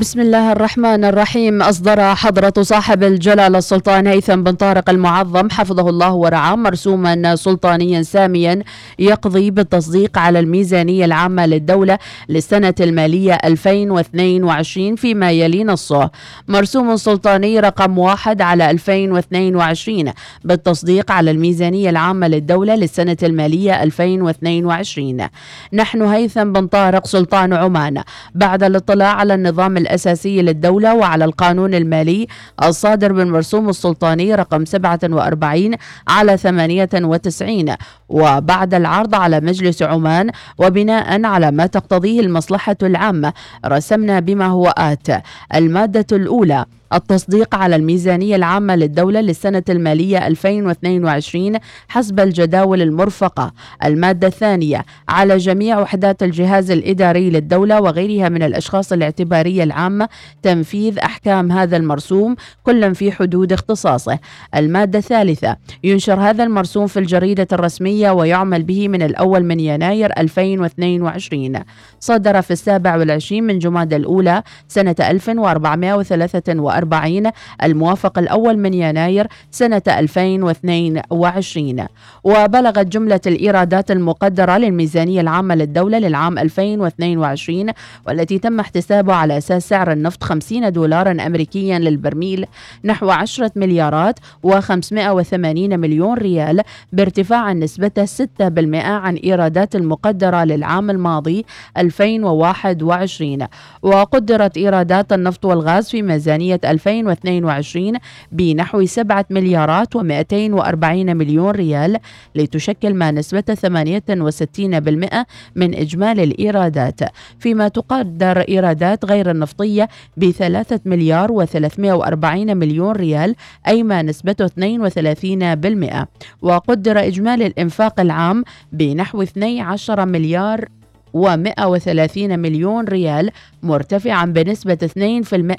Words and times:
بسم 0.00 0.20
الله 0.20 0.52
الرحمن 0.52 1.04
الرحيم. 1.04 1.62
أصدر 1.62 2.14
حضرة 2.14 2.62
صاحب 2.62 3.02
الجلالة 3.02 3.58
السلطان 3.58 4.06
هيثم 4.06 4.42
بن 4.42 4.52
طارق 4.52 4.90
المعظم 4.90 5.50
حفظه 5.50 5.88
الله 5.88 6.12
ورعاه 6.12 6.56
مرسوما 6.56 7.36
سلطانيا 7.36 8.02
ساميا 8.02 8.62
يقضي 8.98 9.50
بالتصديق 9.50 10.18
على 10.18 10.38
الميزانية 10.40 11.04
العامة 11.04 11.46
للدولة 11.46 11.98
للسنة 12.28 12.74
المالية 12.80 13.38
2022 13.44 14.96
فيما 14.96 15.30
يلي 15.30 15.64
نصه. 15.64 16.10
مرسوم 16.48 16.96
سلطاني 16.96 17.60
رقم 17.60 17.98
واحد 17.98 18.42
على 18.42 18.70
2022 18.70 20.12
بالتصديق 20.44 21.12
على 21.12 21.30
الميزانية 21.30 21.90
العامة 21.90 22.28
للدولة 22.28 22.74
للسنة 22.74 23.16
المالية 23.22 23.82
2022 23.82 25.28
نحن 25.72 26.02
هيثم 26.02 26.52
بن 26.52 26.66
طارق 26.66 27.06
سلطان 27.06 27.52
عمان. 27.52 28.02
بعد 28.34 28.62
الاطلاع 28.62 29.12
على 29.14 29.34
النظام 29.34 29.89
الأساسي 29.94 30.42
للدولة 30.42 30.94
وعلى 30.94 31.24
القانون 31.24 31.74
المالي 31.74 32.26
الصادر 32.62 33.12
بالمرسوم 33.12 33.68
السلطاني 33.68 34.34
رقم 34.34 34.64
47 34.64 35.74
على 36.08 36.36
98 36.36 37.74
وبعد 38.08 38.74
العرض 38.74 39.14
على 39.14 39.40
مجلس 39.40 39.82
عمان 39.82 40.30
وبناء 40.58 41.24
على 41.24 41.50
ما 41.50 41.66
تقتضيه 41.66 42.20
المصلحة 42.20 42.76
العامة 42.82 43.32
رسمنا 43.66 44.20
بما 44.20 44.46
هو 44.46 44.68
آت. 44.78 45.08
المادة 45.54 46.06
الأولى 46.16 46.64
التصديق 46.92 47.54
على 47.54 47.76
الميزانية 47.76 48.36
العامة 48.36 48.76
للدولة 48.76 49.20
للسنة 49.20 49.62
المالية 49.68 50.26
2022 50.26 51.56
حسب 51.88 52.20
الجداول 52.20 52.82
المرفقة. 52.82 53.52
المادة 53.84 54.26
الثانية 54.26 54.84
على 55.08 55.36
جميع 55.36 55.78
وحدات 55.80 56.22
الجهاز 56.22 56.70
الإداري 56.70 57.30
للدولة 57.30 57.80
وغيرها 57.80 58.28
من 58.28 58.42
الأشخاص 58.42 58.92
الاعتبارية 58.92 59.62
العامة 59.62 60.08
تنفيذ 60.42 60.98
أحكام 60.98 61.52
هذا 61.52 61.76
المرسوم 61.76 62.36
كلا 62.62 62.92
في 62.92 63.12
حدود 63.12 63.52
اختصاصه. 63.52 64.18
المادة 64.56 64.98
الثالثة 64.98 65.56
ينشر 65.84 66.20
هذا 66.20 66.44
المرسوم 66.44 66.86
في 66.86 66.98
الجريدة 66.98 67.48
الرسمية 67.52 68.10
ويعمل 68.10 68.62
به 68.62 68.88
من 68.88 69.02
الأول 69.02 69.44
من 69.44 69.60
يناير 69.60 70.12
2022 70.18 71.60
صدر 72.00 72.42
في 72.42 72.50
السابع 72.50 72.96
والعشرين 72.96 73.44
من 73.44 73.58
جماد 73.58 73.94
الأولى 73.94 74.42
سنة 74.68 74.96
1443 75.00 76.79
40 76.80 77.30
الموافق 77.62 78.18
الأول 78.18 78.58
من 78.58 78.74
يناير 78.74 79.26
سنة 79.50 79.82
2022 79.88 81.86
وبلغت 82.24 82.86
جملة 82.86 83.20
الإيرادات 83.26 83.90
المقدرة 83.90 84.58
للميزانية 84.58 85.20
العامة 85.20 85.54
للدولة 85.54 85.98
للعام 85.98 86.38
2022 86.38 87.70
والتي 88.06 88.38
تم 88.38 88.60
احتسابه 88.60 89.14
على 89.14 89.38
أساس 89.38 89.68
سعر 89.68 89.92
النفط 89.92 90.24
50 90.24 90.72
دولارا 90.72 91.26
أمريكيا 91.26 91.78
للبرميل 91.78 92.46
نحو 92.84 93.10
10 93.10 93.50
مليارات 93.56 94.18
و580 94.46 95.34
مليون 95.74 96.14
ريال 96.18 96.60
بارتفاع 96.92 97.52
نسبته 97.52 98.04
6% 98.06 98.74
عن 98.74 99.14
إيرادات 99.14 99.76
المقدرة 99.76 100.44
للعام 100.44 100.90
الماضي 100.90 101.44
2021 101.76 103.46
وقدرت 103.82 104.56
إيرادات 104.56 105.12
النفط 105.12 105.44
والغاز 105.44 105.88
في 105.90 106.02
ميزانية 106.02 106.60
2022 106.70 107.92
بنحو 108.32 108.84
7 108.84 109.24
مليارات 109.30 109.96
و240 109.96 110.84
مليون 110.84 111.50
ريال 111.50 111.96
لتشكل 112.34 112.94
ما 112.94 113.10
نسبة 113.10 113.44
68% 113.54 115.24
من 115.56 115.74
إجمالي 115.74 116.24
الإيرادات. 116.24 117.00
فيما 117.38 117.68
تقدر 117.68 118.40
إيرادات 118.40 119.04
غير 119.04 119.30
النفطية 119.30 119.88
ب 120.16 120.30
3 120.30 120.80
مليار 120.84 121.28
و340 121.28 122.24
مليون 122.34 122.92
ريال 122.92 123.34
أي 123.68 123.82
ما 123.82 124.02
نسبته 124.02 124.46
32% 124.46 126.06
وقدر 126.42 126.98
إجمالي 127.06 127.46
الإنفاق 127.46 128.00
العام 128.00 128.44
بنحو 128.72 129.22
12 129.22 130.06
مليار 130.06 130.68
و130 131.16 132.18
مليون 132.18 132.84
ريال 132.84 133.30
مرتفعا 133.62 134.24
بنسبة 134.24 134.78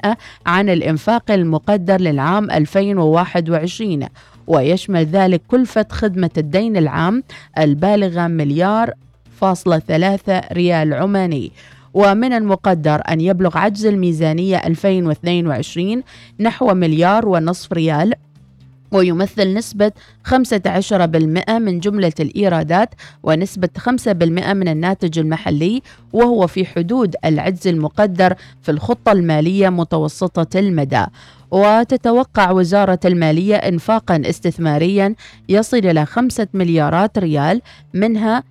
2% 0.04 0.16
عن 0.46 0.68
الإنفاق 0.68 1.30
المقدر 1.30 2.00
للعام 2.00 2.50
2021 2.50 4.06
ويشمل 4.46 5.04
ذلك 5.04 5.42
كلفة 5.48 5.86
خدمة 5.90 6.30
الدين 6.38 6.76
العام 6.76 7.22
البالغة 7.58 8.26
مليار 8.26 8.90
فاصلة 9.40 9.78
ثلاثة 9.78 10.40
ريال 10.52 10.94
عماني. 10.94 11.52
ومن 11.94 12.32
المقدر 12.32 13.02
أن 13.08 13.20
يبلغ 13.20 13.58
عجز 13.58 13.86
الميزانية 13.86 14.56
2022 14.56 16.02
نحو 16.40 16.74
مليار 16.74 17.28
ونصف 17.28 17.72
ريال 17.72 18.14
ويمثل 18.92 19.54
نسبة 19.54 19.92
15% 20.24 21.50
من 21.50 21.80
جملة 21.80 22.12
الإيرادات 22.20 22.94
ونسبة 23.22 23.68
5% 23.78 23.88
من 24.52 24.68
الناتج 24.68 25.18
المحلي 25.18 25.82
وهو 26.12 26.46
في 26.46 26.64
حدود 26.64 27.16
العجز 27.24 27.68
المقدر 27.68 28.34
في 28.62 28.70
الخطة 28.70 29.12
المالية 29.12 29.68
متوسطة 29.68 30.58
المدى. 30.58 31.06
وتتوقع 31.50 32.50
وزارة 32.50 33.00
المالية 33.04 33.56
إنفاقا 33.56 34.22
استثماريا 34.26 35.14
يصل 35.48 35.76
إلى 35.76 36.06
5 36.06 36.46
مليارات 36.54 37.18
ريال 37.18 37.62
منها 37.94 38.42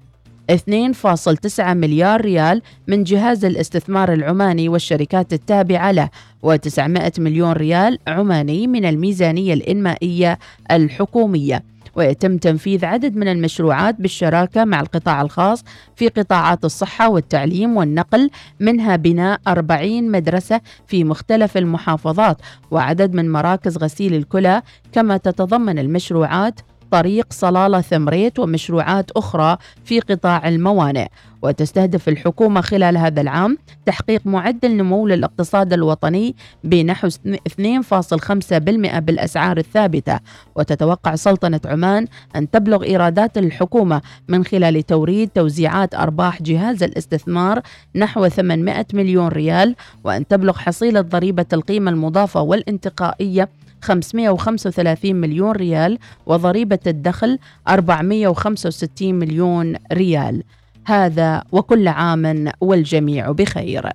2.9 0.58 1.60
مليار 1.60 2.22
ريال 2.22 2.62
من 2.88 3.04
جهاز 3.04 3.46
الاستثمار 3.46 4.14
العماني 4.14 4.70
والشركات 4.70 5.34
التابعة 5.34 5.92
له 5.92 6.10
و900 6.46 7.20
مليون 7.20 7.52
ريال 7.52 8.00
عماني 8.08 8.68
من 8.68 8.86
الميزانية 8.86 9.54
الإنمائية 9.54 10.40
الحكومية. 10.72 11.64
ويتم 11.96 12.38
تنفيذ 12.38 12.86
عدد 12.86 13.16
من 13.16 13.28
المشروعات 13.28 14.02
بالشراكة 14.02 14.66
مع 14.66 14.80
القطاع 14.80 15.22
الخاص 15.22 15.64
في 15.96 16.08
قطاعات 16.08 16.66
الصحة 16.66 17.10
والتعليم 17.10 17.78
والنقل 17.78 18.30
منها 18.60 18.96
بناء 18.96 19.40
40 19.48 20.12
مدرسة 20.12 20.62
في 20.88 21.04
مختلف 21.04 21.58
المحافظات 21.58 22.38
وعدد 22.72 23.14
من 23.14 23.32
مراكز 23.32 23.78
غسيل 23.78 24.14
الكلى 24.14 24.62
كما 24.92 25.18
تتضمن 25.18 25.80
المشروعات 25.80 26.60
طريق 26.92 27.28
صلالة 27.30 27.82
ثمريت 27.82 28.40
ومشروعات 28.40 29.12
أخرى 29.12 29.58
في 29.86 30.00
قطاع 30.00 30.48
الموانئ. 30.48 31.08
وتستهدف 31.44 32.10
الحكومة 32.10 32.62
خلال 32.62 32.98
هذا 32.98 33.22
العام 33.22 33.58
تحقيق 33.86 34.22
معدل 34.26 34.78
نمو 34.78 35.08
للاقتصاد 35.08 35.74
الوطني 35.74 36.36
بنحو 36.64 37.08
2.5% 37.08 39.00
بالأسعار 39.00 39.58
الثابتة. 39.58 40.20
وتتوقع 40.56 41.16
سلطنة 41.16 41.62
عمان 41.66 42.08
أن 42.36 42.52
تبلغ 42.52 42.84
إيرادات 42.84 43.38
الحكومة 43.38 44.02
من 44.28 44.46
خلال 44.46 44.86
توريد 44.86 45.30
توزيعات 45.30 45.96
أرباح 45.96 46.42
جهاز 46.42 46.84
الاستثمار 46.84 47.62
نحو 47.96 48.28
800 48.28 48.86
مليون 48.94 49.28
ريال 49.28 49.76
وأن 50.04 50.28
تبلغ 50.28 50.58
حصيلة 50.58 51.02
ضريبة 51.02 51.46
القيمة 51.54 51.92
المضافة 51.92 52.42
والانتقائية 52.42 53.50
535 53.82 55.16
مليون 55.16 55.52
ريال 55.52 55.98
وضريبة 56.26 56.80
الدخل 56.88 57.40
465 57.68 59.14
مليون 59.16 59.76
ريال. 59.94 60.44
هذا 60.86 61.44
وكل 61.52 61.88
عام 61.88 62.52
والجميع 62.62 63.32
بخير. 63.32 63.92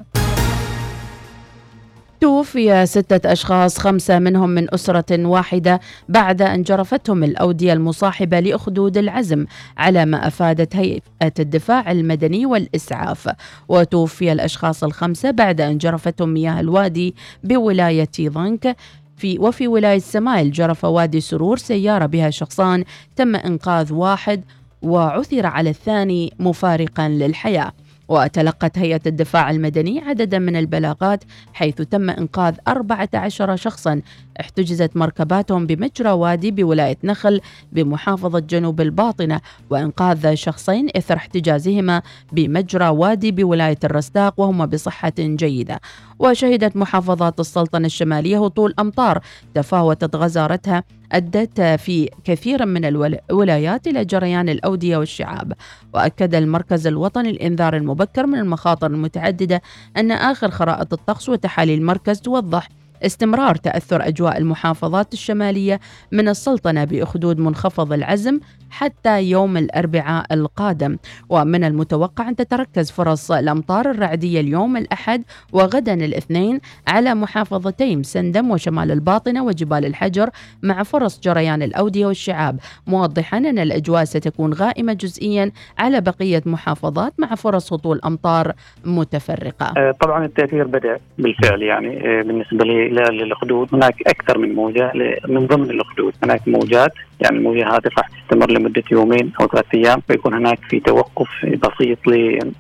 توفي 2.21 2.87
ستة 2.87 3.33
أشخاص 3.33 3.79
خمسة 3.79 4.19
منهم 4.19 4.51
من 4.51 4.75
أسرة 4.75 5.27
واحدة 5.27 5.81
بعد 6.09 6.43
أن 6.43 6.63
جرفتهم 6.63 7.25
الأودية 7.25 7.73
المصاحبة 7.73 8.41
لأخدود 8.41 8.99
العزم 8.99 9.47
على 9.79 10.07
ما 10.07 10.27
أفادت 10.27 10.77
هيئة 10.77 11.33
الدفاع 11.39 11.91
المدني 11.91 12.47
والإسعاف. 12.47 13.29
وتوفي 13.69 14.32
الأشخاص 14.32 14.85
الخمسة 14.85 15.31
بعد 15.31 15.61
أن 15.61 15.79
جرفتهم 15.79 16.29
مياه 16.29 16.61
الوادي 16.61 17.15
بولاية 17.44 18.11
ضنك 18.21 18.77
في 19.17 19.39
وفي 19.39 19.69
ولاية 19.69 19.99
سمايل 19.99 20.53
جرف 20.53 20.85
وادي 20.85 21.21
سرور 21.21 21.59
سيارة 21.59 22.07
بها 22.07 22.31
شخصان 22.31 22.85
تم 23.17 23.37
إنقاذ 23.37 23.93
واحد 23.93 24.45
وعثر 24.83 25.47
على 25.47 25.71
الثاني 25.71 26.33
مفارقا 26.39 27.09
للحياة. 27.09 27.73
وتلقت 28.09 28.79
هيئة 28.79 29.01
الدفاع 29.07 29.51
المدني 29.51 30.01
عددا 30.01 30.39
من 30.39 30.57
البلاغات 30.57 31.25
حيث 31.53 31.75
تم 31.75 32.11
إنقاذ 32.11 32.55
14 32.69 33.57
شخصا. 33.57 34.01
احتجزت 34.41 34.97
مركباتهم 34.97 35.67
بمجرى 35.67 36.11
وادي 36.11 36.51
بولاية 36.51 36.97
نخل 37.05 37.41
بمحافظة 37.73 38.39
جنوب 38.39 38.81
الباطنة 38.81 39.41
وإنقاذ 39.71 40.35
شخصين 40.35 40.89
إثر 40.97 41.17
احتجازهما 41.17 42.03
بمجرى 42.33 42.89
وادي 42.89 43.31
بولاية 43.31 43.79
الرستاق 43.85 44.41
وهما 44.41 44.67
بصحة 44.67 45.13
جيدة. 45.19 45.81
وشهدت 46.19 46.77
محافظات 46.77 47.41
السلطنة 47.41 47.87
الشمالية 47.87 48.45
هطول 48.45 48.75
أمطار 48.79 49.21
تفاوتت 49.55 50.17
غزارتها 50.17 50.85
أدت 51.13 51.61
في 51.61 52.11
كثير 52.25 52.67
من 52.67 52.85
الولايات 52.85 53.87
إلى 53.87 54.05
جريان 54.05 54.49
الأودية 54.49 54.97
والشعاب. 54.97 55.53
وأكد 55.95 56.35
المركز 56.35 56.87
الوطني 56.87 57.33
للإنذار 57.33 57.77
المبكر 57.77 58.27
من 58.27 58.39
المخاطر 58.39 58.87
المتعددة 58.87 59.63
أن 59.97 60.13
آخر 60.13 60.51
خرائط 60.51 60.93
الطقس 60.93 61.29
وتحاليل 61.29 61.79
المركز 61.79 62.21
توضح 62.21 62.69
استمرار 63.02 63.54
تأثر 63.54 64.08
أجواء 64.08 64.38
المحافظات 64.38 65.12
الشمالية 65.12 65.81
من 66.12 66.28
السلطنة 66.28 66.84
بأخدود 66.84 67.38
منخفض 67.38 67.93
العزم 67.93 68.40
حتى 68.70 69.22
يوم 69.22 69.56
الأربعاء 69.56 70.34
القادم. 70.34 70.96
ومن 71.28 71.64
المتوقع 71.64 72.28
أن 72.28 72.37
تتركز 72.37 72.90
فرص 72.90 73.31
الأمطار 73.31 73.90
الرعدية 73.90 74.40
اليوم 74.40 74.76
الأحد 74.76 75.22
وغدا 75.52 75.94
الاثنين 75.94 76.60
على 76.88 77.14
محافظتي 77.14 77.96
مسندم 77.96 78.50
وشمال 78.50 78.90
الباطنة 78.90 79.44
وجبال 79.44 79.84
الحجر 79.84 80.31
مع 80.62 80.82
فرص 80.82 81.20
جريان 81.20 81.62
الأودية 81.62 82.06
والشعاب. 82.06 82.58
موضحا 82.87 83.38
أن 83.38 83.58
الأجواء 83.58 84.04
ستكون 84.04 84.52
غائمة 84.52 84.93
جزئيا 84.93 85.52
على 85.78 86.00
بقية 86.00 86.43
محافظات 86.46 87.12
مع 87.19 87.34
فرص 87.34 87.72
هطول 87.72 88.00
أمطار 88.04 88.52
متفرقة. 88.84 89.72
آه، 89.76 89.94
طبعا 90.00 90.25
التأثير 90.25 90.66
بدأ 90.66 90.98
بالفعل 91.19 91.62
يعني 91.62 91.88
آه، 91.88 92.22
بالنسبة 92.22 92.64
للأخدود 92.88 93.69
هناك 93.75 94.03
أكثر 94.06 94.38
من 94.38 94.55
موجة 94.55 94.93
من 95.29 95.47
ضمن 95.47 95.71
الأخدود 95.71 96.15
هناك 96.23 96.49
موجات 96.49 96.93
يعني 97.21 97.37
الموجة 97.37 97.69
هذه 97.69 97.91
راح 97.99 98.09
تستمر 98.09 98.51
لمدة 98.51 98.83
يومين 98.93 99.33
أو 99.41 99.47
ثلاث 99.47 99.65
أيام 99.75 100.01
فيكون 100.09 100.35
هناك 100.35 100.59
في 100.71 100.81
توقف 100.81 101.29
بسيط 101.45 101.99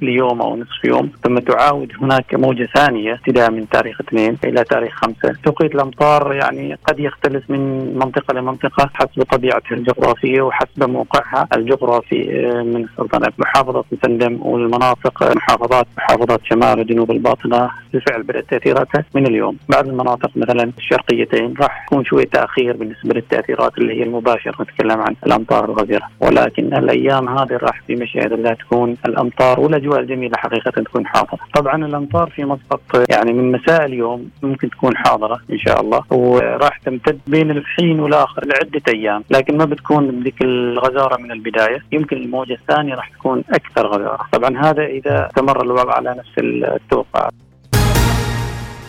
ليوم 0.02 0.42
أو 0.42 0.56
نصف 0.56 0.84
يوم. 0.84 1.10
ثم 1.24 1.38
تعاود 1.38 1.92
هناك 2.00 2.34
موجة 2.34 2.68
ثانية 2.74 3.14
ابتداء 3.14 3.50
من 3.50 3.68
تاريخ 3.68 4.00
اثنين 4.00 4.36
إلى 4.44 4.64
تاريخ 4.64 4.94
خمسة. 4.94 5.36
توقيت 5.44 5.74
الأمطار 5.74 6.32
يعني 6.32 6.78
قد 6.84 7.00
يختلف 7.00 7.50
من 7.50 7.94
منطقة 7.98 8.34
لمنطقة 8.34 8.90
حسب 8.94 9.22
طبيعتها 9.22 9.76
الجغرافية 9.76 10.42
وحسب 10.42 10.90
موقعها 10.90 11.48
الجغرافي 11.54 12.46
آه، 12.46 12.62
من 12.62 12.84
السلطنة 12.84 13.32
محافظة 13.38 13.84
مسندم 13.92 14.38
والمناطق 14.42 15.36
محافظات 15.36 15.86
محافظات 15.96 16.40
شمال 16.44 16.80
وجنوب 16.80 17.10
الباطنة 17.10 17.70
بالفعل 17.92 18.22
بدأت 18.22 18.50
تأثيراتها 18.50 19.04
من 19.14 19.26
اليوم. 19.26 19.56
بعض 19.68 19.88
المناطق 19.88 20.30
مثلا 20.36 20.72
الشرقيتين 20.78 21.54
راح 21.60 21.84
يكون 21.86 22.04
شوية 22.04 22.26
تأخير 22.26 22.76
بالنسبة 22.76 23.14
للتأثيرات 23.14 23.78
اللي 23.78 24.00
هي 24.00 24.02
المباشرة 24.46 24.62
نتكلم 24.62 25.00
عن 25.00 25.16
الأمطار 25.26 25.64
الغزيرة 25.64 26.08
ولكن 26.20 26.74
الأيام 26.74 27.28
هذه 27.28 27.56
راح 27.62 27.82
في 27.86 27.94
مشيئة 27.94 28.34
الله 28.34 28.54
تكون 28.54 28.96
الأمطار 29.06 29.60
والأجواء 29.60 30.00
الجميلة 30.00 30.36
حقيقة 30.36 30.70
تكون 30.70 31.06
حاضرة. 31.06 31.38
طبعا 31.54 31.86
الأمطار 31.86 32.30
في 32.30 32.44
مسقط 32.44 33.10
يعني 33.10 33.32
من 33.32 33.52
مساء 33.52 33.84
اليوم 33.84 34.30
ممكن 34.42 34.70
تكون 34.70 34.96
حاضرة 34.96 35.40
إن 35.52 35.58
شاء 35.58 35.80
الله 35.80 36.02
وراح 36.10 36.78
تمتد 36.78 37.20
بين 37.26 37.50
الحين 37.50 38.00
والآخر 38.00 38.42
لعدة 38.46 38.82
أيام 38.88 39.24
لكن 39.30 39.58
ما 39.58 39.64
بتكون 39.64 40.10
بذيك 40.10 40.42
الغزارة 40.42 41.20
من 41.20 41.32
البداية 41.32 41.78
يمكن 41.92 42.16
الموجة 42.16 42.52
الثانية 42.52 42.94
راح 42.94 43.08
تكون 43.08 43.44
أكثر 43.50 43.86
غزارة. 43.86 44.28
طبعا 44.32 44.64
هذا 44.64 44.84
إذا 44.84 45.26
استمر 45.26 45.62
الوضع 45.62 45.92
على 45.94 46.10
نفس 46.10 46.32
التوقعات 46.38 47.32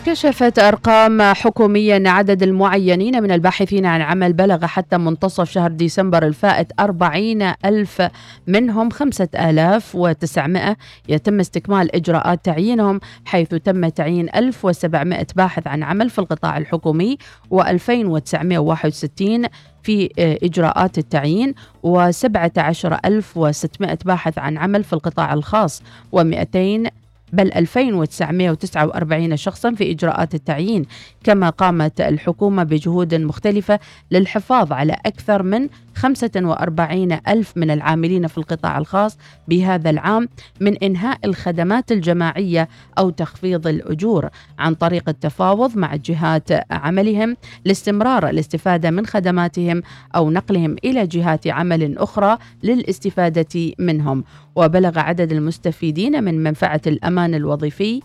كشفت 0.07 0.59
أرقام 0.59 1.21
حكومية 1.21 1.97
أن 1.97 2.07
عدد 2.07 2.43
المعينين 2.43 3.23
من 3.23 3.31
الباحثين 3.31 3.85
عن 3.85 4.01
عمل 4.01 4.33
بلغ 4.33 4.65
حتى 4.65 4.97
منتصف 4.97 5.51
شهر 5.51 5.71
ديسمبر 5.71 6.25
الفائت 6.25 6.71
40 6.79 7.41
ألف 7.65 8.01
منهم 8.47 8.89
5900 8.89 10.77
يتم 11.09 11.39
استكمال 11.39 11.95
إجراءات 11.95 12.45
تعيينهم 12.45 12.99
حيث 13.25 13.49
تم 13.49 13.87
تعيين 13.87 14.29
1700 14.35 15.27
باحث 15.35 15.67
عن 15.67 15.83
عمل 15.83 16.09
في 16.09 16.19
القطاع 16.19 16.57
الحكومي 16.57 17.17
و2961 17.53 19.47
في 19.83 20.09
إجراءات 20.43 20.97
التعيين 20.97 21.53
و17600 21.85 23.95
باحث 24.05 24.37
عن 24.37 24.57
عمل 24.57 24.83
في 24.83 24.93
القطاع 24.93 25.33
الخاص 25.33 25.83
و200 26.15 26.89
بل 27.33 27.51
2949 27.53 29.37
شخصا 29.37 29.71
في 29.71 29.91
إجراءات 29.91 30.35
التعيين 30.35 30.85
كما 31.23 31.49
قامت 31.49 32.01
الحكومة 32.01 32.63
بجهود 32.63 33.15
مختلفة 33.15 33.79
للحفاظ 34.11 34.71
على 34.71 34.97
أكثر 35.05 35.43
من 35.43 35.67
45 35.97 37.19
ألف 37.27 37.53
من 37.55 37.71
العاملين 37.71 38.27
في 38.27 38.37
القطاع 38.37 38.77
الخاص 38.77 39.17
بهذا 39.47 39.89
العام 39.89 40.29
من 40.59 40.77
إنهاء 40.77 41.19
الخدمات 41.25 41.91
الجماعية 41.91 42.69
أو 42.97 43.09
تخفيض 43.09 43.67
الأجور 43.67 44.29
عن 44.59 44.73
طريق 44.73 45.09
التفاوض 45.09 45.77
مع 45.77 45.95
جهات 45.95 46.71
عملهم 46.71 47.37
لاستمرار 47.65 48.29
الاستفادة 48.29 48.91
من 48.91 49.05
خدماتهم 49.05 49.81
أو 50.15 50.31
نقلهم 50.31 50.75
إلى 50.83 51.07
جهات 51.07 51.47
عمل 51.47 51.97
أخرى 51.97 52.37
للاستفادة 52.63 53.73
منهم. 53.79 54.23
وبلغ 54.55 54.99
عدد 54.99 55.31
المستفيدين 55.31 56.23
من 56.23 56.43
منفعة 56.43 56.81
الأمان 56.87 57.35
الوظيفي 57.35 58.01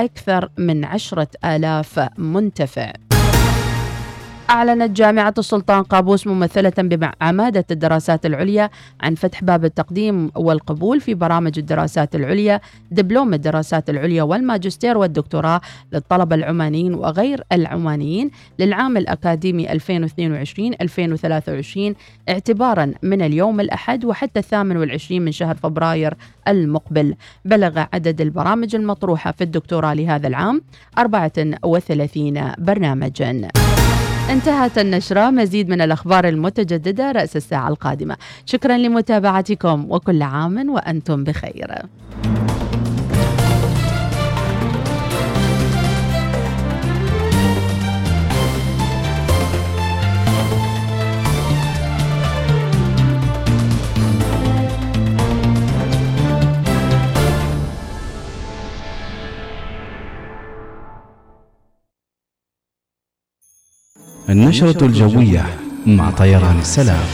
أكثر 0.00 0.48
من 0.58 0.84
عشرة 0.84 1.28
آلاف 1.44 2.08
منتفع. 2.18 2.92
أعلنت 4.50 4.96
جامعة 4.96 5.34
السلطان 5.38 5.82
قابوس 5.82 6.26
ممثلة 6.26 6.72
بعمادة 6.78 7.64
الدراسات 7.70 8.26
العليا 8.26 8.70
عن 9.00 9.14
فتح 9.14 9.44
باب 9.44 9.64
التقديم 9.64 10.30
والقبول 10.36 11.00
في 11.00 11.14
برامج 11.14 11.58
الدراسات 11.58 12.14
العليا 12.14 12.60
دبلوم 12.90 13.34
الدراسات 13.34 13.90
العليا 13.90 14.22
والماجستير 14.22 14.98
والدكتوراه 14.98 15.60
للطلبة 15.92 16.36
العمانيين 16.36 16.94
وغير 16.94 17.44
العمانيين 17.52 18.30
للعام 18.58 18.96
الأكاديمي 18.96 19.68
2022-2023 19.68 19.74
اعتبارا 22.28 22.92
من 23.02 23.22
اليوم 23.22 23.60
الأحد 23.60 24.04
وحتى 24.04 24.40
الثامن 24.40 24.76
والعشرين 24.76 25.24
من 25.24 25.32
شهر 25.32 25.54
فبراير 25.54 26.14
المقبل. 26.48 27.14
بلغ 27.44 27.84
عدد 27.92 28.20
البرامج 28.20 28.74
المطروحة 28.74 29.32
في 29.32 29.44
الدكتوراه 29.44 29.94
لهذا 29.94 30.28
العام 30.28 30.62
34 30.98 32.52
برنامجاً. 32.58 33.65
انتهت 34.30 34.78
النشرة. 34.78 35.30
مزيد 35.30 35.68
من 35.68 35.80
الأخبار 35.80 36.28
المتجددة 36.28 37.12
رأس 37.12 37.36
الساعة 37.36 37.68
القادمة. 37.68 38.16
شكرا 38.46 38.76
لمتابعتكم 38.76 39.86
وكل 39.90 40.22
عام 40.22 40.70
وأنتم 40.70 41.24
بخير. 41.24 41.74
النشرة 64.28 64.86
الجوية 64.86 65.46
مع 65.86 66.10
طيران 66.10 66.58
السلام. 66.58 67.04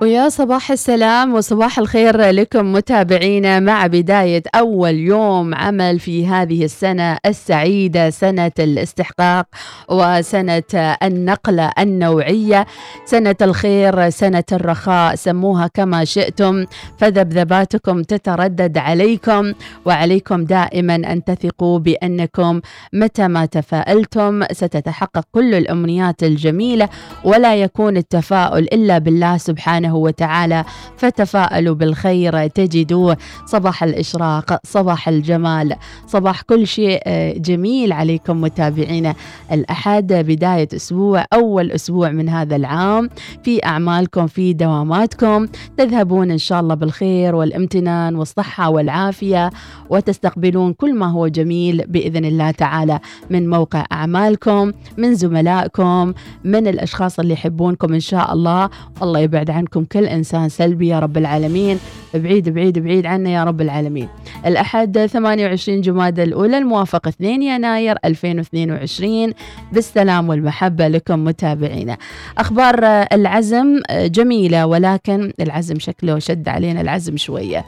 ويا 0.00 0.28
صباح 0.28 0.70
السلام 0.70 1.34
وصباح 1.34 1.78
الخير 1.78 2.30
لكم 2.30 2.72
متابعينا 2.72 3.60
مع 3.60 3.86
بداية 3.86 4.42
أول 4.54 4.94
يوم 4.94 5.54
عمل 5.54 5.98
في 5.98 6.26
هذه 6.26 6.64
السنة 6.64 7.18
السعيدة 7.26 8.10
سنة 8.10 8.52
الاستحقاق 8.58 9.46
وسنة 9.88 10.96
النقلة 11.02 11.72
النوعية. 11.78 12.66
سنة 13.04 13.34
الخير 13.42 14.10
سنة 14.10 14.44
الرخاء 14.52 15.14
سموها 15.14 15.66
كما 15.66 16.04
شئتم. 16.04 16.66
فذبذباتكم 16.98 18.02
تتردد 18.02 18.78
عليكم 18.78 19.52
وعليكم 19.84 20.44
دائما 20.44 20.94
أن 20.94 21.24
تثقوا 21.24 21.78
بأنكم 21.78 22.60
متى 22.92 23.28
ما 23.28 23.46
تفائلتم 23.46 24.44
ستتحقق 24.52 25.24
كل 25.32 25.54
الأمنيات 25.54 26.22
الجميلة 26.22 26.88
ولا 27.24 27.54
يكون 27.56 27.96
التفاؤل 27.96 28.62
إلا 28.62 28.98
بالله 28.98 29.36
سبحانه 29.36 29.89
سبحانه 29.90 29.96
وتعالى. 29.96 30.64
فتفاءلوا 30.96 31.74
بالخير 31.74 32.46
تجدوه 32.46 33.16
صباح 33.46 33.82
الإشراق 33.82 34.60
صباح 34.66 35.08
الجمال 35.08 35.76
صباح 36.06 36.42
كل 36.42 36.66
شيء 36.66 37.00
آه، 37.06 37.32
جميل 37.32 37.92
عليكم 37.92 38.40
متابعينا 38.40 39.14
الأحد. 39.52 40.12
بداية 40.12 40.68
أسبوع 40.74 41.24
أول 41.32 41.70
أسبوع 41.70 42.10
من 42.10 42.28
هذا 42.28 42.56
العام. 42.56 43.10
في 43.44 43.64
أعمالكم 43.64 44.26
في 44.26 44.52
دواماتكم. 44.52 45.46
تذهبون 45.76 46.30
إن 46.30 46.38
شاء 46.38 46.60
الله 46.60 46.74
بالخير 46.74 47.34
والامتنان 47.34 48.16
والصحة 48.16 48.70
والعافية 48.70 49.50
وتستقبلون 49.90 50.72
كل 50.72 50.94
ما 50.94 51.06
هو 51.06 51.28
جميل 51.28 51.84
بإذن 51.88 52.24
الله 52.24 52.50
تعالى 52.50 53.00
من 53.30 53.50
موقع 53.50 53.84
أعمالكم 53.92 54.72
من 54.98 55.14
زملائكم 55.14 56.12
من 56.44 56.66
الأشخاص 56.66 57.18
اللي 57.18 57.32
يحبونكم 57.34 57.92
إن 57.94 58.00
شاء 58.00 58.32
الله. 58.32 58.70
الله 59.02 59.20
يبعد 59.20 59.50
عنكم 59.50 59.79
كل 59.84 60.04
إنسان 60.04 60.48
سلبي 60.48 60.88
يا 60.88 60.98
رب 60.98 61.16
العالمين. 61.16 61.78
بعيد 62.14 62.48
بعيد 62.48 62.78
بعيد 62.78 63.06
عنا 63.06 63.30
يا 63.30 63.44
رب 63.44 63.60
العالمين. 63.60 64.08
الأحد 64.46 65.06
28 65.06 65.80
جماد 65.80 66.20
الأولى 66.20 66.58
الموافق 66.58 67.08
2 67.08 67.42
يناير 67.42 67.96
2022 68.04 69.32
بالسلام 69.72 70.28
والمحبة 70.28 70.88
لكم 70.88 71.24
متابعينا. 71.24 71.96
أخبار 72.38 72.84
العزم 73.12 73.80
جميلة 73.90 74.66
ولكن 74.66 75.32
العزم 75.40 75.78
شكله 75.78 76.18
شد 76.18 76.48
علينا 76.48 76.80
العزم 76.80 77.16
شوية. 77.16 77.64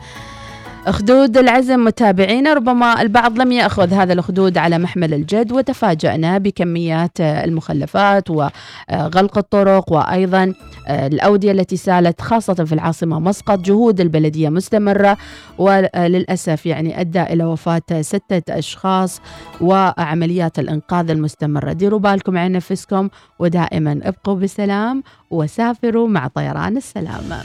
أخدود 0.87 1.37
العزم 1.39 1.85
متابعينا 1.85 2.55
ربما 2.55 3.03
البعض 3.03 3.39
لم 3.39 3.53
يأخذ 3.53 3.93
هذا 3.95 4.13
الأخدود 4.13 4.59
على 4.59 4.79
محمل 4.79 5.15
الجد 5.15 5.53
وتفاجأنا 5.53 6.39
بكميات 6.39 7.21
المخلفات 7.21 8.31
وغلق 8.31 9.39
الطرق 9.39 9.93
وأيضا 9.93 10.55
الأودية 10.89 11.53
التي 11.53 11.77
سالت 11.77 12.21
خاصة 12.21 12.55
في 12.55 12.73
العاصمة 12.73 13.21
مسقط 13.21 13.59
جهود 13.59 14.01
البلدية 14.01 14.49
مستمرة 14.49 15.17
وللأسف 15.59 16.67
يعني 16.67 17.01
أدى 17.01 17.23
إلى 17.23 17.45
وفاة 17.45 17.83
ستة 18.01 18.59
أشخاص 18.59 19.21
وعمليات 19.61 20.59
الإنقاذ 20.59 21.11
المستمرة. 21.11 21.73
ديروا 21.73 21.99
بالكم 21.99 22.39
على 22.39 22.49
نفسكم 22.49 23.09
ودائما 23.39 24.01
ابقوا 24.03 24.35
بسلام 24.35 25.03
وسافروا 25.31 26.09
مع 26.09 26.27
طيران 26.27 26.77
السلامة 26.77 27.41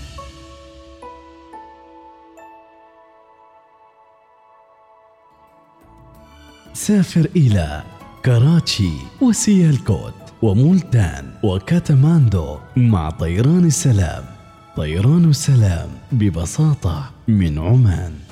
سافر 6.78 7.28
إلى 7.36 7.84
كراتشي 8.26 8.92
وسيالكوت 9.22 10.14
ومولتان 10.42 11.26
وكاتماندو 11.44 12.58
مع 12.76 13.10
طيران 13.10 13.66
السلام 13.66 14.24
طيران 14.76 15.30
السلام 15.30 15.90
ببساطة 16.12 17.10
من 17.28 17.60
عمان. 17.60 18.27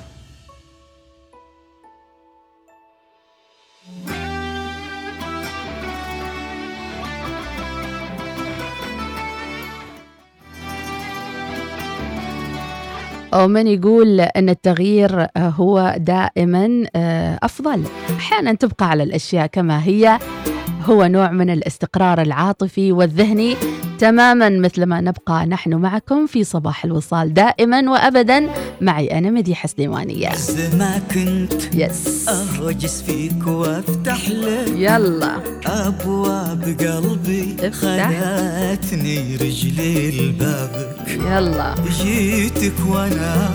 ومن 13.44 13.66
يقول 13.66 14.20
أن 14.20 14.48
التغيير 14.48 15.26
هو 15.36 15.94
دائما 15.98 16.84
آه، 16.96 17.38
أفضل. 17.42 17.82
أحيانا 18.18 18.52
تبقى 18.54 18.88
على 18.90 19.02
الأشياء 19.02 19.46
كما 19.46 19.84
هي. 19.84 20.18
هو 20.86 21.06
نوع 21.06 21.30
من 21.30 21.50
الاستقرار 21.50 22.22
العاطفي 22.22 22.92
والذهني 22.92 23.56
تماما 23.98 24.48
مثل 24.48 24.84
ما 24.86 25.00
نبقى 25.00 25.46
نحن 25.46 25.74
معكم 25.74 26.26
في 26.26 26.44
صباح 26.44 26.84
الوصال 26.84 27.34
دائما 27.34 27.90
وابدا. 27.90 28.50
معي 28.80 29.18
أنا 29.18 29.30
مديحه 29.30 29.66
سليمانيه 29.66 30.30
ما 30.78 31.00
كنت 31.14 31.74
يس 31.74 32.28
اهوجس 32.28 33.02
فيك 33.02 33.46
وأفتح 33.46 34.30
لك 34.30 34.68
يلا. 34.76 35.36
أبواب 35.66 36.62
قلبي. 36.80 37.70
خلاتني 37.70 39.36
رجلي 39.36 40.10
لبابك 40.10 41.08
يلا. 41.08 41.74
جيتك 42.02 42.74
وأنا 42.88 43.50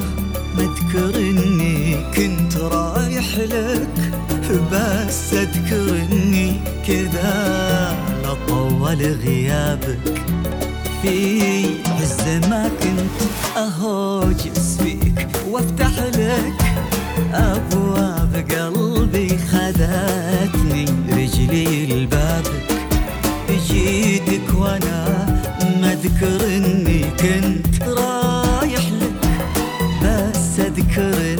مذكر 0.58 1.20
إني 1.20 1.98
كنت 2.16 2.58
رايح 2.58 3.38
لك. 3.38 4.21
بس 4.52 5.34
اذكر 5.34 6.06
اني 6.12 6.60
كذا 6.88 7.96
لطول 8.24 9.02
غيابك. 9.26 10.22
في 11.02 11.64
عز 11.86 12.48
ما 12.50 12.70
كنت 12.84 13.58
أهوجس 13.58 14.78
فيك 14.84 15.28
وأفتح 15.50 16.00
لك 16.00 16.54
أبواب 17.34 18.46
قلبي 18.52 19.38
خذتني 19.52 20.86
رجلي 21.10 21.86
لبابك. 21.86 22.68
جيتك 23.68 24.56
وأنا 24.56 25.26
مذكر 25.82 26.46
إني 26.48 27.04
كنت 27.20 27.84
رايح 27.84 28.86
لك. 29.02 29.22
بس 30.04 30.60
اذكر 30.60 31.31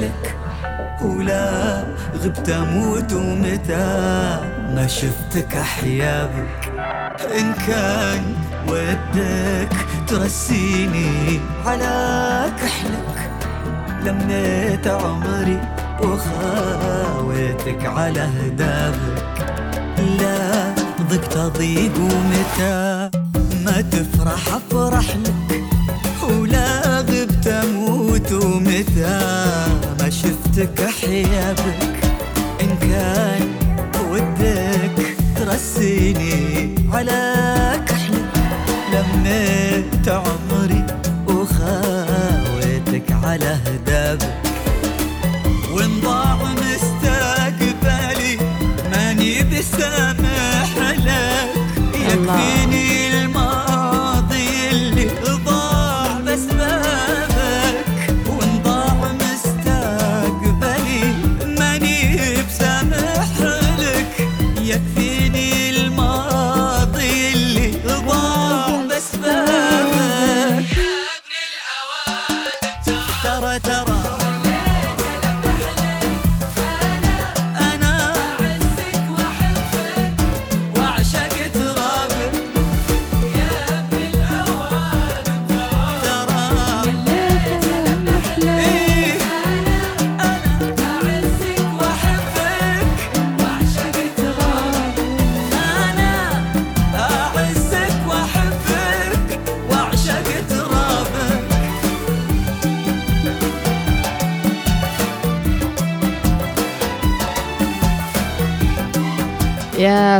لك. 0.00 0.36
ولا 1.02 1.84
غبت 2.24 2.48
أموت 2.48 3.12
ومتى 3.12 3.86
ما 4.74 4.86
شفتك 4.86 5.56
احيا 5.56 6.24
بك 6.24 6.72
إن 7.38 7.52
كان 7.66 8.22
ودك 8.68 9.76
ترسيني 10.08 11.40
على 11.66 12.44
كحلك. 12.62 13.30
لميت 14.04 14.86
عمري 14.88 15.60
وخاويتك 16.02 17.86
على 17.86 18.20
هدابك 18.20 19.46
لا 20.20 20.74
ضقت 21.10 21.36
ضيق 21.38 21.92
ومتى 21.98 23.10
ما 23.64 23.80
تفرح 23.80 24.54
أفرح 24.54 25.16
لك. 25.16 25.62
ولا 26.22 27.00
غبت 27.00 27.46
أموت 27.46 28.32
ومتى 28.32 29.39
ما 30.10 30.16
شفتك 30.16 30.80
احيا 30.80 31.52
بك 31.52 32.00
إن 32.62 32.76
كان 32.80 33.48
ودك 34.10 35.16
ترسيني 35.36 36.74
على 36.92 37.72
كحلك 37.86 38.32
لميت 38.92 40.08
عمري 40.08 40.86
وخاويتك 41.28 43.12
على 43.24 43.58
هدابك 43.66 44.34
وإن 45.72 46.00
ضاع 46.00 46.38
مستقبلي 46.52 48.38
ماني 48.92 49.42
بسامح 49.42 50.70
لك. 50.96 51.50
يكفيني 51.94 52.69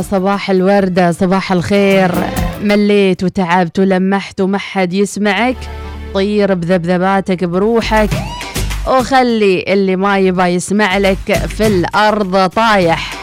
يا 0.01 0.05
صباح 0.11 0.49
الوردة 0.49 1.11
صباح 1.11 1.51
الخير. 1.51 2.11
مليت 2.61 3.23
وتعبت 3.23 3.79
ولمحت 3.79 4.41
وما 4.41 4.57
حد 4.57 4.93
يسمعك. 4.93 5.57
طير 6.13 6.53
بذبذباتك 6.53 7.43
بروحك. 7.43 8.09
وخلي 8.87 9.65
اللي 9.67 9.95
ما 9.95 10.17
يبى 10.17 10.43
يسمع 10.43 10.97
لك 10.97 11.45
في 11.57 11.67
الأرض 11.67 12.49
طايح. 12.49 13.13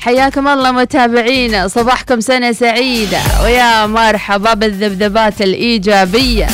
حياكم 0.00 0.48
الله 0.48 0.72
متابعينا 0.72 1.68
صباحكم 1.68 2.20
سنة 2.20 2.52
سعيدة. 2.52 3.18
ويا 3.42 3.86
مرحبا 3.86 4.54
بالذبذبات 4.54 5.42
الإيجابية 5.42 6.46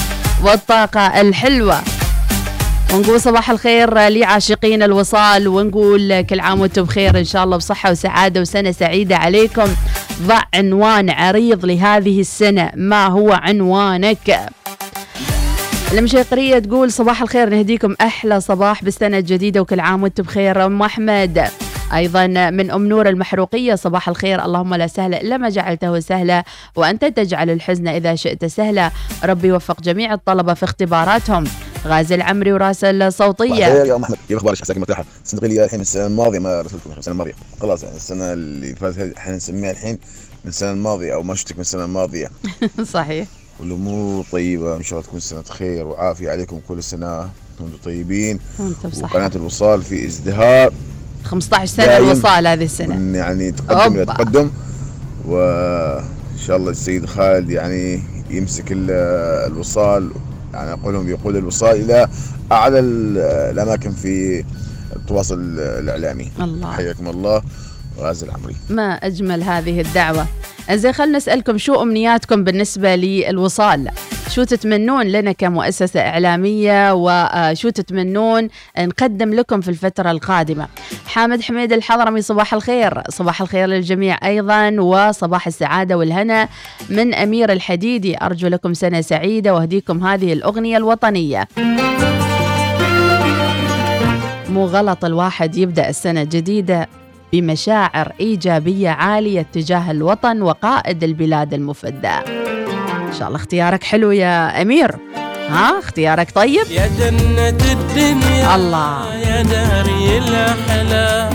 والطاقة 0.44 1.20
الحلوة. 1.20 1.80
ونقول 2.94 3.20
صباح 3.20 3.50
الخير 3.50 4.08
لعاشقين 4.08 4.82
الوصال 4.82 5.48
ونقول 5.48 6.20
كل 6.20 6.40
عام 6.40 6.60
وأنتم 6.60 6.82
بخير 6.82 7.18
إن 7.18 7.24
شاء 7.24 7.44
الله 7.44 7.56
بصحة 7.56 7.90
وسعادة 7.90 8.40
وسنة 8.40 8.72
سعيدة 8.72 9.16
عليكم. 9.16 9.66
ضع 10.22 10.42
عنوان 10.54 11.10
عريض 11.10 11.66
لهذه 11.66 12.20
السنة 12.20 12.70
ما 12.74 13.06
هو 13.06 13.32
عنوانك؟ 13.32 14.50
المشيقرية 15.92 16.58
تقول 16.58 16.92
صباح 16.92 17.22
الخير 17.22 17.50
نهديكم 17.50 17.94
أحلى 18.00 18.40
صباح 18.40 18.84
بالسنة 18.84 19.18
الجديدة 19.18 19.60
وكل 19.60 19.80
عام 19.80 20.02
وأنتم 20.02 20.22
بخير. 20.22 20.66
أم 20.66 20.82
أحمد 20.82 21.48
أيضا 21.94 22.26
من 22.26 22.70
أم 22.70 22.86
نور 22.86 23.08
المحروقية 23.08 23.74
صباح 23.74 24.08
الخير 24.08 24.44
اللهم 24.44 24.74
لا 24.74 24.86
سهل 24.86 25.14
إلا 25.14 25.36
ما 25.36 25.48
جعلته 25.48 26.00
سهلا 26.00 26.44
وأنت 26.76 27.04
تجعل 27.04 27.50
الحزن 27.50 27.88
إذا 27.88 28.14
شئت 28.14 28.44
سهلا. 28.44 28.90
ربي 29.24 29.48
يوفق 29.48 29.80
جميع 29.80 30.14
الطلبة 30.14 30.54
في 30.54 30.64
اختباراتهم. 30.64 31.44
غازي 31.86 32.14
العمري 32.14 32.52
وراسل 32.52 33.02
الصوتية 33.02 33.54
يا 33.54 33.96
أم 33.96 34.02
أحمد 34.04 34.16
كيف 34.28 34.36
أخبارك 34.38 34.60
عساك 34.62 34.78
مرتاحه 34.78 35.04
صدقي 35.24 35.48
لي 35.48 35.64
الحين 35.64 35.80
السنة 35.80 36.06
الماضية 36.06 36.38
ما 36.38 36.60
رسلتكم 36.60 36.90
السنة 36.98 37.12
الماضية. 37.12 37.32
خلاص 37.60 37.82
يعني 37.82 37.96
السنة 37.96 38.32
اللي 38.32 38.74
فاتت 38.74 39.16
إحنا 39.16 39.36
نسميها 39.36 39.70
الحين 39.70 39.98
من 40.44 40.48
السنة 40.48 40.70
الماضية 40.70 41.14
أو 41.14 41.22
ما 41.22 41.34
شفتك 41.34 41.54
من 41.54 41.60
السنة 41.60 41.84
الماضية. 41.84 42.30
صحيح. 42.92 43.26
والأمور 43.60 44.24
طيبة 44.32 44.76
إن 44.76 44.82
شاء 44.82 44.98
الله 44.98 45.08
تكون 45.08 45.20
سنة 45.20 45.42
خير 45.42 45.86
وعافية 45.86 46.30
عليكم 46.30 46.60
كل 46.68 46.82
سنه 46.82 47.18
وأنتم 47.60 47.76
طيبين. 47.84 48.40
وقناة 49.02 49.30
الوصال 49.36 49.82
في 49.82 50.06
ازدهار. 50.06 50.72
15 51.24 51.66
سنة 51.76 51.86
دايم. 51.86 52.04
الوصال 52.10 52.46
هذه 52.46 52.64
السنة. 52.64 52.96
من 52.96 53.14
يعني 53.14 53.52
تقدم 53.52 53.94
إلى. 53.96 54.06
تقدم. 54.06 54.50
وإن 55.26 56.38
شاء 56.46 56.56
الله 56.56 56.70
السيد 56.70 57.06
خالد 57.06 57.50
يعني 57.50 58.02
يمسك 58.30 58.72
ال- 58.72 58.90
الوصال 59.52 60.10
يعني 60.54 60.72
اقولهم 60.72 61.08
يقود 61.08 61.36
الوصال 61.36 61.76
إلى 61.80 62.08
أعلى 62.52 62.78
ال- 62.78 63.18
الأماكن 63.54 63.90
في 63.90 64.44
التواصل 64.96 65.40
الإعلامي. 65.58 66.30
الله. 66.40 66.72
حياكم 66.72 67.08
الله. 67.08 67.42
وغازي 67.98 68.26
العمري. 68.26 68.56
ما 68.70 68.92
أجمل 68.92 69.42
هذه 69.42 69.80
الدعوة. 69.80 70.26
زين 70.72 70.92
خلنا 70.92 71.16
نسألكم 71.18 71.58
شو 71.58 71.82
أمنياتكم 71.82 72.44
بالنسبة 72.44 72.96
للوصال؟ 72.96 73.90
شو 74.30 74.44
تتمنون 74.44 75.06
لنا 75.06 75.32
كمؤسسة 75.32 76.00
إعلامية 76.00 76.94
وشو 76.94 77.68
تتمنون 77.68 78.48
نقدم 78.78 79.34
لكم 79.34 79.60
في 79.60 79.68
الفترة 79.68 80.10
القادمة. 80.10 80.66
حامد 81.06 81.42
حميد 81.42 81.72
الحضرمي 81.72 82.22
صباح 82.22 82.54
الخير. 82.54 83.02
صباح 83.08 83.40
الخير 83.40 83.68
للجميع 83.68 84.18
أيضا 84.24 84.70
وصباح 84.80 85.46
السعادة 85.46 85.98
والهنا 85.98 86.48
من 86.90 87.14
أمير 87.14 87.52
الحديدي 87.52 88.16
أرجو 88.22 88.48
لكم 88.48 88.74
سنة 88.74 89.00
سعيدة 89.00 89.54
وأهديكم 89.54 90.06
هذه 90.06 90.32
الأغنية 90.32 90.76
الوطنية. 90.76 91.48
مو 94.48 94.66
غلط 94.66 95.04
الواحد 95.04 95.56
يبدأ 95.56 95.88
السنة 95.88 96.22
الجديدة 96.22 96.88
بمشاعر 97.32 98.12
إيجابية 98.20 98.90
عالية 98.90 99.46
تجاه 99.52 99.90
الوطن 99.90 100.42
وقائد 100.42 101.04
البلاد 101.04 101.54
المفدى. 101.54 102.39
إن 103.10 103.18
شاء 103.18 103.28
الله. 103.28 103.38
اختيارك 103.38 103.84
حلو 103.84 104.10
يا 104.10 104.62
أمير. 104.62 104.90
ها 105.50 105.78
اختيارك 105.78 106.30
طيب. 106.34 106.66
يا 106.70 106.86
جنة 106.98 107.48
الدنيا 107.48 108.54
الله. 108.56 109.14
يا 109.14 109.42
داري 109.42 110.18
الأحلى. 110.18 111.30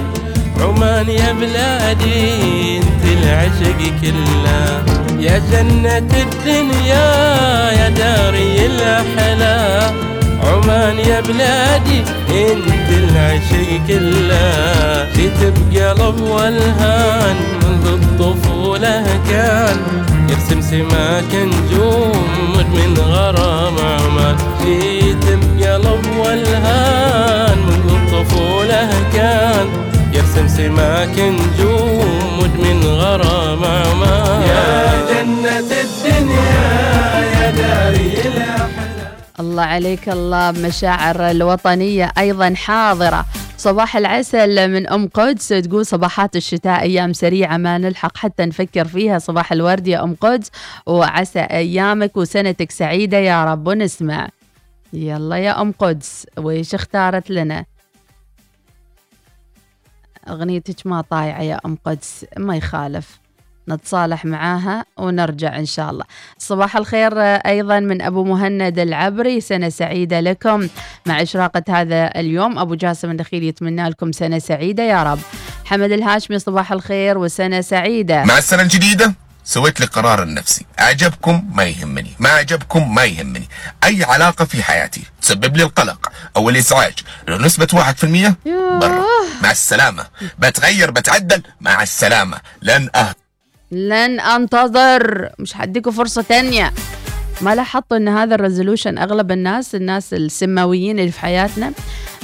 عمان 0.62 1.10
يا 1.10 1.32
بلادي 1.32 2.78
أنت 2.78 3.04
العشق 3.18 3.80
كله 4.02 4.84
يا 5.20 5.42
جنة 5.52 5.98
الدنيا 5.98 7.08
يا 7.80 7.90
داري 7.90 8.66
الأحلى. 8.66 9.92
عمان 10.44 11.00
يا 11.00 11.20
بلادي 11.22 12.00
أنت 12.30 12.90
العشق 12.90 13.70
كله 13.88 15.08
جيت 15.16 15.40
بقلب 15.56 16.22
والهان 16.22 17.36
منذ 17.64 17.86
الطفولة 17.88 19.20
كان. 19.30 19.78
يرسم 20.30 20.62
سماك 20.62 21.32
نجوم 21.36 22.26
من 22.74 22.98
غرام 22.98 23.76
عمان 23.80 24.36
جيت 24.66 25.26
بقلب 25.26 26.06
والهان 26.18 27.58
منذ 27.58 27.92
الطفولة 27.96 28.90
كان. 29.14 29.68
يرسم 30.14 30.48
سماك 30.48 31.20
نجوم 31.20 32.50
من 32.60 32.84
غرام 32.86 33.64
عمان 33.64 34.42
يا 34.42 35.06
جنة 35.10 35.60
الدنيا 35.60 36.66
يا 37.36 37.52
داري 37.52 38.14
الأحلام 38.26 38.85
الله 39.39 39.63
عليك 39.63 40.10
الله 40.10 40.52
مشاعر 40.52 41.32
الوطنية 41.32 42.12
أيضا 42.17 42.54
حاضرة. 42.54 43.26
صباح 43.58 43.98
العسل 43.98 44.71
من 44.71 44.88
أم 44.88 45.08
قدس 45.08 45.48
تقول 45.48 45.86
صباحات 45.86 46.36
الشتاء 46.36 46.82
أيام 46.82 47.13
سريعة 47.13 47.58
ما 47.58 47.78
نلحق 47.78 48.17
حتى 48.17 48.45
نفكر 48.45 48.86
فيها. 48.86 49.19
صباح 49.19 49.52
الورد 49.52 49.88
يا 49.88 50.04
أم 50.04 50.15
قدس 50.21 50.52
وعسى 50.86 51.39
أيامك 51.39 52.17
وسنتك 52.17 52.71
سعيدة 52.71 53.17
يا 53.17 53.45
رب. 53.45 53.67
ونسمع. 53.67 54.30
يلا 54.93 55.36
يا 55.36 55.62
أم 55.62 55.71
قدس 55.80 56.28
ويش 56.38 56.76
اختارت 56.76 57.30
لنا؟ 57.30 57.65
أغنيتك 60.30 60.88
ما 60.88 61.02
طايعة 61.02 61.41
يا 61.41 61.60
أم 61.65 61.78
قدس 61.86 62.26
ما 62.38 62.58
يخالف. 62.58 63.19
نتصالح 63.69 64.25
معاها 64.25 64.86
ونرجع 64.97 65.60
إن 65.60 65.65
شاء 65.65 65.89
الله. 65.89 66.04
صباح 66.38 66.78
الخير 66.78 67.19
أيضا 67.21 67.80
من 67.80 68.01
أبو 68.01 68.23
مهند 68.23 68.80
العبري. 68.80 69.41
سنة 69.41 69.69
سعيدة 69.69 70.19
لكم 70.19 70.67
مع 71.06 71.21
إشراقة 71.21 71.63
هذا 71.69 72.12
اليوم. 72.15 72.60
أبو 72.60 72.75
جاسم 72.75 73.12
النخيل 73.12 73.43
يتمنى 73.43 73.89
لكم 73.89 74.12
سنة 74.12 74.39
سعيدة 74.39 74.84
يا 74.84 75.04
رب. 75.04 75.19
حمد 75.65 75.91
الهاشمي 75.91 76.39
صباح 76.39 76.71
الخير 76.71 77.17
وسنة 77.17 77.62
سعيدة. 77.62 78.23
مع 78.23 78.38
السنة 78.38 78.62
الجديدة 78.62 79.13
سويت 79.43 79.80
لي 79.80 79.86
قرار 79.86 80.23
النفسي. 80.23 80.65
أعجبكم 80.80 81.49
ما 81.54 81.63
يهمني. 81.63 82.12
ما 82.19 82.30
أعجبكم 82.30 82.95
ما 82.95 83.04
يهمني. 83.04 83.49
أي 83.84 84.04
علاقة 84.04 84.45
في 84.45 84.63
حياتي؟ 84.63 85.01
تسبب 85.21 85.58
لي 85.58 85.63
القلق. 85.63 86.12
أو 86.38 86.49
الإزعاج 86.49 86.93
لو 87.28 87.38
نسبة 87.38 87.67
1% 87.73 88.36
برا. 88.82 89.06
مع 89.43 89.51
السلامة. 89.51 90.06
بتغير 90.39 90.91
بتعدل. 90.91 91.43
مع 91.62 91.84
السلامة. 91.84 92.38
لن 92.62 92.89
أه 92.95 93.15
لن 93.71 94.19
أنتظر. 94.19 95.30
مش 95.39 95.54
حديكوا 95.54 95.91
فرصة 95.91 96.21
تانية. 96.21 96.73
ما 97.41 97.56
لاحظتوا 97.56 97.97
إن 97.97 98.08
هذا 98.08 98.36
الريزولوشن 98.36 98.97
أغلب 98.97 99.32
الناس 99.32 99.75
الناس 99.75 100.13
السماويين 100.13 100.99
اللي 100.99 101.12
في 101.12 101.19
حياتنا 101.19 101.73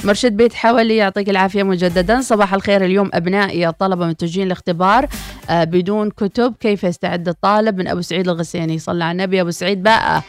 مرشد 0.04 0.32
بيت 0.32 0.54
حولي 0.54 0.96
يعطيك 0.96 1.28
العافية 1.28 1.62
مجددا. 1.62 2.20
صباح 2.20 2.54
الخير 2.54 2.84
اليوم 2.84 3.10
أبنائي 3.14 3.68
الطلبة 3.68 4.06
متوجهين 4.06 4.46
الاختبار 4.46 5.08
آه 5.50 5.64
بدون 5.64 6.10
كتب. 6.10 6.54
كيف 6.60 6.84
يستعد 6.84 7.28
الطالب؟ 7.28 7.78
من 7.78 7.88
أبو 7.88 8.00
سعيد 8.00 8.28
الغسياني. 8.28 8.78
صلى 8.78 9.04
على 9.04 9.12
النبي. 9.12 9.40
أبو 9.40 9.50
سعيد 9.50 9.82
بقى. 9.82 10.22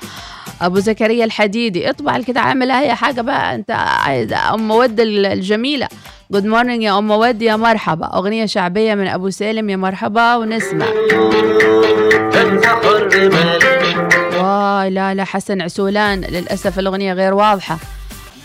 أبو 0.62 0.80
زكريا 0.80 1.26
الحديدي. 1.26 1.90
اطبع 1.90 2.16
الكتاب 2.16 2.38
اعمل 2.38 2.72
أي 2.72 2.96
حاجة 2.96 3.22
بقى. 3.22 3.56
أنت 3.56 3.72
عايز 3.72 4.34
أم 4.34 4.72
ود 4.72 5.00
الجميلة. 5.00 5.88
good 6.34 6.46
morning 6.46 6.84
يا 6.84 6.98
أم 6.98 7.12
ود 7.12 7.42
يا 7.42 7.56
مرحبا. 7.56 8.06
أغنية 8.06 8.46
شعبية 8.46 8.96
من 8.96 9.08
أبو 9.08 9.30
سالم 9.30 9.70
يا 9.70 9.76
مرحبا 9.76 10.36
ونسمع. 10.36 10.86
واي 14.40 14.90
لا 14.90 15.14
لا 15.14 15.24
حسن 15.24 15.62
عسولان. 15.62 16.22
للأسف 16.22 16.80
الأغنية 16.80 17.14
غير 17.14 17.34
واضحة. 17.34 17.78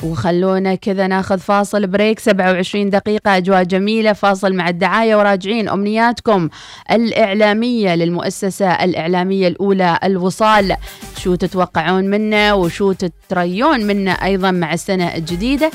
وخلونا 0.02 0.74
كذا 0.74 1.06
ناخذ 1.06 1.38
فاصل 1.38 1.86
break 1.86 2.18
27 2.18 2.90
دقيقة 2.90 3.36
أجواء 3.36 3.62
جميلة. 3.62 4.12
فاصل 4.12 4.52
مع 4.52 4.68
الدعاية 4.68 5.16
وراجعين 5.16 5.68
أمنياتكم 5.68 6.48
الإعلامية 6.90 7.94
للمؤسسة 7.94 8.70
الإعلامية 8.70 9.48
الأولى 9.48 9.98
الوصال. 10.04 10.76
شو 11.18 11.34
تتوقعون 11.34 12.04
منا 12.04 12.54
وشو 12.54 12.92
تتريون 12.92 13.80
منا 13.80 14.10
أيضا 14.10 14.50
مع 14.50 14.72
السنة 14.72 15.16
الجديدة. 15.16 15.70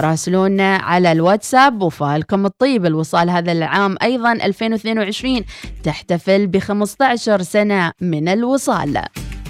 راسلونا 0.00 0.76
على 0.76 1.12
الواتساب 1.12 1.82
وفالكم 1.82 2.46
الطيب. 2.46 2.86
الوصال 2.86 3.30
هذا 3.30 3.52
العام 3.52 3.96
أيضا 4.02 4.32
2022 4.32 5.44
تحتفل 5.82 6.46
ب 6.46 6.58
15 6.58 7.42
سنة 7.42 7.92
من 8.00 8.28
الوصال. 8.28 9.02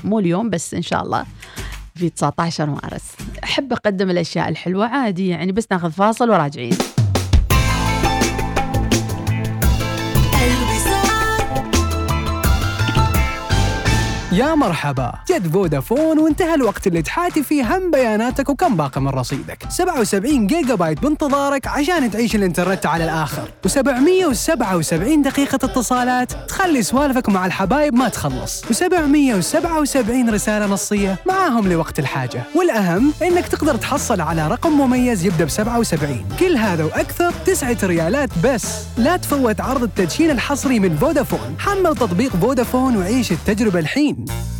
مو 0.04 0.18
اليوم 0.18 0.50
بس 0.50 0.74
إن 0.74 0.82
شاء 0.82 1.02
الله 1.02 1.24
في 1.94 2.10
19 2.10 2.66
مارس. 2.66 3.16
أحب 3.44 3.72
أقدم 3.72 4.10
الأشياء 4.10 4.48
الحلوة 4.48 4.86
عادي 4.86 5.28
يعني 5.28 5.52
بس 5.52 5.66
ناخذ 5.70 5.90
فاصل 5.90 6.30
وراجعين. 6.30 6.97
يا 14.38 14.54
مرحبا. 14.54 15.12
جد 15.30 15.52
فودافون 15.52 16.18
وانتهى 16.18 16.54
الوقت 16.54 16.86
اللي 16.86 17.02
تحاتي 17.02 17.42
فيه 17.42 17.76
هم 17.76 17.90
بياناتك 17.90 18.48
وكم 18.48 18.76
باقي 18.76 19.00
من 19.00 19.08
رصيدك. 19.08 19.58
77 19.68 20.46
جيجا 20.46 20.74
بايت 20.74 21.02
بانتظارك 21.02 21.66
عشان 21.66 22.10
تعيش 22.10 22.34
الانترنت 22.36 22.86
على 22.86 23.04
الآخر. 23.04 23.48
و777 23.68 25.24
دقيقة 25.24 25.54
اتصالات. 25.54 26.32
تخلي 26.48 26.82
سوالفك 26.82 27.28
مع 27.28 27.46
الحبايب 27.46 27.94
ما 27.94 28.08
تخلص. 28.08 28.64
و777 28.64 30.28
رسالة 30.28 30.66
نصية 30.66 31.16
معاهم 31.26 31.68
لوقت 31.68 31.98
الحاجة. 31.98 32.42
والأهم 32.54 33.12
إنك 33.22 33.48
تقدر 33.48 33.76
تحصل 33.76 34.20
على 34.20 34.48
رقم 34.48 34.72
مميز 34.72 35.24
يبدأ 35.24 35.44
ب 35.44 35.48
77 35.48 36.24
كل 36.40 36.56
هذا 36.56 36.84
وأكثر 36.84 37.32
تسعة 37.46 37.76
ريالات 37.82 38.30
بس. 38.44 38.84
لا 38.96 39.16
تفوت 39.16 39.60
عرض 39.60 39.82
التدشين 39.82 40.30
الحصري 40.30 40.80
من 40.80 40.96
فودافون. 40.96 41.56
حمل 41.58 41.94
تطبيق 41.96 42.36
فودافون 42.36 42.96
وعيش 42.96 43.32
التجربة 43.32 43.78
الحين. 43.78 44.27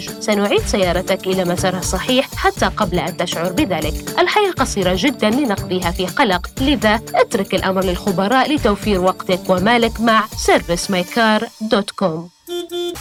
سنعيد 0.00 0.60
سيارتك 0.60 1.26
إلى 1.26 1.44
مسارها 1.44 1.78
الصحيح 1.78 2.34
حتى 2.36 2.66
قبل 2.66 2.98
أن 2.98 3.16
تشعر 3.16 3.52
بذلك. 3.52 3.94
الحياة 4.18 4.50
قصيرة 4.50 4.94
جدا 4.98 5.30
لنقضيها 5.30 5.90
في 5.90 6.06
قلق. 6.06 6.46
لذا 6.60 7.00
اترك 7.14 7.54
الأمر 7.54 7.84
للخبراء 7.84 8.54
لتوفير 8.54 9.00
وقتك 9.00 9.40
ومالك 9.50 10.00
مع 10.00 10.24
servicemycar.com 10.46 12.34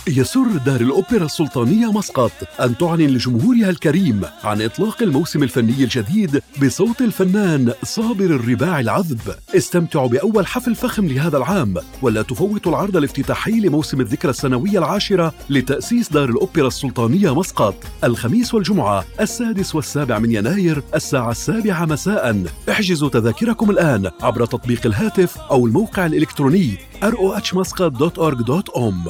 يسر 0.08 0.58
دار 0.66 0.82
الأوبرا 0.82 1.26
السلطانية 1.26 1.92
مسقط 1.92 2.32
أن 2.62 2.78
تعلن 2.78 3.08
لجمهورها 3.08 3.70
الكريم 3.70 4.22
عن 4.44 4.62
إطلاق 4.62 5.02
الموسم 5.02 5.44
الفني 5.44 5.84
الجديد 5.84 6.42
بصوت 6.64 7.02
الفنان 7.02 7.74
صابر 7.84 8.26
الرباع 8.26 8.80
العذب. 8.80 9.20
استمتعوا 9.56 10.08
بأول 10.08 10.48
حفل 10.48 10.76
فخم 10.76 11.08
لهذا 11.08 11.38
العام 11.38 11.76
ولا 12.02 12.22
تفوتوا 12.22 12.72
العرض 12.72 12.98
الافتتاحي 12.98 13.52
لموسم 13.52 14.02
الذكرى 14.02 14.32
السنوية 14.32 14.80
العاشرة 14.80 15.34
لتأسيس 15.50 16.10
دار 16.10 16.30
الأوبرا 16.30 16.68
السلطانية 16.68 17.36
مسقط 17.36 17.76
الخميس 18.04 18.54
والجمعة 18.54 19.06
السادس 19.22 19.76
والسابع 19.76 20.20
من 20.20 20.32
يناير 20.32 20.84
الساعة 20.96 21.32
السابعة 21.32 21.86
مساء. 21.86 22.44
احجزوا 22.70 23.10
تذاكركم 23.10 23.70
الآن 23.70 24.12
عبر 24.22 24.46
تطبيق 24.46 24.86
الهاتف 24.86 25.38
أو 25.38 25.68
الموقع 25.68 26.06
الإلكتروني 26.06 26.78
rohmuscat.org.om 27.04 29.10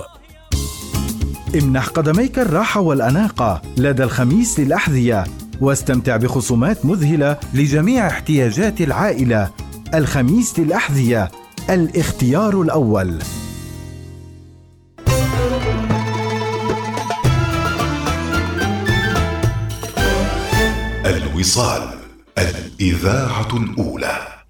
امنح 1.55 1.87
قدميك 1.87 2.39
الراحة 2.39 2.81
والأناقة 2.81 3.61
لدى 3.77 4.03
الخميس 4.03 4.59
للأحذية 4.59 5.23
واستمتع 5.61 6.17
بخصومات 6.17 6.85
مذهلة 6.85 7.37
لجميع 7.53 8.07
احتياجات 8.07 8.81
العائلة. 8.81 9.49
الخميس 9.93 10.59
للأحذية 10.59 11.31
الاختيار 11.69 12.61
الأول. 12.61 13.19
الوصال 21.05 21.89
الإذاعة 22.37 23.57
الأولى. 23.57 24.42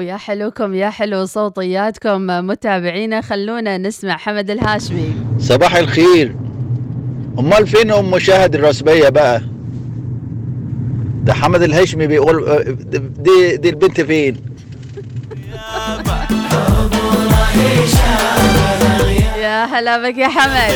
ويا 0.00 0.16
حلوكم 0.16 0.74
يا 0.74 0.90
حلو 0.90 1.26
صوتياتكم 1.26 2.26
متابعينا 2.26 3.20
خلونا 3.20 3.78
نسمع 3.78 4.16
حمد 4.16 4.50
الهاشمي. 4.50 5.14
صباح 5.38 5.76
الخير. 5.76 6.36
أمال 7.38 7.66
فين 7.66 7.90
أم 7.90 8.18
شاهد 8.18 8.54
الرسمية 8.54 9.08
بقى؟ 9.08 9.42
ده 11.24 11.34
حمد 11.34 11.62
الهاشمي 11.62 12.06
بيقول 12.06 12.64
دي 13.18 13.56
دي 13.56 13.68
البنت 13.68 14.00
فين؟ 14.00 14.36
يا 19.38 19.64
هلا 19.64 20.10
بك 20.10 20.18
يا 20.18 20.28
حمد. 20.28 20.74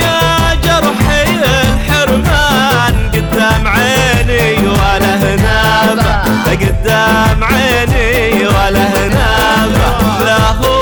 يا 0.00 0.54
جرحي 0.54 1.24
الحرمان. 1.34 2.99
قدام 3.32 3.66
عيني 3.66 4.68
ولا 4.68 5.14
هنابة 5.22 6.12
قدام 6.50 7.44
عيني 7.44 8.46
ولا 8.46 8.84
هنابة. 8.94 10.24
لا 10.24 10.38
هو 10.50 10.79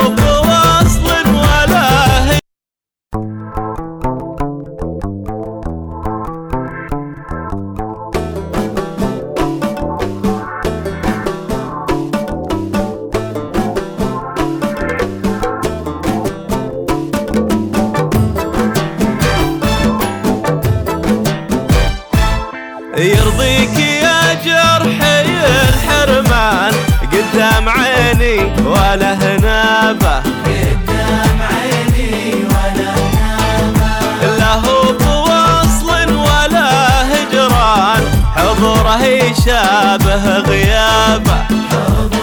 عيني 28.28 28.52
ولا 28.66 29.12
هنابة. 29.14 30.16
قدام 30.18 31.38
عيني 31.50 32.34
ولا 32.44 32.90
هنابة 32.98 34.36
لا 34.38 34.52
هو 34.54 34.82
بوصل 34.92 36.10
ولا 36.14 36.68
هجران 37.12 38.02
حضوره 38.36 39.02
يشابه 39.04 40.38
غيابه. 40.38 41.38
حضوره 41.70 42.17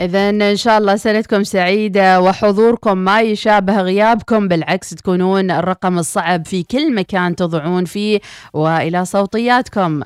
إذا 0.00 0.28
إن 0.28 0.56
شاء 0.56 0.78
الله 0.78 0.96
سنتكم 0.96 1.44
سعيدة 1.44 2.20
وحضوركم 2.20 2.98
ما 2.98 3.20
يشابه 3.20 3.80
غيابكم 3.80 4.48
بالعكس 4.48 4.90
تكونون 4.90 5.50
الرقم 5.50 5.98
الصعب 5.98 6.46
في 6.46 6.62
كل 6.62 6.94
مكان 6.94 7.36
تضعون 7.36 7.84
فيه 7.84 8.20
وإلى 8.52 9.04
صوتياتكم. 9.04 10.02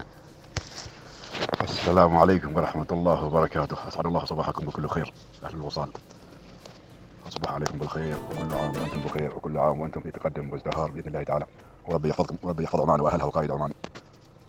السلام 1.62 2.16
عليكم 2.16 2.56
ورحمة 2.56 2.86
الله 2.92 3.24
وبركاته. 3.24 3.76
أسعد 3.88 4.06
الله 4.06 4.24
صباحكم 4.24 4.66
بكل 4.66 4.88
خير. 4.88 5.12
أهل 5.44 5.54
الوصال 5.54 5.88
أصبح 7.28 7.52
عليكم 7.52 7.78
بالخير. 7.78 8.16
وكل 8.30 8.54
عام 8.54 8.72
وأنتم 8.76 9.00
بخير. 9.04 9.32
وكل 9.36 9.58
عام 9.58 9.80
وأنتم 9.80 10.00
في 10.00 10.10
تقدم 10.10 10.50
وازدهار 10.52 10.90
بإذن 10.90 11.08
الله 11.08 11.22
تعالى. 11.22 11.44
وربي 11.88 12.08
يحفظكم 12.08 12.36
وربي 12.42 12.64
يحفظ 12.64 12.80
عمان 12.80 13.00
وأهلها 13.00 13.24
وقائد 13.24 13.50
عمان 13.50 13.70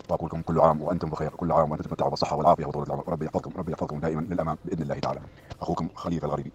وأقول 0.08 0.28
لكم 0.28 0.42
كل 0.42 0.60
عام 0.60 0.82
وأنتم 0.82 1.08
بخير. 1.10 1.30
وكل 1.34 1.52
عام 1.52 1.70
وأنتم 1.70 1.84
تتمتعوا 1.84 2.10
بالصحة 2.10 2.36
والعافية 2.36 2.66
وطول 2.66 2.86
العمر. 2.86 3.04
وربي 3.06 3.26
يحفظكم 3.26 3.50
وربي 3.56 3.72
يحفظكم 3.72 4.00
دائما 4.00 4.20
للأمام 4.20 4.56
بإذن 4.64 4.82
الله 4.82 4.98
تعالى. 4.98 5.20
أخوكم 5.62 5.88
خليفة 5.94 6.26
الغريبي. 6.26 6.52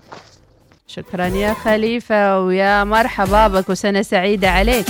شكرا 0.88 1.26
يا 1.26 1.54
خليفة 1.54 2.40
ويا 2.40 2.84
مرحبا 2.84 3.48
بك 3.48 3.70
وسنة 3.70 4.02
سعيدة 4.02 4.50
عليك. 4.52 4.86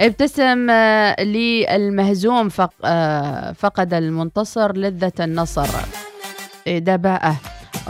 ابتسم 0.00 0.70
آه، 0.70 1.22
للمهزوم. 1.22 2.48
آه، 2.84 3.52
فقد 3.52 3.94
المنتصر 3.94 4.76
لذة 4.76 5.12
النصر. 5.20 5.66
إيه 6.66 6.96
بقى 6.96 7.34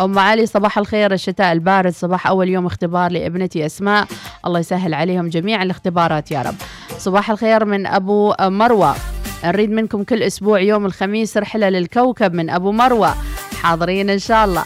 أم 0.00 0.18
علي 0.18 0.46
صباح 0.46 0.78
الخير. 0.78 1.12
الشتاء 1.12 1.52
البارد 1.52 1.92
صباح 1.92 2.26
أول 2.26 2.48
يوم 2.48 2.66
اختبار 2.66 3.10
لابنتي 3.10 3.66
أسماء. 3.66 4.06
الله 4.46 4.58
يسهل 4.58 4.94
عليهم 4.94 5.28
جميع 5.28 5.62
الاختبارات 5.62 6.30
يا 6.30 6.42
رب. 6.42 6.54
صباح 6.98 7.30
الخير 7.30 7.64
من 7.64 7.86
أبو 7.86 8.34
مروة. 8.40 8.94
نريد 9.44 9.70
منكم 9.70 10.02
كل 10.02 10.22
أسبوع 10.22 10.60
يوم 10.60 10.86
الخميس 10.86 11.36
رحلة 11.36 11.68
للكوكب 11.68 12.34
من 12.34 12.50
أبو 12.50 12.72
مروة. 12.72 13.14
حاضرين 13.62 14.10
إن 14.10 14.18
شاء 14.18 14.44
الله. 14.44 14.64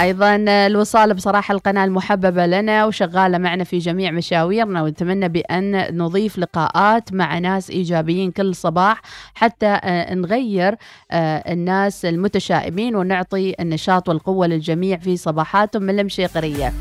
أيضا 0.00 0.36
الوصال 0.48 1.14
بصراحة 1.14 1.54
القناة 1.54 1.84
المحببة 1.84 2.46
لنا 2.46 2.84
وشغالة 2.86 3.38
معنا 3.38 3.64
في 3.64 3.78
جميع 3.78 4.10
مشاويرنا 4.10 4.82
ونتمنى 4.82 5.28
بأن 5.28 5.96
نضيف 5.98 6.38
لقاءات 6.38 7.12
مع 7.12 7.38
ناس 7.38 7.70
إيجابيين 7.70 8.30
كل 8.30 8.54
صباح 8.54 9.00
حتى 9.34 9.66
آه، 9.66 10.14
نغير 10.14 10.74
آه، 11.10 11.52
الناس 11.52 12.04
المتشائمين 12.04 12.96
ونعطي 12.96 13.54
النشاط 13.60 14.08
والقوة 14.08 14.46
للجميع 14.46 14.96
في 14.96 15.16
صباحاتهم 15.16 15.82
من 15.82 15.98
المشيقريه 15.98 16.66
آه، 16.66 16.72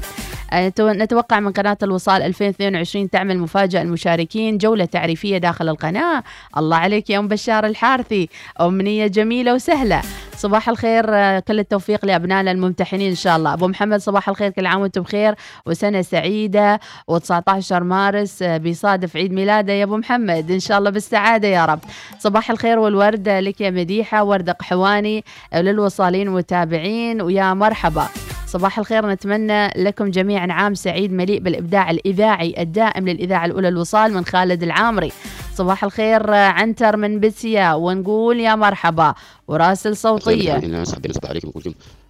نتوقع 0.54 1.40
من 1.40 1.52
قناة 1.52 1.78
الوصال 1.84 2.22
2022 2.22 3.10
تعمل 3.10 3.40
مفاجأة 3.40 3.82
المشاركين. 3.82 4.58
جولة 4.58 4.86
تعريفية 4.86 5.38
داخل 5.38 5.70
القناة. 5.70 6.24
الله 6.58 6.78
عليك 6.78 7.10
يا 7.10 7.20
أم 7.20 7.28
بشار 7.28 7.66
الحارثي. 7.66 8.30
أمنية 8.62 9.08
جميلة 9.08 9.54
وسهلة. 9.54 10.02
صباح 10.38 10.70
الخير 10.70 11.06
آه، 11.10 11.40
كل 11.40 11.60
التوفيق 11.60 12.06
لأبنائنا 12.06 12.52
الممتحنين 12.52 13.10
إن 13.10 13.16
شاء 13.16 13.38
الله. 13.38 13.54
أبو 13.54 13.68
محمد 13.68 14.00
صباح 14.00 14.30
الخير 14.30 14.52
كل 14.52 14.66
عام 14.66 14.82
وأنتم 14.82 15.02
بخير. 15.02 15.36
وسنة 15.66 16.02
سعيدة. 16.02 16.80
و19 17.12 17.72
مارس 17.72 18.42
آه، 18.42 18.58
بيصادف 18.58 19.16
عيد 19.16 19.34
ميلاده 19.34 19.74
يا 19.74 19.84
أبو 19.84 19.98
محمد. 19.98 20.52
إن 20.52 20.60
شاء 20.60 20.78
الله 20.78 20.90
بالسعادة 20.90 21.48
يا 21.48 21.66
رب. 21.66 21.80
صباح 22.20 22.52
الخير 22.52 22.80
والورد 22.80 23.30
لك 23.30 23.62
يا 23.62 23.70
مديحة 23.70 24.24
وردة 24.24 24.52
قحواني 24.54 25.24
آه، 25.54 25.62
للوصالين 25.62 26.28
والمتابعين 26.28 27.22
ويا 27.22 27.54
مرحبا. 27.54 28.08
صباح 28.56 28.80
الخير. 28.80 29.10
نتمنى 29.10 29.68
لكم 29.68 30.12
جميعا 30.12 30.48
عام 30.52 30.74
سعيد 30.74 31.12
مليء 31.12 31.40
بالإبداع 31.40 31.92
الإذاعي 31.92 32.56
الدائم 32.62 33.08
للإذاعة 33.08 33.46
الأولى 33.46 33.68
الوصال 33.68 34.14
من 34.14 34.26
خالد 34.26 34.64
العامري. 34.64 35.12
صباح 35.54 35.84
الخير 35.84 36.34
آه، 36.34 36.48
عنتر 36.48 36.98
من 36.98 37.20
بسيا 37.20 37.74
ونقول 37.74 38.40
يا 38.40 38.56
مرحبا 38.56 39.14
وراسل 39.48 39.98
صوتية. 39.98 40.58
نصبح 40.58 41.30
عليكم 41.30 41.52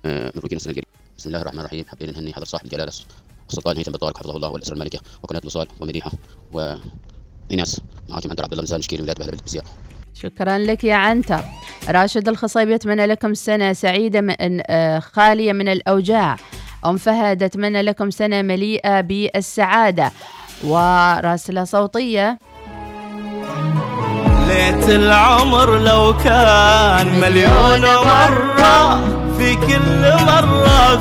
آه، 0.05 0.31
بسم 1.17 1.29
الله 1.29 1.41
الرحمن 1.41 1.59
الرحيم. 1.59 1.85
حابين 1.85 2.13
نهني 2.13 2.33
حضر 2.33 2.45
صاحب 2.45 2.65
الجلالة. 2.65 2.91
السلطان 3.49 3.77
هيثم 3.77 3.91
بطارق 3.91 4.17
حفظه 4.17 4.35
الله 4.35 4.49
والاسره 4.49 4.73
المالكه 4.73 4.99
وقناة 5.23 5.39
الوصال 5.39 5.67
ومديحة. 5.79 6.11
وايناس 6.53 7.81
معكم 8.09 8.29
عنتر 8.29 8.43
عبد 8.43 8.51
الله 8.51 8.63
مزان 8.63 8.79
مشكيل 8.79 9.01
ولايه 9.01 9.15
بهلا 9.15 9.37
بسيا 9.45 9.61
شكرا 10.21 10.57
لك 10.57 10.83
يا 10.83 10.95
عنتر. 10.95 11.39
راشد 11.89 12.27
الخصيبي 12.27 12.73
يتمنى 12.73 13.05
لكم 13.05 13.33
سنة 13.33 13.73
سعيدة 13.73 14.21
من 14.21 14.35
آه، 14.67 14.99
خالية 14.99 15.53
من 15.53 15.67
الأوجاع. 15.67 16.35
أم 16.85 16.97
فهد 16.97 17.43
أتمنى 17.43 17.81
لكم 17.81 18.09
سنة 18.09 18.41
مليئة 18.41 19.01
بالسعادة. 19.01 20.11
وراسلة 20.63 21.63
صوتية. 21.63 22.39
ليت 24.47 24.89
العمر 24.89 25.77
لو 25.77 26.13
كان 26.23 27.19
مليون 27.19 27.81
مرة 27.81 28.99
في 29.37 29.55
كل 29.55 30.25
مرة 30.25 30.95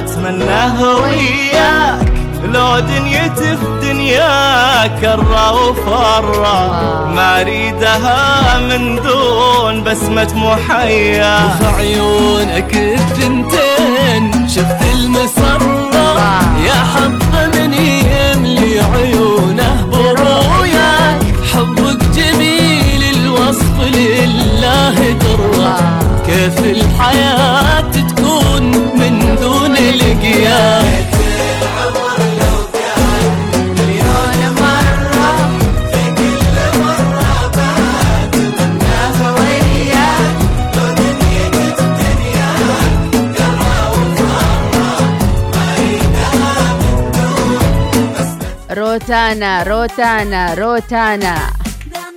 بتمناه 0.00 0.96
وياك 0.96 1.99
لو 2.44 2.78
دنيتي 2.78 3.56
في 3.56 3.66
دنياك 3.82 5.00
كرة 5.00 5.52
وفرة. 5.52 7.06
ما 7.14 7.40
أريدها 7.40 8.58
من 8.60 8.96
دون 8.96 9.84
بسمة 9.84 10.28
محيا. 10.34 11.44
وفي 11.44 11.66
عيونك 11.76 12.76
الثنتين 12.76 14.48
شفت 14.48 14.82
المسرة. 14.94 16.30
يا 16.66 16.84
حظ 16.94 17.56
من 17.56 17.74
يملي 17.74 18.80
عيونه 18.80 19.86
بروياك 19.92 21.22
حبك 21.52 22.04
جميل 22.14 23.02
الوصف 23.16 23.80
لله 23.80 24.94
درة 25.12 25.78
كيف 26.26 26.58
الحياة 26.58 27.80
تكون 27.80 28.62
من 28.98 29.36
دون 29.40 29.74
لقياك 29.74 31.19
روتانا 48.70 49.62
روتانا 49.62 50.54
روتانا 50.54 51.59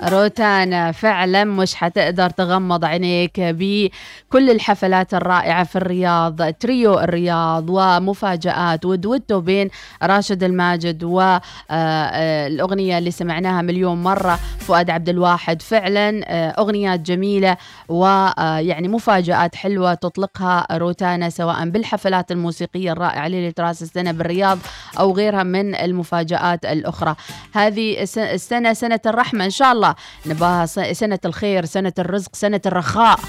روتانا 0.10 0.92
فعلا 0.92 1.44
مش 1.44 1.76
حتقدر 1.76 2.30
تغمض 2.30 2.86
عينيك 2.86 3.40
بكل 3.40 4.50
الحفلات 4.50 5.14
الرائعة 5.14 5.64
في 5.64 5.76
الرياض. 5.76 6.54
تريو 6.54 7.00
الرياض 7.00 7.66
ومفاجآت 7.70 8.86
ودويتو 8.86 9.40
بين 9.42 9.70
راشد 10.04 10.44
الماجد 10.44 11.04
والأغنية 11.04 12.98
اللي 12.98 13.12
سمعناها 13.12 13.62
مليون 13.62 14.04
مرة 14.04 14.40
فؤاد 14.60 14.90
عبد 14.90 15.10
الواحد. 15.10 15.62
فعلا 15.62 16.22
آه، 16.26 16.50
أغنيات 16.50 17.00
جميلة 17.00 17.58
ويعني 17.90 18.88
مفاجآت 18.88 19.56
حلوة 19.56 19.94
تطلقها 19.94 20.68
روتانا 20.72 21.30
سواء 21.30 21.70
بالحفلات 21.70 22.32
الموسيقية 22.32 22.92
الرائعة 22.92 23.28
ليلة 23.28 23.54
راس 23.60 23.82
السنة 23.82 24.12
بالرياض 24.12 24.58
أو 25.00 25.12
غيرها 25.14 25.44
من 25.44 25.76
المفاجآت 25.76 26.66
الأخرى. 26.66 27.16
هذه 27.54 28.02
الس- 28.02 28.18
السنة 28.18 28.74
سنة 28.74 29.00
الرحمة 29.06 29.46
إن 29.46 29.50
شاء 29.50 29.72
الله. 29.72 29.93
نباها 30.26 30.66
سنة 30.94 31.20
الخير 31.26 31.66
سنة 31.66 31.94
الرزق 32.00 32.36
سنة 32.36 32.62
الرخاء. 32.66 33.20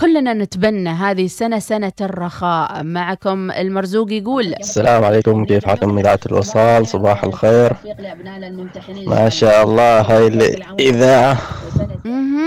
كلنا 0.00 0.32
نتبنى 0.32 0.90
هذه 0.90 1.24
السنة 1.24 1.58
سنة 1.58 1.92
الرخاء. 2.00 2.82
معكم 2.82 3.50
المرزوق 3.50 4.12
يقول 4.12 4.54
السلام 4.54 5.04
عليكم 5.04 5.44
كيف 5.44 5.66
حالكم 5.66 5.98
إذاعة 5.98 6.20
الوصال؟ 6.26 6.86
صباح 6.86 7.24
الخير. 7.24 7.72
ما 9.06 9.28
شاء 9.28 9.64
الله 9.64 10.00
هاي 10.00 10.26
الإذاعة 10.26 11.38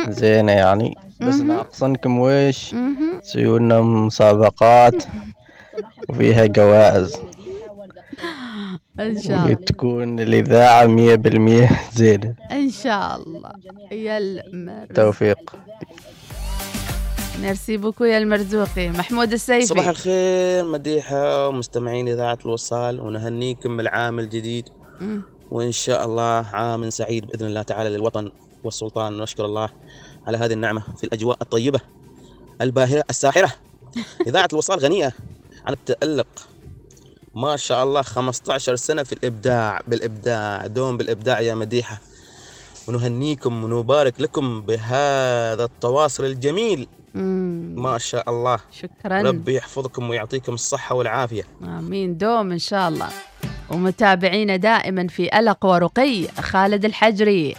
زينة 0.10 0.52
يعني. 0.52 0.98
بس 1.22 1.36
ناقصنكم 1.36 2.20
ويش؟ 2.20 2.76
تسووا 3.24 3.60
لنا 3.60 3.82
مسابقات. 3.82 5.04
وفيها 6.10 6.46
جوائز. 6.46 7.16
إن 9.00 9.22
شاء 9.22 9.58
الله. 9.84 10.24
الإذاعة 10.24 10.86
مية 10.86 11.16
بالمية 11.16 11.70
زينة. 11.94 12.36
إن 12.52 12.70
شاء 12.70 13.16
الله. 13.22 13.52
يا 13.92 14.18
المرزوق 14.18 14.94
توفيق 14.96 15.38
merci 17.42 17.78
beaucoup 17.78 18.04
يا 18.04 18.18
المرزوقي. 18.18 18.90
محمود 18.90 19.34
السيفي. 19.34 19.66
صباح 19.66 19.88
الخير 19.88 20.66
مديحة 20.66 21.48
ومستمعين 21.48 22.08
إذاعة 22.08 22.38
الوصال 22.46 23.00
ونهنيكم 23.00 23.78
بالعام 23.78 24.20
الجديد. 24.20 24.70
وإن 25.52 25.72
شاء 25.72 26.06
الله 26.06 26.46
عام 26.54 26.90
سعيد 26.90 27.26
بإذن 27.26 27.46
الله 27.46 27.62
تعالى 27.62 27.90
للوطن 27.90 28.32
والسلطان 28.64 29.18
نشكر 29.18 29.46
الله 29.46 29.70
على 30.28 30.38
هذه 30.38 30.54
النعمة 30.54 30.82
في 30.98 31.04
الأجواء 31.04 31.38
الطيبة 31.42 31.80
الباهرة 32.62 33.04
الساحرة. 33.10 33.54
إذاعة 34.28 34.48
الوصال 34.54 34.80
غنية. 34.80 35.14
عن 35.66 35.74
التألق 35.74 36.28
ما 37.38 37.56
شاء 37.56 37.84
الله 37.84 38.02
15 38.02 38.76
سنة 38.76 39.04
في 39.04 39.14
الإبداع 39.14 39.82
بالإبداع 39.88 40.68
دوم 40.68 40.98
بالإبداع 40.98 41.40
يا 41.40 41.56
مديحة. 41.56 42.00
ونهنيكم 42.88 43.64
ونبارك 43.64 44.22
لكم 44.22 44.62
بهذا 44.62 45.64
التواصل 45.64 46.26
الجميل. 46.26 46.88
ما 47.76 47.98
شاء 47.98 48.30
الله. 48.30 48.60
شكرا. 48.72 49.22
ربي 49.22 49.56
يحفظكم 49.56 50.10
ويعطيكم 50.10 50.54
الصحة 50.54 50.96
والعافية. 50.96 51.44
آمين. 51.64 52.18
دوم 52.18 52.52
إن 52.52 52.60
شاء 52.60 52.90
الله. 52.90 53.10
ومتابعينا 53.70 54.56
دائما 54.56 55.08
في 55.08 55.40
ألق 55.40 55.66
ورقي 55.66 56.28
خالد 56.28 56.86
الحجري. 56.86 57.56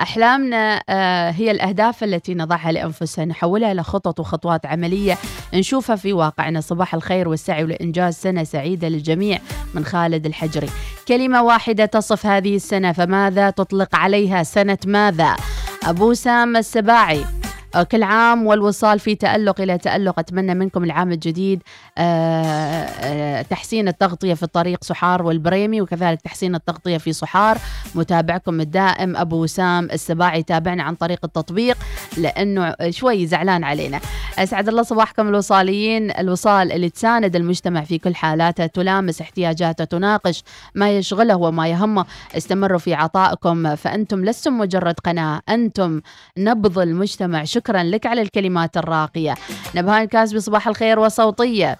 أحلامنا 0.00 0.82
آه، 0.88 1.30
هي 1.30 1.50
الأهداف 1.50 2.04
التي 2.04 2.34
نضعها 2.34 2.72
لأنفسنا 2.72 3.24
نحولها 3.24 3.72
إلى 3.72 3.82
خطط 3.82 4.20
وخطوات 4.20 4.66
عملية 4.66 5.18
نشوفها 5.54 5.96
في 5.96 6.12
واقعنا. 6.12 6.60
صباح 6.60 6.94
الخير 6.94 7.28
والسعي 7.28 7.62
لإنجاز 7.64 8.14
سنة 8.14 8.44
سعيدة 8.44 8.88
للجميع 8.88 9.38
من 9.74 9.84
خالد 9.84 10.26
الحجري. 10.26 10.68
كلمة 11.08 11.42
واحدة 11.42 11.86
تصف 11.86 12.26
هذه 12.26 12.56
السنة 12.56 12.92
فماذا 12.92 13.50
تطلق 13.50 13.96
عليها؟ 13.96 14.42
سنة 14.42 14.78
ماذا؟ 14.86 15.36
أبو 15.84 16.14
سام 16.14 16.56
السباعي. 16.56 17.41
كل 17.90 18.02
عام 18.02 18.46
والوصال 18.46 18.98
في 18.98 19.14
تألق 19.14 19.60
إلى 19.60 19.78
تألق. 19.78 20.18
أتمنى 20.18 20.54
منكم 20.54 20.84
العام 20.84 21.12
الجديد 21.12 21.62
آه، 21.98 22.02
آه، 22.02 23.42
تحسين 23.42 23.88
التغطية 23.88 24.34
في 24.34 24.42
الطريق 24.42 24.84
صحار 24.84 25.22
والبريمي 25.22 25.80
وكذلك 25.80 26.20
تحسين 26.20 26.54
التغطية 26.54 26.98
في 26.98 27.12
صحار 27.12 27.58
متابعكم 27.94 28.60
الدائم 28.60 29.16
أبو 29.16 29.42
وسام 29.42 29.84
السباعي 29.84 30.42
تابعنا 30.42 30.82
عن 30.82 30.94
طريق 30.94 31.18
التطبيق 31.24 31.76
لأنه 32.16 32.74
شوي 32.90 33.26
زعلان 33.26 33.64
علينا. 33.64 34.00
أسعد 34.38 34.68
الله 34.68 34.82
صباحكم 34.82 35.28
الوصاليين. 35.28 36.10
الوصال 36.10 36.72
اللي 36.72 36.90
تساند 36.90 37.36
المجتمع 37.36 37.80
في 37.84 37.98
كل 37.98 38.14
حالاته 38.14 38.66
تلامس 38.66 39.20
احتياجاته 39.20 39.84
تناقش 39.84 40.44
ما 40.74 40.96
يشغله 40.96 41.36
وما 41.36 41.68
يهمه. 41.68 42.04
استمروا 42.36 42.78
في 42.78 42.94
عطائكم 42.94 43.76
فأنتم 43.76 44.24
لستم 44.24 44.58
مجرد 44.58 44.94
قناة 45.04 45.40
أنتم 45.48 46.00
نبض 46.38 46.78
المجتمع. 46.78 47.44
شكرا 47.44 47.61
لك 47.70 48.06
على 48.06 48.22
الكلمات 48.22 48.76
الراقية. 48.76 49.34
نبهان 49.74 50.04
كاسبي 50.04 50.40
صباح 50.40 50.68
الخير 50.68 50.98
وصوتية. 50.98 51.78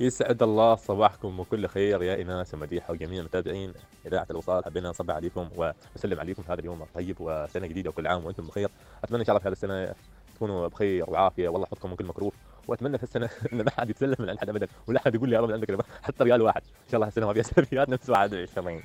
يسعد 0.00 0.42
الله 0.42 0.74
صباحكم 0.74 1.36
بكل 1.36 1.68
خير 1.68 2.02
يا 2.02 2.22
إناس 2.22 2.54
ومديحة 2.54 2.92
وجميع 2.92 3.22
متابعين 3.22 3.72
إذاعة 4.06 4.26
الوصال 4.30 4.64
حبينا 4.64 4.88
نصبح 4.88 5.14
عليكم 5.14 5.48
ونسلم 5.56 6.20
عليكم 6.20 6.42
في 6.42 6.52
هذا 6.52 6.60
اليوم 6.60 6.82
الطيب 6.82 7.16
وسنة 7.20 7.66
جديدة 7.66 7.90
وكل 7.90 8.06
عام 8.06 8.24
وأنتم 8.24 8.46
بخير. 8.46 8.70
أتمنى 9.04 9.20
إن 9.20 9.26
شاء 9.26 9.36
الله 9.36 9.42
في 9.42 9.48
هذه 9.48 9.52
السنة 9.52 9.94
تكونوا 10.36 10.68
بخير 10.68 11.10
وعافية. 11.10 11.48
والله 11.48 11.66
يحفظكم 11.66 11.90
من 11.90 11.96
كل 11.96 12.04
مكروه. 12.04 12.32
وأتمنى 12.68 12.98
في 12.98 13.04
السنة 13.04 13.28
إن 13.52 13.62
ما 13.62 13.70
حد 13.78 13.90
يتسلم 13.90 14.16
من 14.18 14.38
حد 14.38 14.48
أبدا 14.48 14.68
ولا 14.86 15.00
حد 15.00 15.14
يقول 15.14 15.28
لي 15.28 15.36
يا 15.36 15.40
رب 15.40 15.50
عندك 15.50 15.70
ربا، 15.70 15.84
حتى 16.02 16.24
ريال 16.24 16.42
واحد. 16.42 16.60
إن 16.60 16.90
شاء 16.90 16.96
الله 16.96 17.08
السنة 17.08 17.26
ما 17.26 17.32
فيها 17.32 17.42
سلبيات 17.56 17.88
نفس 17.88 18.10
21 18.10 18.80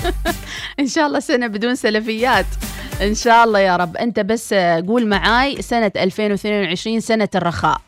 إن 0.80 0.86
شاء 0.86 1.06
الله 1.06 1.20
سنه 1.20 1.46
بدون 1.46 1.74
سلفيات. 1.74 2.46
إن 3.02 3.14
شاء 3.14 3.44
الله 3.44 3.58
يا 3.58 3.76
رب. 3.76 3.96
أنت 3.96 4.20
بس 4.20 4.54
قول 4.54 5.06
معاي 5.06 5.62
سنة 5.62 5.92
2022 5.96 7.00
سنة 7.00 7.28
الرخاء. 7.34 7.80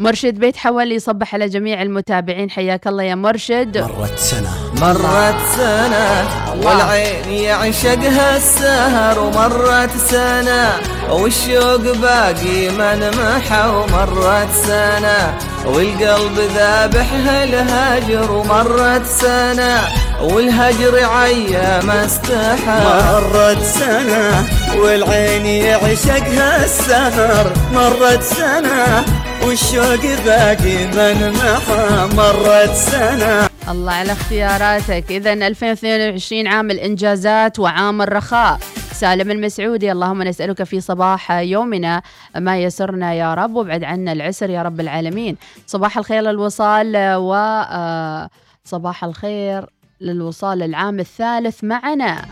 مرشد 0.00 0.34
بيت 0.34 0.56
حول 0.56 0.92
يصبح 0.92 1.34
على 1.34 1.48
جميع 1.48 1.82
المتابعين. 1.82 2.50
حياك 2.50 2.86
الله 2.86 3.02
يا 3.02 3.14
مرشد. 3.14 3.78
مرت 3.78 4.18
سنة. 4.18 4.50
مرت 4.80 5.34
سنة. 5.56 6.26
والعين 6.64 7.32
يعشقها 7.32 8.36
السهر. 8.36 9.18
ومرت 9.18 9.90
سنة. 9.96 10.72
والشوق 11.10 11.96
باقي 11.96 12.68
من 12.68 13.10
محى. 13.10 13.68
ومرت 13.68 14.48
سنة. 14.66 15.38
والقلب 15.66 16.38
ذابحها 16.56 17.44
الهجر 17.44 18.32
ومرت 18.32 19.06
سنة. 19.06 19.80
والهجر 20.22 21.04
عيا 21.04 21.82
ما 21.82 22.04
استحى. 22.04 22.80
مرت 22.86 23.62
سنة. 23.62 24.44
والعين 24.76 25.46
يعشقها 25.46 26.64
السهر. 26.64 27.52
مرت 27.74 28.22
سنة. 28.22 29.04
والشوق 29.46 30.24
باقي 30.24 30.86
من 30.86 31.32
محى 31.32 32.08
مرت 32.16 32.74
سنة. 32.74 33.48
الله 33.68 33.92
على 33.92 34.12
اختياراتك. 34.12 35.04
اذا 35.10 35.32
2022 35.32 36.46
عام 36.46 36.70
الإنجازات 36.70 37.58
وعام 37.58 38.02
الرخاء. 38.02 38.58
سالم 38.92 39.30
المسعودي 39.30 39.92
اللهم 39.92 40.22
نسألك 40.22 40.62
في 40.62 40.80
صباح 40.80 41.32
يومنا 41.32 42.02
ما 42.36 42.58
يسرنا 42.58 43.14
يا 43.14 43.34
رب 43.34 43.54
وابعد 43.54 43.84
عنا 43.84 44.12
العسر 44.12 44.50
يا 44.50 44.62
رب 44.62 44.80
العالمين. 44.80 45.36
صباح 45.66 45.98
الخير 45.98 46.22
للوصال 46.22 46.96
و 47.16 47.34
آه، 47.34 48.28
صباح 48.64 49.04
الخير 49.04 49.66
للوصال 50.00 50.62
العام 50.62 51.00
الثالث 51.00 51.64
معنا. 51.64 52.24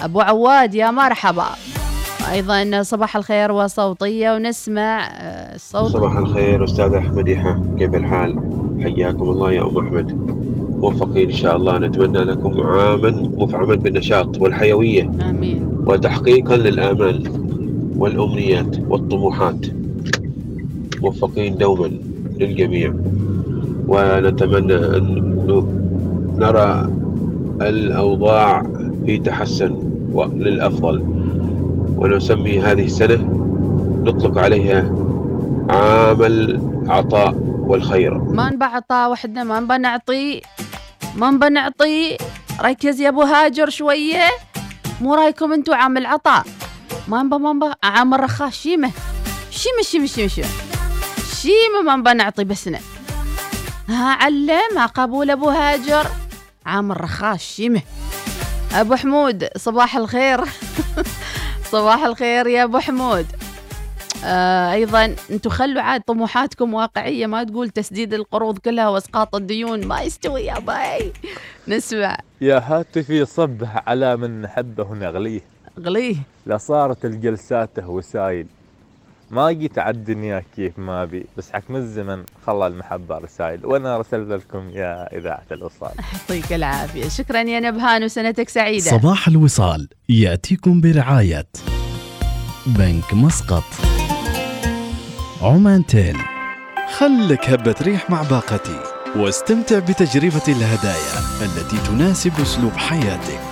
أبو 0.00 0.20
عواد 0.20 0.74
يا 0.74 0.90
مرحبا. 0.90 1.48
أيضا 2.32 2.82
صباح 2.82 3.16
الخير 3.16 3.52
وصوتية 3.52 4.34
ونسمع 4.34 5.06
آه، 5.06 5.56
صوت 5.56 5.90
صباح 5.90 6.16
الخير 6.16 6.64
أستاذ 6.64 6.94
أحمد 6.94 7.28
يحا 7.28 7.62
كيف 7.78 7.94
الحال؟ 7.94 8.38
حياكم 8.80 9.30
الله 9.30 9.52
يا 9.52 9.62
أم 9.62 9.78
أحمد. 9.78 10.12
موفقين 10.78 11.30
إن 11.30 11.36
شاء 11.36 11.56
الله. 11.56 11.78
نتمنى 11.78 12.18
لكم 12.18 12.60
عاما 12.60 13.10
مفعما 13.36 13.74
بالنشاط 13.74 14.40
والحيوية. 14.40 15.10
آمين. 15.30 15.68
وتحقيقا 15.86 16.56
للآمال 16.56 17.30
والأمنيات 17.96 18.76
والطموحات. 18.88 19.66
موفقين 21.02 21.56
دوما 21.56 21.90
للجميع. 22.36 22.94
ونتمنى 23.88 24.74
أن 24.74 25.34
نرى 26.38 26.90
الأوضاع 27.60 28.66
في 29.06 29.18
تحسن 29.18 29.76
للأفضل 30.34 31.21
ونسمي 31.96 32.60
هذه 32.60 32.84
السنة 32.84 33.18
نطلق 34.04 34.38
عليها 34.38 34.78
عام 35.70 36.22
العطاء 36.22 37.34
والخير. 37.66 38.18
ما 38.18 38.50
نبى 38.50 38.64
عطاء 38.64 39.10
وحدنا 39.10 39.44
ما 39.44 39.60
نبى 39.60 39.78
نعطي 39.78 40.42
ما 41.16 41.30
نبى 41.30 41.48
نعطي. 41.48 42.16
ركز 42.60 43.00
يا 43.00 43.08
أبو 43.08 43.22
هاجر 43.22 43.70
شوية. 43.70 44.28
مو 45.00 45.14
رأيكم 45.14 45.52
أنتوا 45.52 45.74
عام 45.74 45.96
العطاء؟ 45.96 46.44
ما 47.08 47.22
نبى 47.22 47.36
ما 47.36 47.52
نبى 47.52 47.66
عام 47.82 48.14
الرخاء 48.14 48.50
شيمة. 48.50 48.90
شيمة 49.50 49.82
شيمة 49.82 50.06
شيمة 50.06 50.28
شيمة. 50.28 50.48
شيمة 51.34 51.82
ما 51.84 51.96
نبى 51.96 52.12
نعطي 52.14 52.44
بسنا 52.44 52.78
ها 53.88 54.12
علم 54.12 54.78
قبول 54.94 55.30
أبو 55.30 55.48
هاجر. 55.48 56.06
عام 56.66 56.92
الرخاء 56.92 57.36
شيمة. 57.36 57.82
أبو 58.74 58.94
حمود 58.94 59.48
صباح 59.56 59.96
الخير. 59.96 60.40
صباح 61.72 62.04
الخير 62.04 62.46
يا 62.46 62.64
أبو 62.64 62.78
حمود. 62.78 63.26
آه 64.24 64.72
أيضا 64.72 65.16
أنتم 65.30 65.50
خلوا 65.50 65.82
عاد 65.82 66.00
طموحاتكم 66.00 66.74
واقعية 66.74 67.26
ما 67.26 67.44
تقول 67.44 67.68
تسديد 67.68 68.14
القروض 68.14 68.58
كلها 68.58 68.88
واسقاط 68.88 69.34
الديون. 69.34 69.86
ما 69.86 70.02
يستوي 70.02 70.40
يا 70.40 70.58
باي. 70.58 71.12
نسمع. 71.68 72.18
يا 72.40 72.62
هاتفي 72.66 73.24
صبح 73.24 73.88
على 73.88 74.16
من 74.16 74.42
نحبه 74.42 74.84
ونغليه. 74.84 75.40
غليه. 75.80 76.16
لصارت 76.46 77.04
الجلسات 77.04 77.78
وسايل 77.78 78.46
ما 79.32 79.52
جيت 79.52 79.78
على 79.78 79.96
الدنيا 79.96 80.44
كيف 80.56 80.78
ما 80.78 81.04
بي 81.04 81.26
بس 81.36 81.52
حكم 81.52 81.76
الزمن 81.76 82.24
خلى 82.46 82.66
المحبة 82.66 83.18
رسائل 83.18 83.66
وأنا 83.66 83.96
ارسلت 83.96 84.28
لكم 84.28 84.70
يا 84.70 85.16
إذاعة 85.16 85.46
الوصال. 85.52 85.90
يعطيك 86.12 86.52
العافية. 86.52 87.08
شكرا 87.08 87.40
يا 87.40 87.60
نبهان 87.60 88.04
وسنتك 88.04 88.48
سعيدة. 88.48 88.90
صباح 88.90 89.28
الوصال 89.28 89.88
يأتيكم 90.08 90.80
برعاية 90.80 91.48
بنك 92.66 93.14
مسقط. 93.14 93.64
عمان 95.42 95.86
تيل. 95.86 96.16
خلك 96.98 97.50
هبة 97.50 97.76
ريح 97.82 98.10
مع 98.10 98.22
باقتي 98.22 98.80
واستمتع 99.16 99.78
بتجربة 99.78 100.42
الهدايا 100.48 101.18
التي 101.42 101.88
تناسب 101.88 102.32
أسلوب 102.42 102.72
حياتك. 102.72 103.51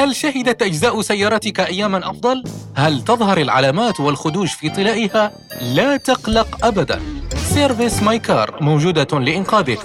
هل 0.00 0.16
شهدت 0.16 0.62
أجزاء 0.62 1.00
سيارتك 1.00 1.60
أياماً 1.60 2.10
أفضل؟ 2.10 2.44
هل 2.74 3.04
تظهر 3.04 3.38
العلامات 3.38 4.00
والخدوش 4.00 4.52
في 4.52 4.70
طلائها؟ 4.70 5.32
لا 5.60 5.96
تقلق 5.96 6.66
أبداً 6.66 7.00
Service 7.54 8.02
My 8.02 8.18
Car 8.18 8.56
موجودة 8.60 9.18
لإنقاذك 9.18 9.78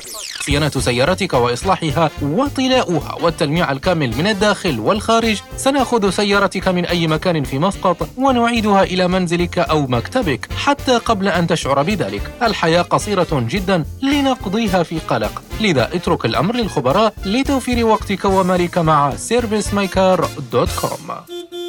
صيانة 0.46 0.70
سيارتك 0.70 1.34
وإصلاحها 1.34 2.12
وطلاؤها 2.22 3.16
والتلميع 3.22 3.72
الكامل 3.72 4.18
من 4.18 4.28
الداخل 4.28 4.80
والخارج. 4.80 5.42
سنأخذ 5.58 6.10
سيارتك 6.10 6.68
من 6.68 6.86
أي 6.86 7.08
مكان 7.08 7.44
في 7.44 7.60
مسقط 7.60 8.10
ونعيدها 8.18 8.84
إلى 8.84 9.08
منزلك 9.08 9.60
أو 9.60 9.88
مكتبك 9.88 10.50
حتى 10.58 10.98
قبل 10.98 11.28
أن 11.28 11.48
تشعر 11.48 11.84
بذلك. 11.84 12.32
الحياة 12.44 12.82
قصيرة 12.82 13.46
جدا 13.50 13.86
لنقضيها 14.02 14.84
في 14.84 15.00
قلق. 15.00 15.42
لذا 15.62 15.96
اترك 15.96 16.26
الأمر 16.26 16.56
للخبراء 16.56 17.14
لتوفير 17.26 17.86
وقتك 17.86 18.26
ومالك 18.26 18.78
مع 18.78 19.12
servicemycar.com 19.12 21.12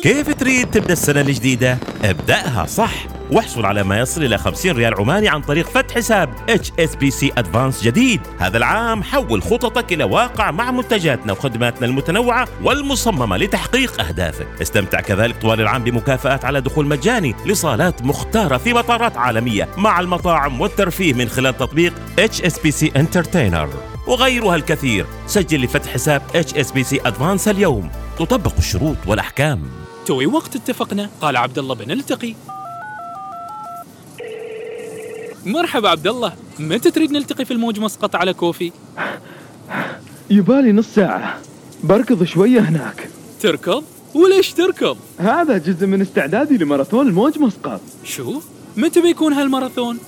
كيف 0.07 0.35
تريد 0.35 0.71
تبدأ 0.71 0.93
السنة 0.93 1.21
الجديدة؟ 1.21 1.79
ابدأها 2.05 2.67
صح. 2.67 2.93
واحصل 3.31 3.67
على 3.67 3.83
ما 3.83 3.99
يصل 3.99 4.25
إلى 4.25 4.39
50 4.39 4.77
ريال 4.77 4.95
عماني 4.95 5.29
عن 5.29 5.41
طريق 5.41 5.69
فتح 5.69 5.95
حساب 5.95 6.35
HSBC 6.51 7.43
Advance 7.43 7.85
جديد. 7.85 8.21
هذا 8.39 8.57
العام 8.57 9.03
حول 9.03 9.43
خططك 9.43 9.93
إلى 9.93 10.05
واقع 10.05 10.51
مع 10.51 10.71
منتجاتنا 10.71 11.33
وخدماتنا 11.33 11.87
المتنوعة 11.87 12.49
والمصممة 12.63 13.37
لتحقيق 13.37 14.01
أهدافك. 14.01 14.47
استمتع 14.63 15.01
كذلك 15.01 15.37
طوال 15.43 15.61
العام 15.61 15.85
بمكافآت 15.85 16.45
على 16.45 16.61
دخول 16.61 16.87
مجاني 16.87 17.35
لصالات 17.47 18.03
مختارة 18.03 18.57
في 18.57 18.73
مطارات 18.73 19.17
عالمية 19.17 19.69
مع 19.77 20.01
المطاعم 20.01 20.61
والترفيه 20.61 21.15
من 21.15 21.29
خلال 21.29 21.57
تطبيق 21.57 21.95
HSBC 22.21 22.87
Entertainer. 22.99 23.69
وغيرها 24.09 24.57
الكثير. 24.57 25.07
سجل 25.27 25.61
لفتح 25.61 25.93
حساب 25.93 26.23
HSBC 26.35 26.97
Advance 26.97 27.49
اليوم. 27.49 27.91
تطبق 28.19 28.53
الشروط 28.59 28.97
والأحكام. 29.07 29.63
توي 30.07 30.27
وقت 30.27 30.57
اتفقنا. 30.57 31.11
قال 31.21 31.37
عبد 31.37 31.59
الله 31.59 31.75
بنلتقي 31.75 32.35
مرحبا 35.47 35.89
عبد 35.89 36.07
الله 36.07 36.33
متى 36.59 36.91
تريد 36.91 37.13
نلتقي 37.13 37.45
في 37.45 37.51
الموج 37.51 37.81
مسقط 37.81 38.17
على 38.17 38.33
كوفي؟ 38.35 38.73
يبالي 40.31 40.73
نص 40.73 40.87
ساعة. 40.95 41.39
بركض 41.85 42.25
شوية 42.25 42.61
هناك. 42.61 43.09
تركض؟ 43.41 43.85
وليش 44.15 44.53
تركض؟ 44.53 44.97
هذا 45.19 45.59
جزء 45.59 45.87
من 45.87 46.01
استعدادي 46.01 46.59
لماراثون 46.59 47.09
الموج 47.09 47.39
مسقط. 47.39 47.81
شو؟ 48.05 48.41
متى 48.77 49.01
بيكون 49.01 49.33
هالماراثون؟ 49.33 49.99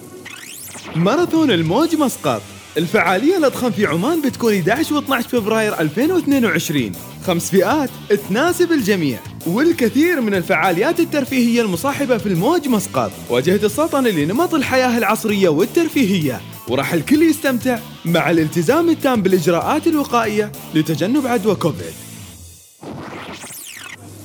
ماراثون 0.96 1.50
الموج 1.50 1.96
مسقط. 1.96 2.42
الفعالية 2.78 3.36
الأضخم 3.36 3.70
في 3.70 3.86
عمان 3.86 4.22
بتكون 4.22 4.54
11 4.54 4.94
و 4.94 4.98
12 4.98 5.28
فبراير 5.28 5.80
2022 5.80 6.92
خمس 7.26 7.50
فئات 7.50 7.90
تناسب 8.28 8.72
الجميع 8.72 9.18
والكثير 9.46 10.20
من 10.20 10.34
الفعاليات 10.34 11.00
الترفيهية 11.00 11.62
المصاحبة 11.62 12.18
في 12.18 12.26
الموج 12.26 12.68
مسقط. 12.68 13.10
واجهة 13.30 13.66
السلطنة 13.66 14.10
لنمط 14.10 14.54
الحياة 14.54 14.98
العصرية 14.98 15.48
والترفيهية. 15.48 16.40
وراح 16.68 16.92
الكل 16.92 17.22
يستمتع 17.22 17.78
مع 18.04 18.30
الالتزام 18.30 18.88
التام 18.88 19.22
بالإجراءات 19.22 19.86
الوقائية 19.86 20.52
لتجنب 20.74 21.26
عدوى 21.26 21.54
كوفيد. 21.54 21.94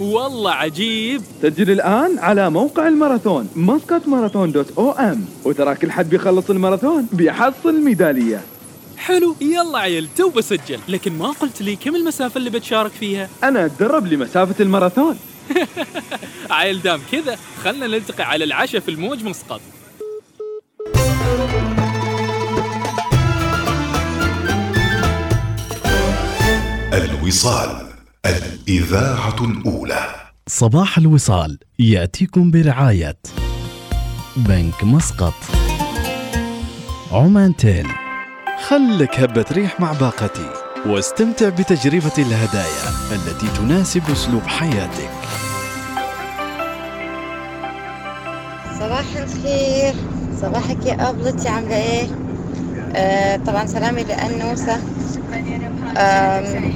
والله 0.03 0.51
عجيب. 0.51 1.21
سجل 1.41 1.71
الآن 1.71 2.19
على 2.19 2.49
موقع 2.49 2.87
الماراثون 2.87 3.49
مسقط 3.55 4.07
ماراثون 4.07 4.51
دوت 4.51 4.77
أو 4.77 4.91
إم. 4.91 5.25
وترى 5.45 5.75
كل 5.75 5.91
حد 5.91 6.09
بيخلص 6.09 6.49
الماراثون 6.49 7.07
بيحصل 7.11 7.81
ميدالية 7.83 8.41
حلو 8.97 9.35
يلا 9.41 9.77
عيل 9.77 10.07
تو 10.17 10.29
بسجل. 10.29 10.79
لكن 10.89 11.17
ما 11.17 11.27
قلت 11.27 11.61
لي 11.61 11.75
كم 11.75 11.95
المسافة 11.95 12.37
اللي 12.37 12.49
بتشارك 12.49 12.91
فيها؟ 12.91 13.29
أنا 13.43 13.65
أتدرب 13.65 14.07
لمسافة 14.07 14.63
الماراثون. 14.63 15.17
عيل 16.49 16.81
دام 16.81 17.01
كذا 17.11 17.37
خلنا 17.63 17.87
نلتقي 17.87 18.23
على 18.23 18.43
العشاء 18.43 18.81
في 18.81 18.91
الموج 18.91 19.23
مسقط 19.23 19.61
الوصال. 26.93 27.92
الإذاعة 28.25 29.35
الأولى. 29.43 30.15
صباح 30.47 30.97
الوصال 30.97 31.59
يأتيكم 31.79 32.51
برعاية 32.51 33.17
بنك 34.35 34.83
مسقط. 34.83 35.33
عمان 37.11 37.55
تيل 37.55 37.87
خلك 38.67 39.19
هبة 39.19 39.45
ريح 39.51 39.79
مع 39.79 39.91
باقتي 39.93 40.49
واستمتع 40.85 41.49
بتجربة 41.49 42.13
الهدايا 42.17 42.89
التي 43.11 43.47
تناسب 43.57 44.01
أسلوب 44.11 44.41
حياتك. 44.43 45.11
صباح 48.79 49.05
الخير. 49.15 49.93
صباحك 50.41 50.85
يا 50.85 51.09
أبلتي 51.09 51.49
عاملة 51.49 51.75
إيه؟ 51.75 52.07
آه 52.95 53.35
طبعا 53.35 53.65
سلامي 53.65 54.03
لأنوسة. 54.03 54.79
آم، 55.97 56.73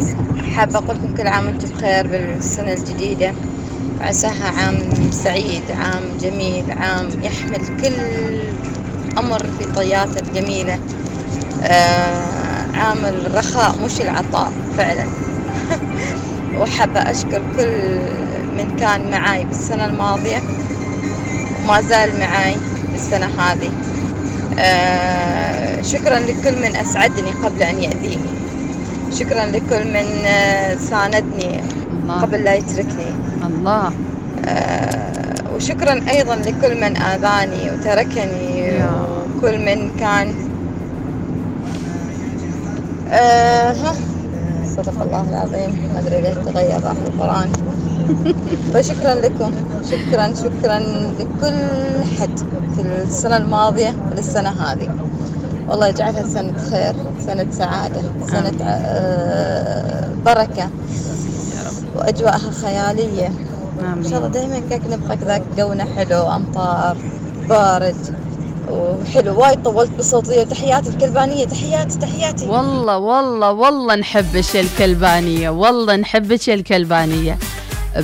حابة 0.58 0.78
أقول 0.78 0.96
لكم 0.98 1.16
كل 1.18 1.28
عام 1.28 1.46
وأنتم 1.46 1.68
بخير 1.68 2.08
بالسنة 2.08 2.74
الجديدة. 2.74 3.34
عساها 4.02 4.48
عام 4.58 4.80
سعيد 5.12 5.64
عام 5.72 6.02
جميل 6.22 6.72
عام 6.72 7.08
يحمل 7.24 7.82
كل 7.82 7.94
أمر 9.18 9.40
في 9.60 9.66
طياته 9.76 10.20
الجميلة. 10.20 10.80
آه 11.64 12.66
عام 12.74 13.06
الرخاء 13.06 13.76
مش 13.86 14.02
العطاء 14.02 14.52
فعلا. 14.78 15.06
وحابة 16.60 17.00
أشكر 17.00 17.42
كل 17.58 18.00
من 18.58 18.76
كان 18.80 19.12
معاي 19.12 19.46
بالسنة 19.46 19.86
الماضية 19.86 20.42
وما 21.64 21.82
زال 21.82 22.20
معاي 22.20 22.56
السنة 22.96 23.26
هذه. 23.26 23.72
آه 24.60 25.82
شكرا 25.82 26.20
لكل 26.20 26.62
من 26.62 26.76
أسعدني 26.76 27.32
قبل 27.32 27.64
أن 27.64 27.84
يأذيني 27.84 28.47
شكرا 29.12 29.46
لكل 29.46 29.88
من 29.88 30.26
آه، 30.26 30.76
ساندني 30.76 31.64
قبل 32.22 32.44
لا 32.44 32.54
يتركني. 32.56 33.12
الله. 33.46 33.92
آه 34.46 35.34
وشكرا 35.56 36.10
أيضا 36.10 36.36
لكل 36.36 36.82
من 36.82 36.98
آذاني 36.98 37.72
وتركني 37.72 38.72
وكل 38.84 39.58
من 39.66 39.92
كان. 40.00 40.36
آه 43.12 43.72
ها. 43.72 43.96
صدق 44.66 45.02
الله 45.02 45.30
العظيم. 45.30 45.92
ما 45.94 46.00
أدري 46.00 46.22
ليه 46.22 46.34
تغير 46.34 46.84
راح 46.84 46.96
القرآن. 47.08 47.52
فشكرا 48.74 49.16
لكم. 49.16 49.52
شكرا 49.92 50.34
شكرا 50.34 50.80
لكل 51.20 51.60
حد 52.22 52.40
في 52.76 52.82
السنة 52.82 53.38
الماضية 53.38 53.96
وللسنة 54.12 54.50
هذه. 54.50 54.90
والله 55.68 55.88
يجعلها 55.88 56.24
سنة 56.28 56.54
خير 56.72 56.96
سنة 57.26 57.48
سعادة 57.52 58.02
سنة 58.28 58.54
آه، 58.64 60.08
بركة 60.26 60.70
وأجواءها 61.96 62.52
خيالية. 62.52 63.32
إن 63.98 64.04
شاء 64.10 64.18
الله 64.18 64.28
دائما 64.30 64.60
كيك 64.70 64.82
نبقى 64.92 65.18
كذا 65.18 65.42
جونا 65.58 65.86
حلو 65.96 66.22
أمطار 66.36 66.98
بارد 67.50 67.96
وحلو. 68.72 69.40
وايد 69.42 69.64
طولت 69.64 69.92
بصوتية 70.00 70.44
تحياتي 70.44 70.90
الكلبانية 70.90 71.46
تحياتي 71.46 71.98
تحياتي. 72.00 72.48
والله 72.48 72.98
والله 72.98 73.52
والله 73.52 73.96
نحبش 73.96 74.56
الكلبانية 74.56 75.50
والله 75.50 75.96
نحبش 75.96 76.50
الكلبانية. 76.50 77.38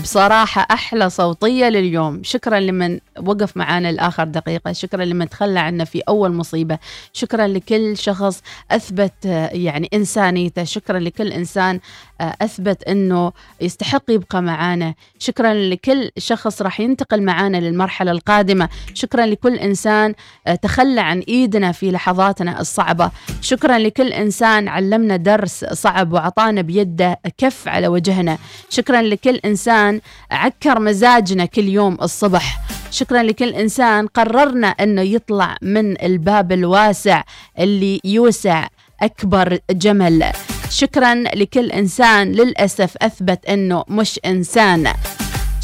بصراحة 0.02 0.68
أحلى 0.72 1.10
صوتية 1.10 1.70
لليوم. 1.70 2.24
شكرا 2.24 2.60
لمن 2.60 3.00
وقف 3.20 3.58
معنا 3.58 3.90
الآخر 3.90 4.24
دقيقة. 4.24 4.72
شكرا 4.72 5.06
لمن 5.06 5.30
تخلى 5.30 5.60
عنا 5.60 5.84
في 5.84 6.02
أول 6.10 6.34
مصيبة. 6.34 6.80
شكرا 7.14 7.48
لكل 7.48 7.98
شخص 7.98 8.42
أثبت 8.72 9.26
يعني 9.52 9.90
إنسانيته. 9.94 10.64
شكرا 10.64 11.00
لكل 11.00 11.32
إنسان 11.32 11.80
آه، 12.22 12.36
أثبت 12.42 12.84
أنه 12.84 13.32
يستحق 13.62 14.04
يبقى 14.10 14.42
معانا. 14.42 14.94
شكرا 15.20 15.54
لكل 15.54 16.10
شخص 16.18 16.62
راح 16.62 16.80
ينتقل 16.80 17.22
معانا 17.24 17.58
للمرحلة 17.58 18.12
القادمة. 18.12 18.70
شكرا 18.94 19.26
لكل 19.26 19.56
إنسان 19.56 20.14
آه، 20.48 20.56
تخلى 20.56 21.02
عن 21.02 21.20
إيدنا 21.20 21.72
في 21.72 21.92
لحظاتنا 21.92 22.62
الصعبة. 22.62 23.12
شكرا 23.42 23.78
لكل 23.80 24.08
إنسان 24.14 24.68
علمنا 24.68 25.16
درس 25.16 25.66
صعب 25.66 26.14
وعطانا 26.14 26.62
بيده 26.62 27.20
كف 27.38 27.68
على 27.68 27.88
وجهنا. 27.88 28.38
شكرا 28.70 29.02
لكل 29.02 29.36
إنسان 29.36 29.83
عكر 30.32 30.80
مزاجنا 30.80 31.46
كل 31.46 31.68
يوم 31.68 31.98
الصبح. 32.02 32.60
شكرا 32.92 33.24
لكل 33.24 33.50
إنسان 33.50 34.08
قررنا 34.08 34.68
أنه 34.68 35.02
يطلع 35.02 35.58
من 35.62 36.02
الباب 36.02 36.52
الواسع 36.52 37.24
اللي 37.60 38.00
يوسع 38.06 38.68
أكبر 39.02 39.60
جمل. 39.72 40.24
شكرا 40.70 41.16
لكل 41.16 41.72
إنسان 41.72 42.32
للأسف 42.32 42.98
أثبت 43.02 43.46
أنه 43.46 43.84
مش 43.90 44.20
إنسان. 44.26 44.94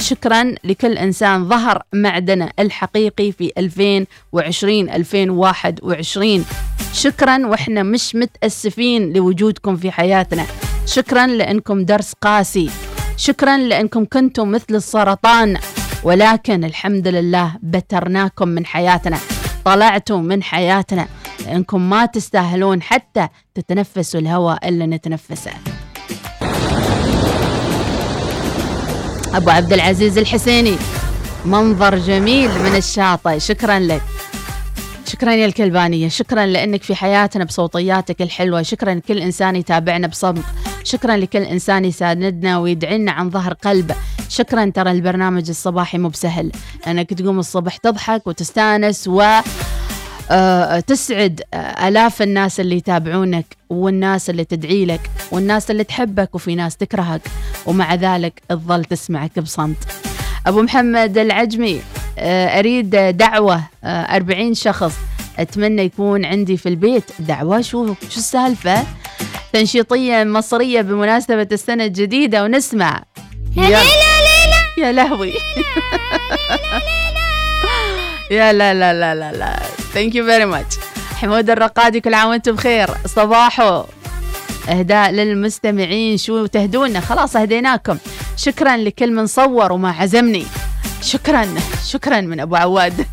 شكرا 0.02 0.56
لكل 0.64 0.98
إنسان 0.98 1.50
ظهر 1.50 1.84
معدنه 1.94 2.50
الحقيقي 2.60 3.32
في 3.32 3.52
2020 3.58 4.90
2021 4.90 6.46
شكرا 6.94 7.48
وإحنا 7.48 7.84
مش 7.84 8.16
متأسفين 8.16 9.14
لوجودكم 9.14 9.78
في 9.78 9.92
حياتنا. 9.92 10.46
شكرا 10.86 11.28
لأنكم 11.28 11.86
درس 11.86 12.14
قاسي. 12.22 12.70
شكرا 13.20 13.58
لأنكم 13.58 14.06
كنتم 14.06 14.52
مثل 14.52 14.76
السرطان 14.76 15.58
ولكن 16.04 16.64
الحمد 16.64 17.08
لله 17.08 17.52
بترناكم 17.64 18.48
من 18.48 18.66
حياتنا 18.66 19.18
طلعتوا 19.66 20.18
من 20.18 20.44
حياتنا 20.44 21.08
لأنكم 21.46 21.90
ما 21.90 22.06
تستاهلون 22.06 22.82
حتى 22.82 23.28
تتنفسوا 23.56 24.20
الهواء 24.20 24.70
اللي 24.70 24.88
نتنفسه. 24.88 25.52
أبو 29.34 29.50
عبد 29.50 29.74
العزيز 29.74 30.18
الحسيني 30.18 30.76
منظر 31.46 31.98
جميل 31.98 32.50
من 32.50 32.76
الشاطئ 32.76 33.40
شكرا 33.40 33.80
لك. 33.80 34.02
شكرا 35.10 35.32
يا 35.32 35.46
الكلبانية. 35.46 36.08
شكرا 36.08 36.46
لأنك 36.46 36.84
في 36.84 36.96
حياتنا 36.96 37.44
بصوتياتك 37.44 38.22
الحلوة. 38.22 38.62
شكرا 38.62 38.94
لكل 38.94 39.18
إنسان 39.18 39.56
يتابعنا 39.56 40.08
بصمت 40.08 40.44
شكرا 40.84 41.18
لكل 41.18 41.40
إنسان 41.40 41.86
يساندنا 41.86 42.60
ويدعينا 42.60 43.12
عن 43.12 43.30
ظهر 43.30 43.54
قلب. 43.54 43.92
شكرا 44.30 44.72
ترى 44.76 44.92
البرنامج 44.92 45.50
الصباحي 45.50 45.98
مو 45.98 46.10
بسهل. 46.10 46.52
أنك 46.88 47.14
تقوم 47.14 47.40
الصبح 47.40 47.78
تضحك 47.78 48.28
وتستانس 48.28 49.08
و 49.08 49.24
آه، 50.32 50.80
تسعد 50.80 51.42
آه، 51.54 51.88
آلاف 51.88 52.22
الناس 52.22 52.60
اللي 52.60 52.76
يتابعونك 52.76 53.58
والناس 53.70 54.30
اللي 54.30 54.46
تدعي 54.46 54.86
لك 54.86 55.10
والناس 55.32 55.72
اللي 55.72 55.84
تحبك 55.84 56.36
وفي 56.36 56.56
ناس 56.56 56.78
تكرهك. 56.78 57.22
ومع 57.66 57.96
ذلك 57.96 58.42
تظل 58.50 58.86
تسمعك 58.86 59.40
بصمت. 59.40 59.78
أبو 60.48 60.62
محمد 60.62 61.18
العجمي. 61.18 61.82
آه، 62.18 62.60
أريد 62.60 62.90
دعوة 63.18 63.64
آه، 63.84 64.16
40 64.16 64.54
شخص. 64.54 64.94
أتمنى 65.40 65.82
يكون 65.82 66.26
عندي 66.26 66.58
في 66.58 66.70
البيت 66.70 67.04
دعوة. 67.20 67.62
شو 67.62 67.86
شو 67.86 68.18
السالفة؟ 68.18 68.84
تنشيطية 69.54 70.24
مصرية 70.24 70.82
بمناسبة 70.82 71.48
السنة 71.52 71.86
الجديدة 71.86 72.44
ونسمع. 72.44 73.04
يا 73.58 73.80
يا 74.78 74.92
لهوي. 74.92 75.34
يا 78.32 78.54
لا 78.54 78.74
لا 78.74 78.94
لا 78.94 79.16
لا 79.16 79.32
لا. 79.32 79.60
thank 79.94 80.16
you 80.16 80.26
very 80.26 80.46
much 80.46 80.76
حمود 81.16 81.50
الرقادي 81.50 82.00
كل 82.00 82.14
عام 82.14 82.30
وأنتم 82.30 82.56
بخير. 82.56 82.90
صباحو. 83.06 83.84
أهداء 84.70 85.12
للمستمعين. 85.12 86.18
شو 86.18 86.46
تهدونا؟ 86.46 87.00
خلاص 87.00 87.36
اهديناكم 87.36 87.98
شكرا 88.38 88.78
لكل 88.78 89.12
من 89.14 89.28
صور 89.28 89.72
وما 89.72 89.92
عزمني. 89.92 90.46
شكرا 91.02 91.46
شكرا 91.86 92.22
من 92.22 92.40
أبو 92.40 92.56
عواد. 92.56 93.06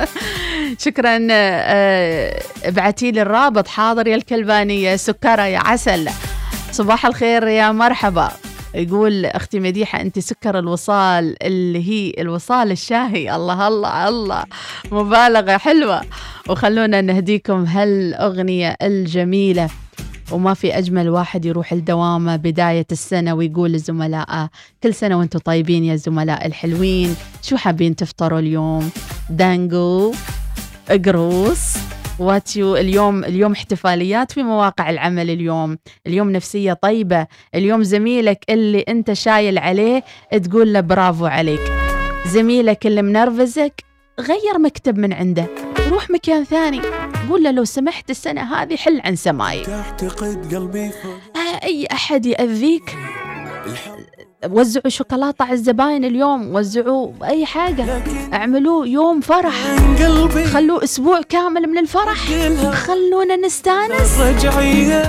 شكرا 0.84 1.28
آه، 1.30 2.42
ابعتي 2.64 3.10
لي 3.10 3.22
الرابط 3.22 3.68
حاضر 3.68 4.06
يا 4.06 4.16
الكلبانية 4.16 4.96
سكرة 4.96 5.42
يا 5.42 5.58
عسل. 5.58 6.08
صباح 6.72 7.06
الخير 7.06 7.46
يا 7.46 7.72
مرحبا. 7.72 8.30
يقول 8.74 9.26
أختي 9.26 9.60
مديحة 9.60 10.00
أنت 10.00 10.18
سكر 10.18 10.58
الوصال 10.58 11.42
اللي 11.42 11.88
هي 11.88 12.12
الوصال 12.18 12.70
الشاهي. 12.70 13.34
الله 13.36 13.68
الله 13.68 14.08
الله. 14.08 14.44
مبالغة 14.92 15.56
حلوة. 15.56 16.00
وخلونا 16.48 17.00
نهديكم 17.00 17.64
هالأغنية 17.64 18.76
الجميلة. 18.82 19.68
وما 20.32 20.54
في 20.54 20.78
أجمل 20.78 21.08
واحد 21.08 21.44
يروح 21.44 21.72
لدوامه 21.72 22.36
بداية 22.36 22.86
السنة 22.92 23.34
ويقول 23.34 23.72
لزملائه 23.72 24.50
كل 24.82 24.94
سنة 24.94 25.18
وأنتم 25.18 25.38
طيبين 25.38 25.84
يا 25.84 25.96
زملاء 25.96 26.46
الحلوين 26.46 27.16
شو 27.42 27.56
حابين 27.56 27.96
تفطروا 27.96 28.38
اليوم؟ 28.38 28.90
دانجو 29.30 30.12
قروص 31.06 31.76
واتيو 32.18 32.76
اليوم 32.76 33.24
اليوم 33.24 33.52
احتفاليات 33.52 34.32
في 34.32 34.42
مواقع 34.42 34.90
العمل 34.90 35.30
اليوم. 35.30 35.78
اليوم 36.06 36.30
نفسية 36.30 36.72
طيبة 36.72 37.26
اليوم 37.54 37.82
زميلك 37.82 38.44
اللي 38.50 38.80
أنت 38.80 39.12
شايل 39.12 39.58
عليه 39.58 40.04
تقول 40.44 40.72
له 40.72 40.80
برافو 40.80 41.26
عليك. 41.26 41.60
زميلك 42.26 42.86
اللي 42.86 43.02
منرفزك 43.02 43.84
غير 44.20 44.58
مكتب 44.58 44.98
من 44.98 45.12
عنده. 45.12 45.65
روح 45.90 46.10
مكان 46.10 46.44
ثاني. 46.44 46.80
قول 47.30 47.42
له 47.42 47.50
لو 47.50 47.64
سمحت 47.64 48.10
السنة 48.10 48.42
هذه 48.54 48.76
حل 48.76 49.00
عن 49.04 49.16
سماي. 49.16 49.62
تعتقد 49.62 50.54
قلبي 50.54 50.90
آه، 51.36 51.64
أي 51.64 51.86
أحد 51.92 52.26
يأذيك؟ 52.26 52.96
وزعوا 54.50 54.88
شوكولاتة 54.88 55.44
على 55.44 55.52
الزباين 55.52 56.04
اليوم 56.04 56.54
وزعوا 56.54 57.12
أي 57.24 57.46
حاجة. 57.46 58.02
اعملوا 58.34 58.86
يوم 58.86 59.20
فرح. 59.20 59.54
خلوه 60.52 60.84
أسبوع 60.84 61.20
كامل 61.28 61.66
من 61.66 61.78
الفرح. 61.78 62.18
خلونا 62.72 63.36
نستانس. 63.36 64.20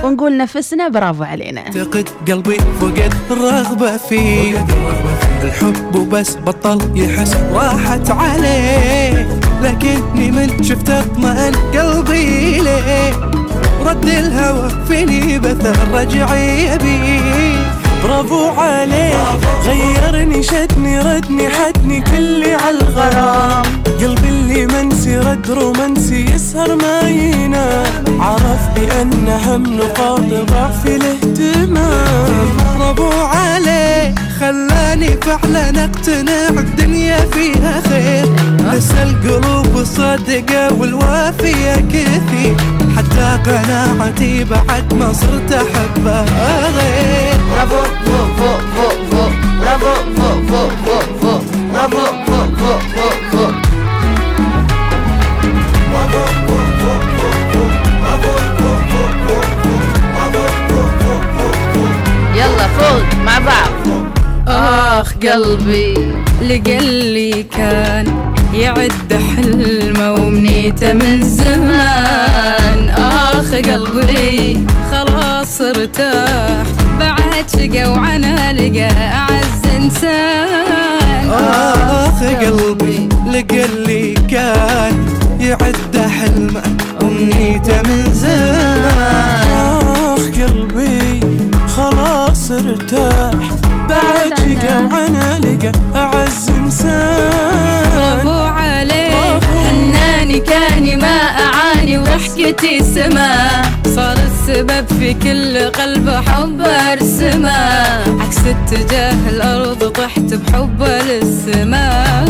ونقول 0.04 0.36
نفسنا 0.36 0.88
برافو 0.88 1.22
علينا. 1.22 1.60
اعتقد 1.60 2.08
قلبي 2.28 2.58
فقد 2.58 3.14
الرغبة 3.30 3.96
فيه. 3.96 4.66
الحب 5.42 5.96
وبس 5.96 6.36
بطل 6.36 6.98
يحس 6.98 7.36
راحت 7.36 8.10
عليه. 8.10 9.47
لكني 9.62 10.30
من 10.30 10.64
شفت 10.64 10.90
اطمئن 10.90 11.52
قلبي 11.74 12.58
ليه 12.60 13.12
رد 13.86 14.04
الهوى 14.04 14.70
فيني 14.88 15.38
بثر 15.38 15.76
رجعي 15.92 16.78
بيه 16.78 17.78
برافو 18.04 18.48
عليه 18.48 19.14
غيرني 19.64 20.42
شدني 20.42 21.00
ردني 21.00 21.48
حدني 21.48 22.00
كلي 22.00 22.54
عالغرام 22.54 23.62
قلبي 24.00 24.28
اللي 24.28 24.66
منسي 24.66 25.18
رد 25.18 25.50
رومانسي 25.50 26.24
يسهر 26.34 26.76
ما 26.76 27.08
ينام. 27.08 28.20
عرف 28.20 28.68
بأن 28.76 29.28
هم 29.46 29.62
نقاط 29.76 30.20
ضعف 30.20 30.86
الاهتمام 30.86 32.56
برافو 32.78 33.10
عليه 33.22 34.14
خلاني 34.88 35.16
فعلا 35.16 35.84
أقتنع 35.84 36.48
الدنيا 36.48 37.18
فيها 37.32 37.82
خير. 37.88 38.26
بس 38.66 38.90
القلوب 38.90 39.84
صادقة 39.84 40.74
والوافية 40.74 41.74
كثير. 41.74 42.56
حتى 42.96 43.38
قناعتي 43.46 44.44
بعد 44.44 44.94
ما 44.94 45.12
صرت 45.12 45.52
أحبها. 45.52 46.70
غير 46.70 47.36
برافو 47.50 47.82
برافو 48.38 49.30
برافو 49.60 49.94
فوق 50.16 50.72
فوق 50.86 51.06
فوق 51.20 51.42
فوق 52.58 52.87
قلبي 65.22 65.94
لقلي 66.42 67.42
كان 67.42 68.06
يعد 68.54 69.12
حلمه 69.36 70.12
ومنيته 70.12 70.92
من 70.92 71.22
زمان. 71.22 72.88
آخ 72.88 73.50
قلبي 73.54 74.66
خلاص 74.90 75.60
ارتاح 75.60 76.66
بعد 77.00 77.44
شقى 77.56 77.84
وعنا 77.90 78.52
لقى 78.52 78.90
أعز 78.90 79.62
إنسان. 79.76 81.30
آخ 81.30 82.22
قلبي 82.22 83.08
لقلي 83.32 84.14
كان 84.14 85.06
يعد 85.40 85.96
حلمه 86.18 86.62
أمنيته 87.02 87.82
من 87.82 88.12
زمان. 88.12 89.48
آخ 89.52 90.24
قلبي 90.40 91.20
خلاص 91.76 92.50
ارتاح. 92.50 93.37
شقى 94.62 94.84
وعنا 94.92 95.38
لقى 95.38 95.72
أعز 95.94 96.50
إنسان. 96.50 97.90
برافو 97.96 98.42
عليه 98.42 99.40
حناني 99.40 100.40
كاني 100.40 100.96
ما 100.96 101.16
أعاني 101.16 101.98
وضحكتي 101.98 102.80
سما 102.94 103.62
السبب 104.48 104.86
في 104.98 105.14
كل 105.14 105.58
قلب 105.58 106.10
حب 106.10 106.60
ارسمه 106.60 107.50
عكس 108.20 108.38
اتجاه 108.46 109.28
الأرض 109.28 109.88
طحت 109.88 110.34
بحبه 110.34 111.02
للسماء. 111.02 112.24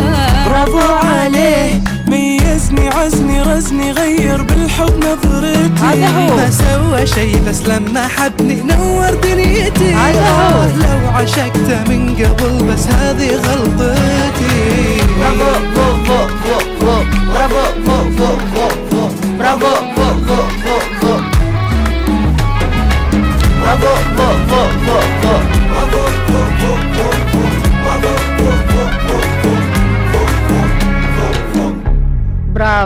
برافو 0.46 0.94
عليه. 1.06 1.80
ميزني 2.08 2.88
عزني 2.88 3.42
رزني 3.42 3.92
غير 3.92 4.42
بالحب 4.42 4.94
نظرتي. 4.98 5.84
هذا 5.84 6.08
هو. 6.08 6.36
ما 6.36 6.50
سوى 6.50 7.06
شي 7.06 7.40
بس 7.40 7.62
لما 7.62 8.08
حبني 8.08 8.62
نور 8.62 9.14
دنيتي. 9.22 9.94
هذا 9.94 10.28
هو. 10.28 10.64
لو 10.64 11.08
عشقته 11.08 11.84
من 11.88 12.16
قبل 12.16 12.64
بس 12.64 12.86
هذه 12.86 13.30
غلطتي. 13.34 14.07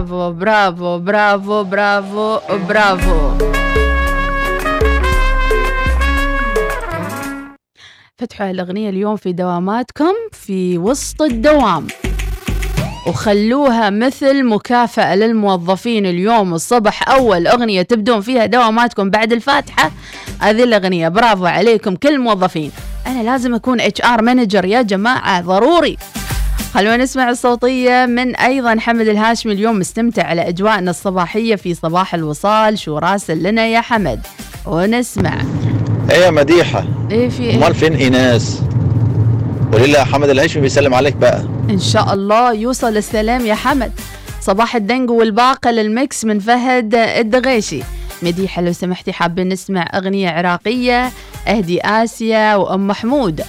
برافو 0.01 0.33
برافو 0.33 0.99
برافو 0.99 1.65
برافو 1.65 2.39
برافو 2.69 3.31
فتحوا 8.19 8.51
الأغنية 8.51 8.91
اليوم 8.91 9.17
في 9.17 9.33
دواماتكم 9.33 10.13
في 10.33 10.79
وسط 10.79 11.23
الدوام. 11.23 11.87
وخلوها 13.07 13.91
مثل 13.91 14.45
مكافأة 14.45 15.15
للموظفين 15.15 16.07
اليوم. 16.07 16.55
الصبح 16.55 17.09
أول 17.09 17.47
أغنية 17.47 17.83
تبدون 17.83 18.21
فيها 18.21 18.47
دواماتكم 18.47 19.11
بعد 19.11 19.33
الفاتحة. 19.33 19.91
هذه 20.41 20.65
الأغنية. 20.65 21.09
برافو 21.09 21.47
عليكم 21.47 21.97
كل 21.97 22.09
الموظفين 22.09 22.73
أنا 23.07 23.23
لازم 23.23 23.55
أكون 23.55 23.81
HR 23.81 24.23
manager 24.23 24.65
يا 24.65 24.83
جماعة 24.83 25.41
ضروري. 25.41 25.97
خلونا 26.75 26.97
نسمع 26.97 27.31
الصوتية 27.31 28.07
من 28.07 28.37
أيضا 28.37 28.77
حمد 28.79 29.09
الهاشمي 29.09 29.53
اليوم 29.53 29.79
مستمتع 29.79 30.23
على 30.23 30.49
أجواءنا 30.49 30.91
الصباحية 30.91 31.57
في 31.57 31.75
صباح 31.75 32.15
الوصال. 32.15 32.79
شو 32.79 32.99
راسل 32.99 33.43
لنا 33.43 33.67
يا 33.67 33.81
حمد؟ 33.81 34.21
ونسمع. 34.67 35.43
إيه 36.11 36.17
يا 36.17 36.31
مديحة. 36.31 36.85
إيه 37.11 37.29
في 37.29 37.43
إيه؟ 37.43 37.57
أمال 37.57 37.75
فين 37.75 37.95
إيناس؟ 37.95 38.63
قولي 39.73 39.93
لها 39.93 40.05
حمد 40.05 40.29
الهاشمي 40.29 40.63
بيسلم 40.63 40.95
عليك 40.95 41.17
بقى. 41.17 41.45
إن 41.71 41.79
شاء 41.79 42.15
الله 42.15 42.53
يوصل 42.53 42.97
السلام 42.97 43.47
يا 43.47 43.55
حمد. 43.55 43.93
صباح 44.41 44.77
الدنجو 44.77 45.19
والباقلا 45.19 45.71
ال 45.71 45.84
mix 45.84 46.25
من 46.25 46.39
فهد 46.39 46.95
الدغيشي. 46.95 47.83
مديحة 48.23 48.63
لو 48.63 48.73
سمحتي 48.73 49.13
حابين 49.13 49.49
نسمع 49.49 49.89
أغنية 49.95 50.31
عراقية 50.31 51.11
أهدي 51.49 51.81
آسيا 51.81 52.57
وأم 52.57 52.87
محمود. 52.89 53.43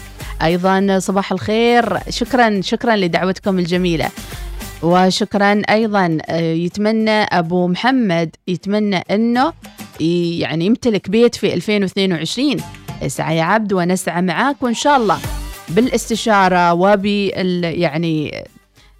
أيضا 0.44 1.00
صباح 1.00 1.32
الخير. 1.32 2.00
شكرا 2.10 2.62
شكرا 2.62 2.96
لدعوتكم 2.96 3.60
الجميلة. 3.60 4.10
وشكرا 4.84 5.62
أيضا 5.70 6.18
آه، 6.30 6.40
يتمنى 6.40 7.22
أبو 7.24 7.68
محمد 7.68 8.36
يتمنى 8.48 8.96
أنه 8.96 9.54
يعني 10.40 10.66
يمتلك 10.66 11.10
بيت 11.10 11.36
في 11.36 11.54
2022 11.54 12.58
اسعى 13.02 13.38
يا 13.38 13.44
عبد 13.44 13.74
ونسعى 13.74 14.22
معاك 14.22 14.64
وإن 14.64 14.74
شاء 14.74 14.98
الله 14.98 15.20
بالاستشارة 15.70 16.74
وبال 16.74 17.64
يعني 17.64 18.44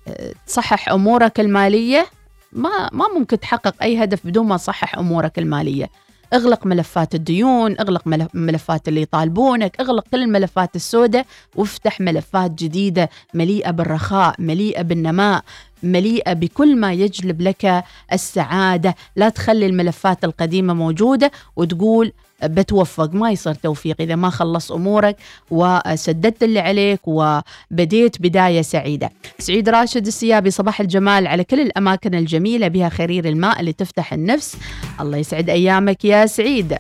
آه، 0.08 0.34
تصحح 0.48 0.90
أمورك 0.90 1.40
المالية. 1.40 2.08
ما 2.52 2.90
ما 2.92 3.06
ممكن 3.18 3.40
تحقق 3.40 3.76
أي 3.82 4.04
هدف 4.04 4.28
بدون 4.28 4.48
ما 4.48 4.58
تصحح 4.58 4.98
أمورك 4.98 5.40
المالية. 5.40 5.90
اغلق 6.34 6.66
ملفات 6.66 7.16
الديون 7.16 7.76
اغلق 7.80 8.08
ملف- 8.08 8.28
ملفات 8.36 8.88
اللي 8.88 9.02
يطالبونك 9.02 9.80
اغلق 9.80 10.04
كل 10.12 10.22
الملفات 10.24 10.76
السوداء 10.76 11.26
وافتح 11.56 12.02
ملفات 12.02 12.52
جديدة 12.52 13.10
مليئة 13.34 13.72
بالرخاء 13.72 14.36
مليئة 14.40 14.82
بالنماء. 14.82 15.44
مليئة 15.84 16.34
بكل 16.34 16.76
ما 16.76 16.94
يجلب 16.94 17.42
لك 17.42 17.84
السعادة. 18.14 18.96
لا 19.16 19.30
تخلي 19.30 19.66
الملفات 19.66 20.24
القديمة 20.24 20.74
موجودة 20.74 21.32
وتقول 21.56 22.14
بتوفق. 22.44 23.14
ما 23.14 23.32
يصير 23.32 23.54
توفيق 23.54 23.96
إذا 24.00 24.16
ما 24.16 24.30
خلص 24.30 24.72
أمورك 24.72 25.16
وسددت 25.52 26.44
اللي 26.44 26.60
عليك 26.60 27.00
وبديت 27.06 28.22
بداية 28.22 28.62
سعيدة. 28.62 29.12
سعيد 29.40 29.70
راشد 29.70 30.08
السيابي 30.08 30.52
صباح 30.52 30.82
الجمال 30.82 31.28
على 31.28 31.44
كل 31.44 31.60
الأماكن 31.60 32.16
الجميلة 32.16 32.68
بها 32.68 32.90
خرير 32.90 33.26
الماء 33.26 33.60
اللي 33.60 33.74
تفتح 33.74 34.14
النفس. 34.14 34.58
الله 35.02 35.18
يسعد 35.18 35.50
أيامك 35.50 36.06
يا 36.06 36.26
سعيد. 36.26 36.78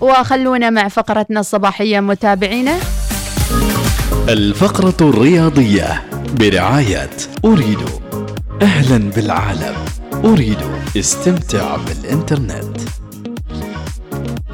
وخلونا 0.00 0.70
مع 0.70 0.88
فقرتنا 0.88 1.40
الصباحية 1.40 2.00
متابعينا. 2.00 2.78
الفقرة 4.28 5.08
الرياضية 5.08 6.02
برعاية 6.40 7.10
أريد 7.44 7.78
أهلا 8.62 9.10
بالعالم. 9.10 9.74
أريد 10.24 10.58
استمتع 10.96 11.76
بالإنترنت. 11.76 12.78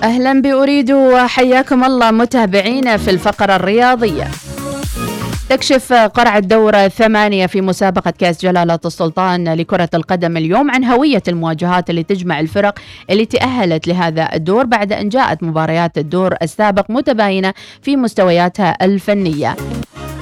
أهلا 0.02 0.42
بأريد 0.42 0.92
وحياكم 0.92 1.84
الله 1.84 2.10
متابعينا 2.10 2.96
في 2.96 3.10
الفقرة 3.10 3.56
الرياضية. 3.56 4.28
تكشف 5.48 5.92
قرعة 5.92 6.38
دورة 6.38 6.88
ثمانية 6.88 7.46
في 7.46 7.60
مسابقة 7.60 8.10
كأس 8.10 8.42
جلالة 8.42 8.78
السلطان 8.84 9.54
لكرة 9.54 9.88
القدم 9.94 10.36
اليوم 10.36 10.70
عن 10.70 10.84
هوية 10.84 11.22
المواجهات 11.28 11.90
اللي 11.90 12.02
تجمع 12.02 12.40
الفرق 12.40 12.78
اللي 13.10 13.24
تأهلت 13.24 13.88
لهذا 13.88 14.28
الدور 14.34 14.66
بعد 14.66 14.92
أن 14.92 15.08
جاءت 15.08 15.42
مباريات 15.42 15.98
الدور 15.98 16.34
السابق 16.42 16.90
متباينة 16.90 17.54
في 17.82 17.96
مستوياتها 17.96 18.76
الفنية. 18.82 19.56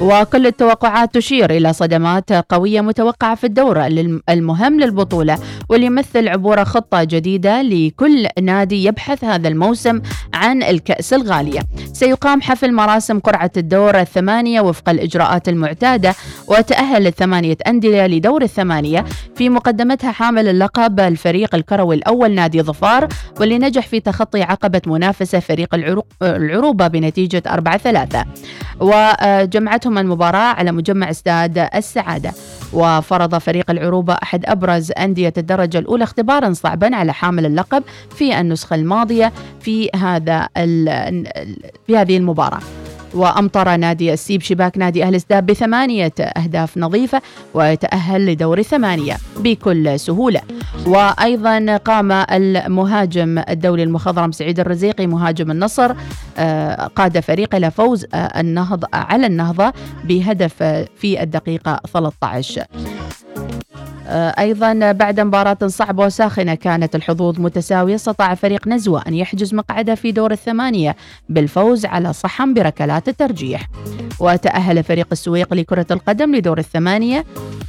وكل 0.00 0.46
التوقعات 0.46 1.14
تشير 1.14 1.50
إلى 1.50 1.72
صدمات 1.72 2.32
قوية 2.32 2.80
متوقعة 2.80 3.34
في 3.34 3.44
الدورة 3.44 3.86
المهم 4.28 4.80
للبطولة 4.80 5.38
واللي 5.68 5.86
يمثل 5.86 6.28
عبور 6.28 6.64
خطة 6.64 7.04
جديدة 7.04 7.62
لكل 7.62 8.26
نادي 8.42 8.84
يبحث 8.84 9.24
هذا 9.24 9.48
الموسم 9.48 10.00
عن 10.34 10.62
الكأس 10.62 11.12
الغالية 11.12 11.60
سيقام 11.92 12.40
حفل 12.42 12.72
مراسم 12.72 13.18
قرعة 13.18 13.50
الدور 13.56 14.00
الثمانية 14.00 14.60
وفق 14.60 14.88
الإجراءات 14.88 15.48
المعتادة 15.48 16.14
وتأهل 16.48 17.06
الثمانية 17.06 17.56
أندية 17.66 18.06
لدور 18.06 18.42
الثمانية. 18.42 19.04
في 19.36 19.48
مقدمتها 19.48 20.12
حامل 20.12 20.48
اللقب 20.48 21.00
الفريق 21.00 21.54
الكروي 21.54 21.94
الأول 21.94 22.34
نادي 22.34 22.62
ظفار 22.62 23.08
واللي 23.40 23.58
نجح 23.58 23.86
في 23.86 24.00
تخطي 24.00 24.42
عقبة 24.42 24.82
منافسة 24.86 25.40
فريق 25.40 25.74
العروبة 26.22 26.88
بنتيجة 26.88 27.42
4-3 27.46 28.26
وجمعتهم 29.86 29.98
المباراة 29.98 30.54
على 30.54 30.72
مجمع 30.72 31.10
استاد 31.10 31.58
السعادة. 31.74 32.32
وفرض 32.72 33.38
فريق 33.38 33.70
العروبة 33.70 34.12
أحد 34.12 34.46
أبرز 34.46 34.92
أندية 34.98 35.32
الدرجة 35.38 35.78
الأولى 35.78 36.04
اختبارا 36.04 36.52
صعبا 36.52 36.96
على 36.96 37.12
حامل 37.12 37.46
اللقب 37.46 37.82
في 38.16 38.40
النسخة 38.40 38.74
الماضية 38.76 39.32
في 39.60 39.90
هذا 39.96 40.48
في 41.86 41.96
هذه 41.96 42.16
المباراة. 42.16 42.60
وأمطر 43.16 43.76
نادي 43.76 44.12
السيب 44.12 44.42
شباك 44.42 44.78
نادي 44.78 45.04
أهل 45.04 45.14
السداب 45.14 45.46
بثمانية 45.46 46.12
أهداف 46.20 46.78
نظيفة 46.78 47.22
ويتأهل 47.54 48.26
لدور 48.26 48.58
الثمانية 48.58 49.16
بكل 49.36 50.00
سهولة. 50.00 50.40
وأيضا 50.86 51.76
قام 51.76 52.12
المهاجم 52.12 53.38
الدولي 53.48 53.82
المخضرم 53.82 54.32
سعيد 54.32 54.60
الرزيقي 54.60 55.06
مهاجم 55.06 55.50
النصر 55.50 55.92
آه، 56.38 56.86
قاد 56.86 57.20
فريق 57.20 57.54
إلى 57.54 57.70
فوز 57.70 58.06
آه، 58.14 58.40
النهضة 58.40 58.88
على 58.92 59.26
النهضة 59.26 59.72
بهدف 60.04 60.62
في 60.96 61.22
الدقيقة 61.22 61.80
13 61.92 62.60
آه، 62.60 62.66
أيضا 64.38 64.92
بعد 64.92 65.20
مباراة 65.20 65.58
صعبة 65.66 66.04
وساخنة 66.04 66.54
كانت 66.54 66.94
الحظوظ 66.94 67.40
متساوية 67.40 67.94
استطاع 67.94 68.34
فريق 68.34 68.68
نزوة 68.68 69.02
أن 69.08 69.14
يحجز 69.14 69.54
مقعده 69.54 69.94
في 69.94 70.12
دور 70.12 70.32
الثمانية 70.32 70.96
بالفوز 71.28 71.86
على 71.86 72.12
صحم 72.12 72.54
بركلات 72.54 73.08
الترجيح. 73.08 73.68
وتأهل 74.20 74.84
فريق 74.84 75.06
السويق 75.12 75.54
لكرة 75.54 75.86
القدم 75.90 76.34
لدور 76.34 76.58
الثمانية 76.58 77.24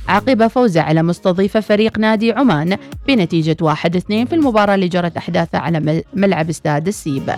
عقب 0.08 0.48
فوزه 0.48 0.82
على 0.82 1.04
مستضيفة 1.04 1.60
فريق 1.60 2.00
نادي 2.00 2.32
عمان 2.32 2.78
بنتيجة 3.08 3.58
1-2 3.64 3.76
في 4.08 4.34
المباراة 4.34 4.76
اللي 4.76 4.88
جرت 4.88 5.18
أحداثها 5.18 5.60
على 5.60 6.04
ملعب 6.14 6.50
استاد 6.50 6.88
السيب. 6.88 7.32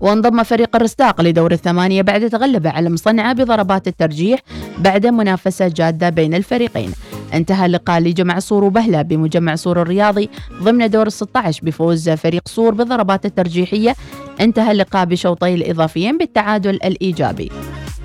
وانضم 0.00 0.42
فريق 0.42 0.76
الرستاق 0.76 1.20
لدور 1.20 1.52
الثمانية 1.52 2.02
بعد 2.02 2.30
تغلبه 2.30 2.70
على 2.70 2.90
مصنعة 2.90 3.32
بضربات 3.32 3.88
الترجيح 3.88 4.40
بعد 4.78 5.06
منافسة 5.06 5.68
جادة 5.68 6.08
بين 6.08 6.34
الفريقين. 6.34 6.92
انتهى 7.34 7.66
اللقاء 7.66 8.00
لجمع 8.00 8.38
صور 8.38 8.64
وبهلة 8.64 9.02
بمجمع 9.02 9.54
صور 9.54 9.82
الرياضي 9.82 10.30
ضمن 10.62 10.90
دور 10.90 11.06
ال 11.06 11.12
16 11.12 11.64
بفوز 11.64 12.10
فريق 12.10 12.42
صور 12.48 12.74
بالضربات 12.74 13.26
الترجيحية. 13.26 13.94
انتهى 14.40 14.72
اللقاء 14.72 15.04
بشوطين 15.04 15.54
الإضافيين 15.54 16.18
بالتعادل 16.18 16.74
الإيجابي. 16.74 17.50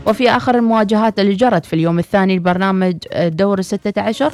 وفي 0.08 0.30
آخر 0.30 0.56
المواجهات 0.56 1.20
اللي 1.20 1.34
جرت 1.34 1.66
في 1.66 1.74
اليوم 1.74 2.00
الثاني 2.00 2.36
لبرنامج 2.36 2.94
دور 3.16 3.62
16 3.62 4.32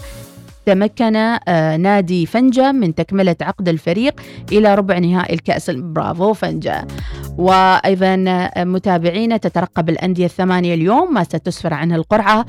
تمكن 0.66 1.16
آه، 1.16 1.78
نادي 1.78 2.26
فنجة 2.26 2.72
من 2.72 2.96
تكملة 2.96 3.36
عقد 3.42 3.70
الفريق 3.70 4.22
إلى 4.52 4.76
ربع 4.76 4.98
نهائي 4.98 5.34
الكأس. 5.34 5.70
برافو 5.70 6.34
فنجة 6.34 6.88
وأيضا 7.38 8.26
آه، 8.28 8.64
متابعينا 8.64 9.38
تترقب 9.38 9.90
الأندية 9.90 10.26
الثمانية 10.26 10.74
اليوم 10.74 11.14
ما 11.14 11.24
ستسفر 11.24 11.74
عنها 11.74 11.98
القرعة 11.98 12.46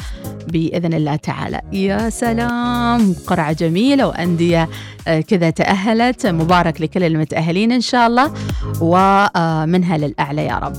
بإذن 0.49 0.95
الله 0.95 1.17
تعالى. 1.17 1.61
يا 1.73 2.11
سلام! 2.11 3.15
قرعة 3.27 3.53
جميلة 3.53 4.07
وأندية 4.07 4.69
آه، 5.09 5.21
كذا 5.21 5.51
تأهلت. 5.51 6.27
مبارك 6.27 6.81
لكل 6.81 7.03
المتأهلين 7.05 7.73
إن 7.73 7.81
شاء 7.81 8.07
الله. 8.07 8.33
ومنها 8.81 9.99
للأعلى 9.99 10.45
يا 10.47 10.59
رب. 10.59 10.75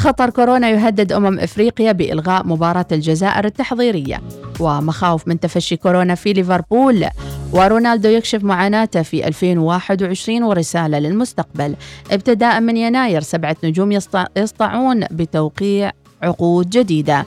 خطر 0.00 0.30
كورونا 0.30 0.68
يهدد 0.70 1.12
أمم 1.12 1.38
إفريقيا 1.38 1.92
بإلغاء 1.92 2.46
مباراة 2.46 2.86
الجزائر 2.92 3.44
التحضيرية. 3.44 4.20
ومخاوف 4.60 5.28
من 5.28 5.40
تفشي 5.40 5.76
كورونا 5.76 6.14
في 6.14 6.32
ليفربول. 6.32 7.06
ورونالدو 7.52 8.08
يكشف 8.08 8.44
معاناته 8.44 9.02
في 9.02 9.26
2021 9.28 10.42
ورسالة 10.42 10.98
للمستقبل. 10.98 11.74
ابتداء 12.10 12.60
من 12.60 12.76
يناير 12.76 13.20
سبعة 13.20 13.56
نجوم 13.64 13.92
يسطعون 14.36 15.04
بتوقيع 15.10 15.92
عقود 16.22 16.70
جديدة. 16.70 17.26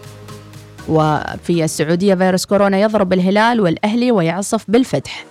وفي 0.90 1.64
السعودية 1.64 2.16
فيروس 2.16 2.46
كورونا 2.46 2.80
يضرب 2.80 3.14
الهلال 3.14 3.62
والأهلي 3.62 4.12
ويعصف 4.12 4.66
بالفتح. 4.68 5.26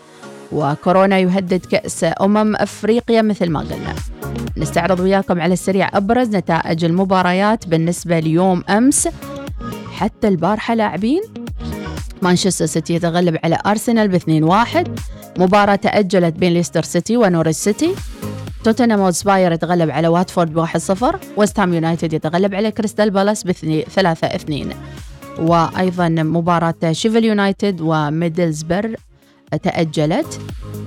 وكورونا 0.52 1.18
يهدد 1.18 1.66
كأس 1.66 2.06
أمم 2.20 2.56
أفريقيا 2.56 3.22
مثل 3.22 3.50
ما 3.50 3.60
قلنا. 3.60 3.94
نستعرض 4.56 5.00
وياكم 5.00 5.40
على 5.40 5.52
السريع 5.52 5.96
أبرز 5.96 6.36
نتائج 6.36 6.84
المباريات 6.84 7.68
بالنسبة 7.68 8.18
ليوم 8.18 8.64
أمس. 8.68 9.08
حتى 9.92 10.28
البارحة 10.28 10.74
لاعبين 10.74 11.22
مانشستر 12.22 12.66
سيتي 12.66 12.94
يتغلب 12.94 13.38
على 13.44 13.58
أرسنال 13.66 14.08
ب 14.08 14.14
2-1 14.14 14.88
مباراة 15.38 15.74
تأجلت 15.74 16.34
بين 16.34 16.52
ليستر 16.52 16.82
سيتي 16.82 17.16
ونوريتش 17.16 17.64
سيتي. 17.64 17.94
توتنهام 18.64 19.10
سبيرز 19.10 19.52
يتغلب 19.52 19.90
على 19.90 20.08
واتفورد 20.08 20.54
ب 20.54 20.66
1-0 20.66 21.16
ويست 21.36 21.60
هام 21.60 21.74
يونايتد 21.74 22.12
يتغلب 22.12 22.54
على 22.54 22.70
كريستال 22.70 23.10
بالاس 23.10 23.44
ب 23.44 23.52
3-2 23.52 24.74
وأيضا 25.38 26.08
مباراة 26.08 26.92
شيفيلد 26.92 27.24
يونايتد 27.24 27.80
وميدلزبره 27.80 28.96
تأجلت. 29.56 30.40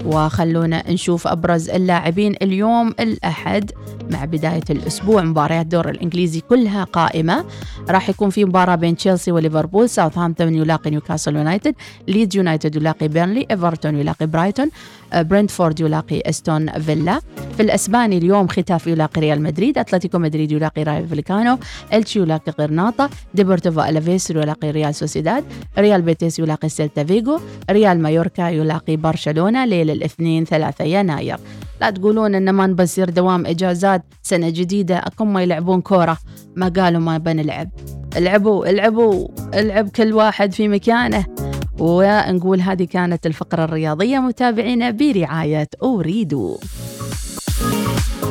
وخلونا 0.05 0.91
نشوف 0.91 1.28
أبرز 1.28 1.70
اللاعبين 1.70 2.36
اليوم. 2.41 2.93
الأحد 2.99 3.72
مع 4.11 4.26
بداية 4.26 4.63
الأسبوع 4.70 5.22
مباريات 5.22 5.63
الدور 5.63 5.89
الإنجليزي 5.89 6.41
كلها 6.41 6.84
قائمة. 6.84 7.45
راح 7.89 8.09
يكون 8.09 8.30
في 8.30 8.45
مباراة 8.45 8.76
بين 8.76 8.97
تشيلسي 8.97 9.32
وليفربول. 9.32 9.89
ساوثهامبتون 9.89 10.55
يلاقي 10.55 10.89
نيوكاسل 10.89 11.36
يونايتد 11.36 11.76
ليدز 12.07 12.38
يونايتد 12.38 12.76
يلاقي 12.76 13.07
بيرنلي 13.07 13.45
ايفرتون 13.51 13.95
يلاقي 13.95 14.28
برايتون 14.28 14.70
برنتفورد 15.13 15.80
يلاقي 15.80 16.22
استون 16.30 16.72
فيلا 16.80 17.20
في 17.57 17.63
الأسباني 17.63 18.18
اليوم 18.18 18.47
خيتافي 18.47 18.88
يلاقي 18.88 19.22
ريال 19.22 19.41
مدريد. 19.41 19.78
أتلتيكو 19.78 20.20
مدريد 20.20 20.51
يلاقي 20.51 20.84
رايو 20.84 21.07
فاليكانو. 21.07 21.57
إلتشي 21.93 22.20
يلاقي 22.20 22.53
غرناطه 22.59 23.09
ديبورتيفو 23.34 23.82
ألافيس 23.82 24.30
يلاقي 24.30 24.72
ريال 24.72 24.95
سوسيداد. 24.95 25.43
ريال 25.78 26.01
بيتيس 26.01 26.39
يلاقي 26.39 26.70
سيلتا 26.70 27.03
فيجو 27.03 27.39
ريال 27.72 28.01
مايوركا 28.01 28.49
يلاقي 28.56 28.95
برشلونة 28.95 29.66
ليلة 29.66 29.93
الاثنين 29.93 30.45
3 30.45 30.86
يناير. 30.86 31.38
لا 31.82 31.89
تقولون 31.89 32.36
إن 32.36 32.49
ما 32.49 32.68
بصير 32.68 33.10
دوام 33.10 33.45
إجازات 33.45 34.03
سنة 34.24 34.49
جديدة 34.49 34.97
اكم 34.97 35.34
ما 35.34 35.43
يلعبون 35.43 35.82
كورة. 35.82 36.18
ما 36.56 36.68
قالوا 36.68 37.01
ما 37.01 37.18
بنلعب. 37.18 37.70
العبوا 38.18 38.70
العبوا 38.70 39.28
العب 39.53 39.89
كل 39.89 40.14
واحد 40.14 40.53
في 40.53 40.68
مكانه. 40.68 41.26
ونقول 41.80 42.62
هذه 42.62 42.84
كانت 42.84 43.26
الفقرة 43.26 43.64
الرياضية. 43.64 44.20
متابعينا 44.20 44.91
برعاية 44.91 45.70
أوريدو. 45.84 46.58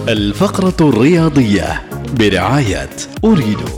الفقرة 0.08 0.88
الرياضية 0.88 1.82
برعاية 2.18 2.90
أريدو 3.24 3.68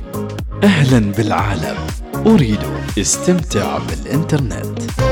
أهلا 0.64 1.12
بالعالم. 1.12 1.76
أريدو 2.26 2.70
استمتع 2.98 3.78
بالإنترنت. 3.78 5.05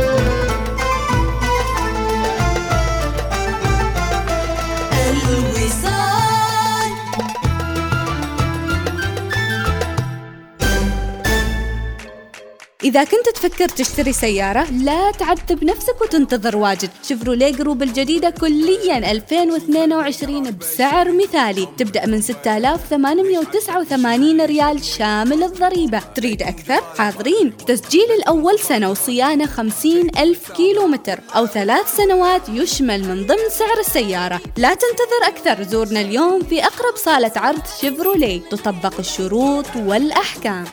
إذا 12.85 13.05
كنت 13.05 13.29
تفكر 13.35 13.69
تشتري 13.69 14.13
سيارة 14.13 14.71
لا 14.71 15.11
تعذب 15.11 15.65
نفسك 15.65 16.03
وتنتظر 16.03 16.57
واجد. 16.57 16.91
شيفروليه 17.03 17.53
جروب 17.53 17.83
الجديدة 17.83 18.31
كليا 18.31 19.11
2022 19.11 20.59
بسعر 20.59 21.13
مثالي. 21.13 21.69
تبدأ 21.79 22.07
من 22.07 22.21
6889 22.21 24.41
ريال 24.41 24.85
شامل 24.85 25.43
الضريبة. 25.43 26.03
تريد 26.15 26.43
أكثر؟ 26.43 26.81
حاضرين. 26.99 27.57
تسجيل 27.57 28.13
الأول 28.19 28.59
سنة 28.59 28.91
وصيانة 28.91 29.47
50 29.47 30.11
ألف 30.19 30.53
كيلو 30.53 30.87
متر 30.87 31.21
أو 31.37 31.47
ثلاث 31.47 31.97
سنوات 31.97 32.49
يشمل 32.49 33.09
من 33.09 33.27
ضمن 33.27 33.51
سعر 33.51 33.81
السيارة. 33.81 34.41
لا 34.57 34.75
تنتظر 34.75 35.29
أكثر. 35.29 35.63
زورنا 35.63 36.01
اليوم 36.01 36.43
في 36.43 36.65
أقرب 36.65 36.97
صالة 36.97 37.33
عرض 37.37 37.63
شيفروليه. 37.81 38.41
تطبق 38.51 38.95
الشروط 38.99 39.67
والأحكام. 39.77 40.65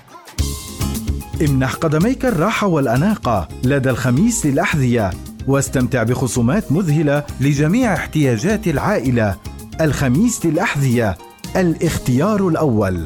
امنح 1.41 1.73
قدميك 1.75 2.25
الراحة 2.25 2.67
والأناقة 2.67 3.47
لدى 3.63 3.89
الخميس 3.89 4.45
للأحذية 4.45 5.09
واستمتع 5.47 6.03
بخصومات 6.03 6.71
مذهلة 6.71 7.23
لجميع 7.41 7.93
احتياجات 7.93 8.67
العائلة 8.67 9.37
الخميس 9.81 10.45
للأحذية 10.45 11.17
الاختيار 11.55 12.47
الأول 12.47 13.05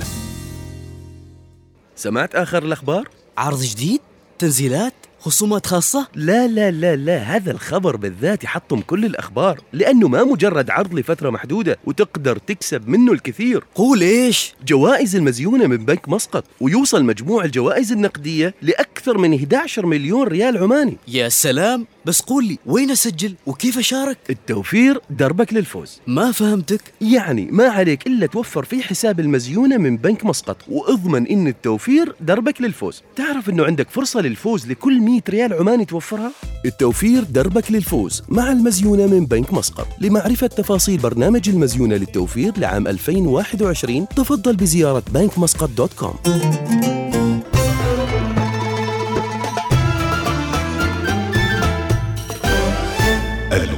سمعت 1.96 2.36
آخر 2.36 2.64
الأخبار؟ 2.64 3.10
عرض 3.38 3.62
جديد؟ 3.62 4.02
تنزيلات؟ 4.40 4.94
خصومات 5.26 5.66
خاصة؟ 5.66 6.08
لا 6.16 6.48
لا 6.48 6.72
لا 6.72 6.96
لا 6.96 7.18
هذا 7.18 7.52
الخبر 7.52 7.96
بالذات 7.96 8.44
يحطم 8.44 8.82
كل 8.82 9.06
الأخبار 9.06 9.60
لأنه 9.74 10.08
ما 10.08 10.24
مجرد 10.24 10.70
عرض 10.70 10.94
لفترة 10.94 11.30
محدودة 11.30 11.78
وتقدر 11.86 12.38
تكسب 12.38 12.88
منه 12.88 13.12
الكثير 13.12 13.64
قول 13.76 14.02
إيش؟ 14.02 14.54
جوائز 14.68 15.16
المزيونة 15.16 15.68
من 15.68 15.78
بنك 15.78 16.10
مسقط 16.10 16.44
ويوصل 16.62 17.04
مجموع 17.04 17.44
الجوائز 17.44 17.92
النقدية 17.92 18.54
لأكثر 18.62 19.18
من 19.18 19.34
11 19.34 19.86
مليون 19.86 20.28
ريال 20.28 20.58
عماني 20.58 20.98
يا 21.08 21.30
سلام 21.30 21.86
بس 22.06 22.22
قول 22.22 22.46
لي 22.46 22.58
وين 22.66 22.92
أسجل؟ 22.92 23.36
وكيف 23.46 23.78
أشارك؟ 23.78 24.18
التوفير 24.30 25.02
دربك 25.10 25.54
للفوز. 25.54 26.00
ما 26.08 26.32
فهمتك. 26.32 26.82
يعني 27.02 27.46
ما 27.52 27.68
عليك 27.68 28.08
إلا 28.08 28.26
توفر 28.28 28.64
في 28.64 28.84
حساب 28.84 29.20
المزيونة 29.20 29.78
من 29.78 29.98
بنك 29.98 30.26
مسقط 30.26 30.58
وأضمن 30.70 31.28
إن 31.28 31.48
التوفير 31.48 32.16
دربك 32.22 32.62
للفوز. 32.62 33.04
تعرف 33.16 33.50
إنه 33.50 33.66
عندك 33.66 33.90
فرصة 33.90 34.22
للفوز 34.22 34.68
لكل 34.68 35.02
100 35.02 35.22
ريال 35.30 35.54
عماني 35.54 35.86
توفرها؟ 35.86 36.32
التوفير 36.66 37.24
دربك 37.24 37.72
للفوز 37.72 38.24
مع 38.30 38.52
المزيونة 38.52 39.08
من 39.08 39.26
بنك 39.26 39.54
مسقط. 39.54 39.88
لمعرفة 40.02 40.48
تفاصيل 40.48 40.98
برنامج 40.98 41.50
المزيونة 41.50 41.96
للتوفير 41.96 42.54
لعام 42.58 42.88
2021 42.88 44.08
تفضل 44.08 44.56
بزيارة 44.56 45.04
bankmuscat 45.14 45.70
dot 45.70 45.94
com. 45.94 46.16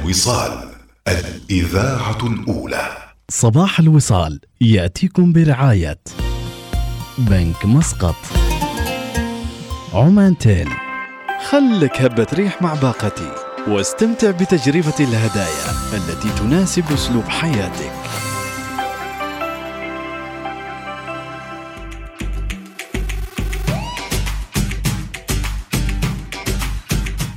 الوصال 0.08 0.68
الإذاعة 1.08 2.18
الأولى. 2.22 2.96
صباح 3.30 3.80
الوصال 3.80 4.40
يأتيكم 4.60 5.32
برعاية 5.32 5.98
بنك 7.18 7.66
مسقط. 7.66 8.14
عمان 9.94 10.38
تيل. 10.38 10.68
خلك 11.50 12.00
هبة 12.00 12.26
ريح 12.34 12.62
مع 12.62 12.74
باقتي 12.74 13.32
واستمتع 13.66 14.30
بتجربة 14.30 14.94
الهدايا 15.00 15.70
التي 15.92 16.28
تناسب 16.38 16.84
أسلوب 16.92 17.24
حياتك. 17.24 17.92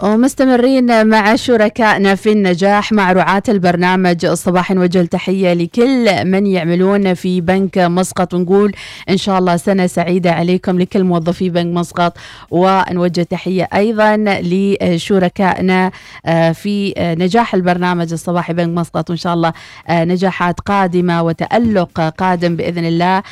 ومستمرين 0.03 1.07
مع 1.07 1.35
شركائنا 1.35 2.15
في 2.15 2.31
النجاح 2.31 2.91
مع 2.91 3.11
رعاة 3.11 3.43
البرنامج. 3.49 4.25
الصباح 4.25 4.71
نوجه 4.71 5.01
التحية 5.01 5.53
لكل 5.53 6.25
من 6.25 6.45
يعملون 6.47 7.13
في 7.13 7.41
بنك 7.41 7.77
مسقط. 7.77 8.33
ونقول 8.33 8.75
إن 9.09 9.17
شاء 9.17 9.39
الله 9.39 9.57
سنة 9.57 9.87
سعيدة 9.87 10.31
عليكم 10.31 10.79
لكل 10.79 11.03
موظفي 11.03 11.49
بنك 11.49 11.75
مسقط. 11.77 12.17
ونوجه 12.51 13.23
تحية 13.23 13.67
أيضا 13.73 14.17
لشركائنا 14.27 15.91
آه، 16.25 16.51
في 16.51 16.93
آه، 16.97 17.15
نجاح 17.15 17.53
البرنامج 17.53 18.11
الصباحي 18.11 18.53
بنك 18.53 18.77
مسقط. 18.77 19.09
وإن 19.09 19.17
شاء 19.17 19.33
الله 19.33 19.53
آه، 19.87 20.03
نجاحات 20.03 20.59
قادمة 20.59 21.23
وتألق 21.23 22.01
قادم 22.01 22.55
بإذن 22.55 22.85
الله 22.85 23.23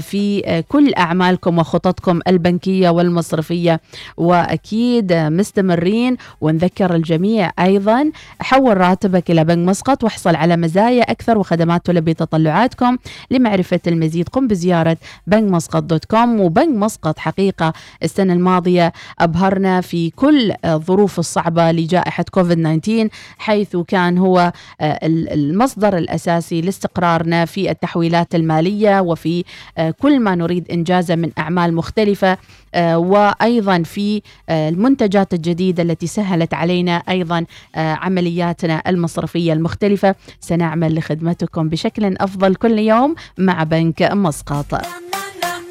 في 0.00 0.62
كل 0.68 0.94
أعمالكم 0.94 1.58
وخططكم 1.58 2.20
البنكية 2.28 2.88
والمصرفية. 2.88 3.80
وأكيد 4.16 5.12
مستمرين 5.12 6.01
ونذكر 6.40 6.94
الجميع 6.94 7.50
أيضا. 7.58 8.10
حول 8.40 8.76
راتبك 8.76 9.30
إلى 9.30 9.44
بنك 9.44 9.68
مسقط 9.68 10.04
واحصل 10.04 10.34
على 10.34 10.56
مزايا 10.56 11.02
أكثر 11.02 11.38
وخدمات 11.38 11.86
تلبي 11.86 12.14
تطلعاتكم. 12.14 12.96
لمعرفة 13.30 13.80
المزيد 13.86 14.28
قم 14.28 14.46
بزيارة 14.48 14.96
بنك 15.26 15.52
مسقط 15.52 15.82
دوت 15.82 16.04
كوم. 16.04 16.40
وبنك 16.40 16.68
مسقط 16.76 17.18
حقيقة 17.18 17.72
السنة 18.02 18.32
الماضية 18.32 18.92
أبهرنا 19.20 19.80
في 19.80 20.10
كل 20.10 20.52
الظروف 20.64 21.18
الصعبة 21.18 21.72
لجائحة 21.72 22.24
كوفيد 22.30 22.80
19 22.80 23.08
حيث 23.38 23.76
كان 23.76 24.18
هو 24.18 24.52
آه، 24.80 24.98
المصدر 25.06 25.98
الأساسي 25.98 26.60
لاستقرارنا 26.60 27.44
في 27.44 27.70
التحويلات 27.70 28.34
المالية 28.34 29.00
وفي 29.00 29.44
آه، 29.78 29.90
كل 29.90 30.20
ما 30.20 30.34
نريد 30.34 30.70
إنجازه 30.70 31.14
من 31.16 31.30
أعمال 31.38 31.74
مختلفة. 31.74 32.38
آه، 32.74 32.98
وأيضا 32.98 33.82
في 33.82 34.22
المنتجات 34.50 35.34
الجديدة 35.34 35.82
التي 35.82 36.06
سهلت 36.06 36.54
علينا 36.54 36.96
أيضا 37.08 37.44
عملياتنا 37.76 38.82
المصرفية 38.86 39.52
المختلفة. 39.52 40.14
سنعمل 40.40 40.94
لخدمتكم 40.94 41.68
بشكل 41.68 42.16
أفضل 42.16 42.54
كل 42.54 42.78
يوم 42.78 43.14
مع 43.38 43.62
بنك 43.62 44.02
مسقط. 44.02 44.74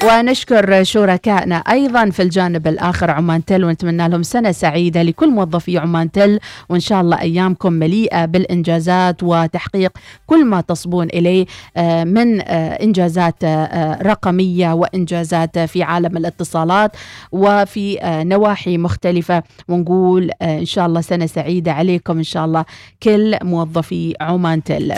ونشكر 0.03 0.83
شركائنا 0.83 1.55
أيضا 1.55 2.09
في 2.09 2.21
الجانب 2.21 2.67
الآخر 2.67 3.11
عمان 3.11 3.45
تل 3.45 3.63
ونتمنى 3.65 4.09
لهم 4.09 4.23
سنة 4.23 4.51
سعيدة 4.51 5.01
لكل 5.03 5.29
موظفي 5.29 5.77
عمان 5.77 6.11
تل 6.11 6.39
وإن 6.69 6.79
شاء 6.79 7.01
الله 7.01 7.21
أيامكم 7.21 7.73
مليئة 7.73 8.25
بالإنجازات 8.25 9.23
وتحقيق 9.23 9.91
كل 10.27 10.45
ما 10.45 10.61
تصبون 10.61 11.07
إليه 11.07 11.45
آه، 11.77 12.03
من 12.03 12.41
آه، 12.41 12.43
إنجازات 12.83 13.43
آه، 13.43 14.01
رقمية 14.01 14.73
وإنجازات 14.73 15.59
في 15.59 15.83
عالم 15.83 16.17
الاتصالات 16.17 16.91
وفي 17.31 17.99
نواحي 18.03 18.77
مختلفة 18.77 19.43
ونقول 19.67 20.31
إن 20.41 20.65
شاء 20.65 20.85
الله 20.85 21.01
سنة 21.01 21.25
سعيدة 21.25 21.71
عليكم 21.73 22.17
إن 22.17 22.23
شاء 22.23 22.45
الله 22.45 22.65
كل 23.03 23.37
موظفي 23.43 24.13
عمان 24.21 24.63
تل. 24.63 24.93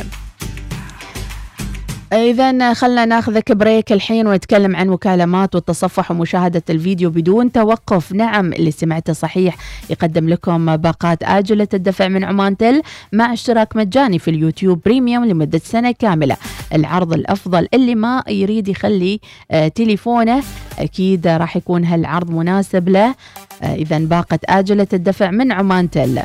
إذا 2.14 2.74
خلنا 2.74 3.05
ناخذك 3.05 3.51
بريك 3.51 3.91
الحين 3.91 4.28
ونتكلم 4.28 4.76
عن 4.76 4.88
مكالمات 4.88 5.55
والتصفح 5.55 6.11
ومشاهدة 6.11 6.64
الفيديو 6.70 7.09
بدون 7.09 7.51
توقف. 7.51 8.11
نعم 8.11 8.53
اللي 8.53 8.72
سمعته 8.72 9.14
صحيح. 9.14 9.55
يقدم 9.89 10.30
لكم 10.30 10.78
باقات 10.78 11.24
آجلة 11.24 11.68
الدفع 11.74 12.07
من 12.07 12.24
عمان 12.24 12.57
تل 12.57 12.82
مع 13.14 13.34
اشتراك 13.34 13.76
مجاني 13.76 14.20
في 14.20 14.32
اليوتيوب 14.32 14.82
بريميوم 14.86 15.26
لمدة 15.26 15.61
سنة 15.64 15.91
كاملة. 15.91 16.38
العرض 16.74 17.14
الأفضل 17.14 17.68
اللي 17.74 17.95
ما 17.95 18.24
يريد 18.28 18.68
يخلي 18.68 19.20
آه 19.51 19.68
تليفونه 19.68 20.43
أكيد 20.80 21.28
راح 21.28 21.57
يكون 21.57 21.86
هالعرض 21.86 22.32
مناسب 22.32 22.89
له. 22.89 23.16
آه 23.64 23.76
إذا 23.76 23.99
باقة 23.99 24.39
آجلة 24.49 24.88
الدفع 24.93 25.32
من 25.32 25.51
عمان 25.51 25.89
تل. 25.89 26.20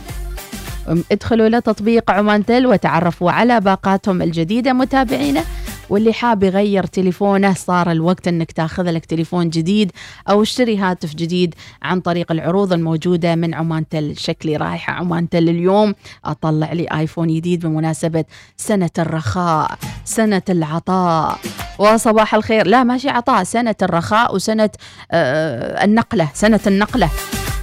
ادخلوا 1.12 1.48
لتطبيق 1.48 2.10
عمان 2.10 2.46
تل 2.46 2.66
وتعرفوا 2.66 3.30
على 3.30 3.60
باقاتهم 3.60 4.22
الجديدة 4.22 4.72
متابعينا. 4.72 5.44
واللي 5.90 6.12
حاب 6.12 6.42
يغير 6.42 6.86
تليفونه 6.86 7.54
صار 7.54 7.90
الوقت 7.90 8.28
إنك 8.28 8.52
تاخذ 8.52 8.90
لك 8.90 9.06
تليفون 9.06 9.50
جديد 9.50 9.92
أو 10.30 10.42
اشتري 10.42 10.76
هاتف 10.76 11.14
جديد 11.14 11.54
عن 11.82 12.00
طريق 12.00 12.32
العروض 12.32 12.72
الموجودة 12.72 13.34
من 13.34 13.54
عمان 13.54 13.88
تل. 13.88 14.16
شكلي 14.16 14.56
رايحة 14.56 14.92
عمان 14.92 15.28
تل 15.28 15.48
اليوم. 15.48 15.94
أطلع 16.24 16.72
لي 16.72 16.86
آيفون 16.92 17.28
جديد 17.28 17.66
بمناسبة 17.66 18.24
سنة 18.56 18.90
الرخاء 18.98 19.78
سنة 20.04 20.42
العطاء. 20.48 21.38
وصباح 21.78 22.34
الخير. 22.34 22.66
لا 22.66 22.84
ماشي 22.84 23.08
عطاء 23.08 23.44
سنة 23.44 23.76
الرخاء 23.82 24.34
وسنة 24.34 24.70
آه 25.10 25.84
النقلة 25.84 26.28
سنة 26.34 26.60
النقلة. 26.66 27.10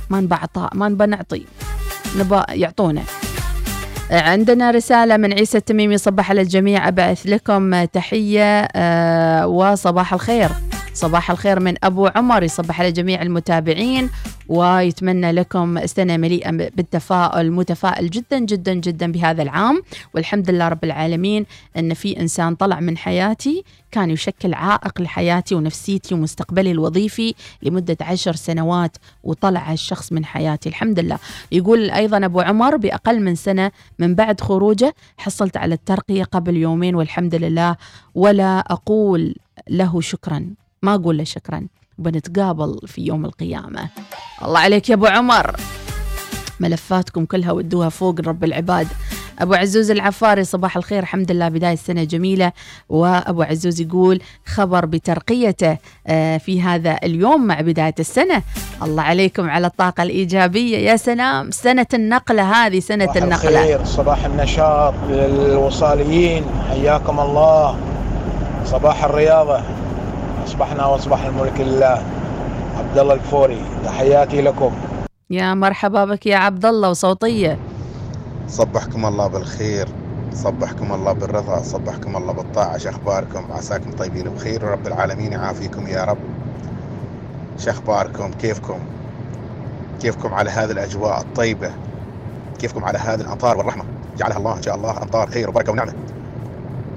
ما 0.10 0.22
نبى 0.22 0.36
عطاء 0.36 0.76
ما 0.76 0.90
نبى 0.90 1.06
نعطي 1.06 1.46
نبى 2.18 2.42
يعطونا. 2.50 3.02
عندنا 4.12 4.72
رسالة 4.72 5.18
من 5.18 5.34
عيسى 5.34 5.58
التميمي 5.58 5.98
صبح 5.98 6.30
على 6.30 6.42
الجميع 6.42 6.88
أبعث 6.88 7.26
لكم 7.26 7.84
تحية 7.84 8.68
وصباح 9.46 10.14
الخير. 10.14 10.50
صباح 10.96 11.32
الخير 11.32 11.60
من 11.60 11.76
أبو 11.84 12.08
عمر 12.16 12.44
يصبح 12.44 12.82
على 12.82 12.92
جميع 12.92 13.22
المتابعين 13.22 14.10
ويتمنى 14.48 15.32
لكم 15.32 15.86
سنة 15.86 16.18
مليئة 16.18 16.52
بالتفاؤل 16.52 17.52
متفائل 17.52 18.10
جدا 18.10 18.40
جدا 18.40 18.74
جدا 18.74 19.12
بهذا 19.12 19.44
العام. 19.44 19.82
والحمد 20.14 20.50
لله 20.50 20.68
رب 20.68 20.84
العالمين 20.84 21.46
أن 21.78 21.94
في 21.94 22.20
إنسان 22.20 22.56
طلع 22.56 22.80
من 22.80 22.98
حياتي 22.98 23.64
كان 23.92 24.10
يشكل 24.10 24.54
عائق 24.54 25.02
لحياتي 25.02 25.56
ونفسيتي 25.56 26.16
ومستقبلي 26.16 26.72
الوظيفي 26.72 27.36
لمدة 27.64 27.98
عشر 28.02 28.36
سنوات 28.36 28.98
وطلع 29.24 29.74
الشخص 29.74 30.12
من 30.12 30.26
حياتي. 30.26 30.70
الحمد 30.70 31.00
لله. 31.00 31.20
يقول 31.52 31.92
أيضا 31.92 32.26
أبو 32.26 32.42
عمر 32.42 32.78
بأقل 32.78 33.22
من 33.22 33.36
سنة 33.36 33.72
من 34.00 34.16
بعد 34.16 34.42
خروجه 34.42 34.96
حصلت 35.18 35.58
على 35.58 35.76
الترقية 35.76 36.24
قبل 36.24 36.56
يومين 36.56 36.96
والحمد 36.96 37.36
لله 37.36 37.76
ولا 38.16 38.60
أقول 38.60 39.36
له 39.70 40.02
شكرا. 40.02 40.46
ما 40.86 40.96
أقول 40.96 41.18
له 41.18 41.24
شكرا 41.24 41.68
بنتقابل 41.98 42.80
في 42.88 43.02
يوم 43.06 43.26
القيامة. 43.26 43.90
الله 44.44 44.60
عليك 44.60 44.90
يا 44.90 44.96
أبو 44.96 45.06
عمر. 45.06 45.56
ملفاتكم 46.60 47.26
كلها 47.26 47.52
ودوها 47.52 47.90
فوق 47.90 48.16
رب 48.22 48.44
العباد. 48.44 48.88
أبو 49.40 49.54
عزوز 49.54 49.92
العفاري 49.92 50.44
صباح 50.44 50.78
الخير 50.78 51.00
الحمد 51.00 51.32
لله 51.32 51.48
بداية 51.48 51.74
السنة 51.74 52.04
جميلة. 52.04 52.52
وأبو 52.90 53.42
عزوز 53.44 53.82
يقول 53.82 54.22
خبر 54.46 54.86
بترقيته 54.86 55.78
آه، 56.08 56.38
في 56.38 56.62
هذا 56.62 56.98
اليوم 57.04 57.48
مع 57.48 57.62
بداية 57.62 57.96
السنة. 58.00 58.42
الله 58.84 59.04
عليكم 59.04 59.50
على 59.50 59.68
الطاقة 59.68 60.04
الإيجابية. 60.04 60.78
يا 60.78 60.96
سلام 60.98 61.52
سنة 61.52 61.88
النقلة 61.94 62.44
هذه 62.44 62.80
سنة 62.80 63.06
صباح 63.06 63.24
النقلة. 63.24 63.60
الخير 63.60 63.86
صباح 63.86 64.26
النشاط 64.26 64.94
للوصاليين. 65.10 66.44
حياكم 66.70 67.20
الله. 67.20 67.78
صباح 68.66 69.04
الرياضة. 69.04 69.62
أصبحنا 70.46 70.86
وأصبح 70.86 71.26
الملك 71.26 71.62
لله 71.62 72.04
عبد 72.78 72.98
الله 72.98 73.14
الفوري. 73.14 73.62
تحياتي 73.86 74.42
لكم. 74.42 74.72
يا 75.30 75.54
مرحبا 75.54 76.06
بك 76.06 76.26
يا 76.26 76.38
عبد 76.38 76.66
الله 76.66 76.90
وصوتية. 76.90 77.58
صبحكم 78.48 79.06
الله 79.06 79.28
بالخير 79.28 79.88
صبحكم 80.34 80.94
الله 80.94 81.12
بالرضا 81.12 81.62
صبحكم 81.62 82.16
الله 82.16 82.34
بالطاعة. 82.34 82.78
شو 82.78 82.90
أخباركم؟ 82.90 83.52
عساكم 83.52 83.92
طيبين 83.92 84.30
بخير 84.30 84.66
ورب 84.66 84.88
العالمين 84.88 85.32
يعافيكم 85.32 85.88
يا 85.88 86.04
رب. 86.04 86.18
شو 87.58 87.70
أخباركم؟ 87.70 88.32
كيفكم؟ 88.32 88.80
كيفكم 90.02 90.34
على 90.34 90.50
هذه 90.50 90.72
الأجواء 90.72 91.22
الطيبة؟ 91.22 91.72
كيفكم 92.60 92.86
على 92.86 92.98
هذه 92.98 93.22
الأمطار 93.22 93.58
والرحمة؟ 93.58 93.84
جعلها 94.18 94.38
الله 94.38 94.58
إن 94.58 94.62
شاء 94.62 94.76
الله 94.76 95.04
أمطار 95.04 95.28
خير 95.28 95.50
وبركة 95.50 95.72
ونعمة. 95.72 95.94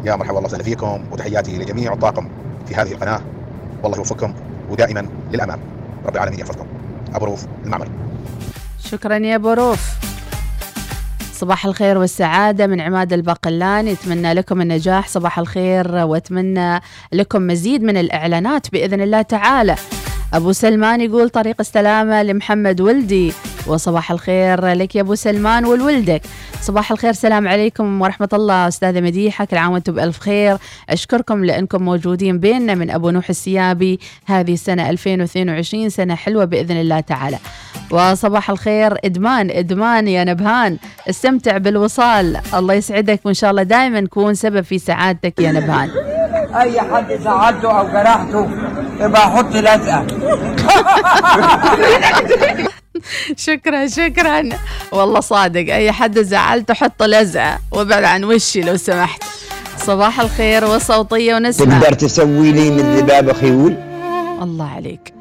يا 0.04 0.16
مرحبا 0.16 0.38
الله 0.38 0.48
وسهلا 0.48 0.64
فيكم 0.64 1.04
وتحياتي 1.12 1.58
لجميع 1.58 1.92
الطاقم 1.92 2.28
في 2.66 2.74
هذه 2.74 2.92
القناة. 2.92 3.20
والله 3.82 3.98
يوفقكم 3.98 4.34
ودائما 4.70 5.08
للأمام. 5.32 5.58
رب 6.06 6.14
العالمين 6.14 6.40
يحفظكم. 6.40 6.66
أبو 7.14 7.24
روف 7.24 7.46
المعمر 7.64 7.88
شكرا 8.84 9.16
يا 9.16 9.34
أبو 9.34 9.52
روف. 9.52 9.80
صباح 11.32 11.66
الخير 11.66 11.98
والسعادة 11.98 12.66
من 12.66 12.80
عماد 12.80 13.12
الباقلان. 13.12 13.88
يتمنى 13.88 14.34
لكم 14.34 14.60
النجاح. 14.60 15.08
صباح 15.08 15.38
الخير 15.38 15.94
وأتمنى 15.94 16.80
لكم 17.12 17.46
مزيد 17.46 17.82
من 17.82 17.96
الإعلانات 17.96 18.72
بإذن 18.72 19.00
الله 19.00 19.22
تعالى. 19.22 19.76
أبو 20.34 20.52
سلمان 20.52 21.00
يقول 21.00 21.30
طريق 21.30 21.56
السلامة 21.60 22.22
لمحمد 22.22 22.80
ولدي. 22.80 23.32
وصباح 23.68 24.10
الخير 24.10 24.66
لك 24.66 24.96
يا 24.96 25.00
أبو 25.00 25.14
سلمان 25.14 25.64
ولولدك 25.64 26.22
صباح 26.60 26.92
الخير 26.92 27.12
سلام 27.12 27.48
عليكم 27.48 28.02
ورحمة 28.02 28.28
الله. 28.32 28.68
أستاذة 28.68 29.00
مديحة 29.00 29.44
كل 29.44 29.56
عام 29.56 29.72
وأنتم 29.72 29.92
بألف 29.92 30.18
خير. 30.18 30.56
أشكركم 30.88 31.44
لأنكم 31.44 31.82
موجودين 31.82 32.38
بيننا 32.38 32.74
من 32.74 32.90
أبو 32.90 33.10
نوح 33.10 33.28
السيابي 33.28 34.00
هذه 34.26 34.52
السنة 34.52 34.90
2022 34.90 35.88
سنة 35.88 36.14
حلوة 36.14 36.44
بإذن 36.44 36.80
الله 36.80 37.00
تعالى. 37.00 37.38
وصباح 37.90 38.50
الخير 38.50 38.94
إدمان 39.04 39.50
إدمان 39.50 40.08
يا 40.08 40.24
نبهان. 40.24 40.78
استمتع 41.10 41.56
بالوصال. 41.58 42.40
الله 42.54 42.74
يسعدك 42.74 43.20
وإن 43.24 43.34
شاء 43.34 43.50
الله 43.50 43.62
دائما 43.62 44.00
نكون 44.00 44.34
سبب 44.34 44.60
في 44.60 44.78
سعادتك 44.78 45.40
يا 45.40 45.52
نبهان. 45.52 45.90
أي 46.54 46.80
حد 46.80 47.12
زعلته 47.12 47.78
أو 47.78 47.88
جرحته 47.88 48.48
يبقى 49.00 49.26
أحط 49.26 49.56
لزقة. 49.56 50.06
شكرا 53.46 53.86
شكرا. 53.86 54.48
والله 54.92 55.20
صادق 55.20 55.74
أي 55.74 55.92
حد 55.92 56.18
زعلته 56.18 56.74
حط 56.74 57.02
لزقة. 57.02 57.58
وابعد 57.72 58.04
عن 58.04 58.24
وشي 58.24 58.60
لو 58.60 58.76
سمحت. 58.76 59.22
صباح 59.78 60.20
الخير 60.20 60.64
وصوتية 60.64 61.34
ونسمع. 61.34 61.78
تقدر 61.78 61.92
تسوي 61.92 62.52
لي 62.52 62.70
من 62.70 62.96
ذباب 62.96 63.32
خيول 63.32 63.76
الله 64.42 64.70
عليك. 64.76 65.12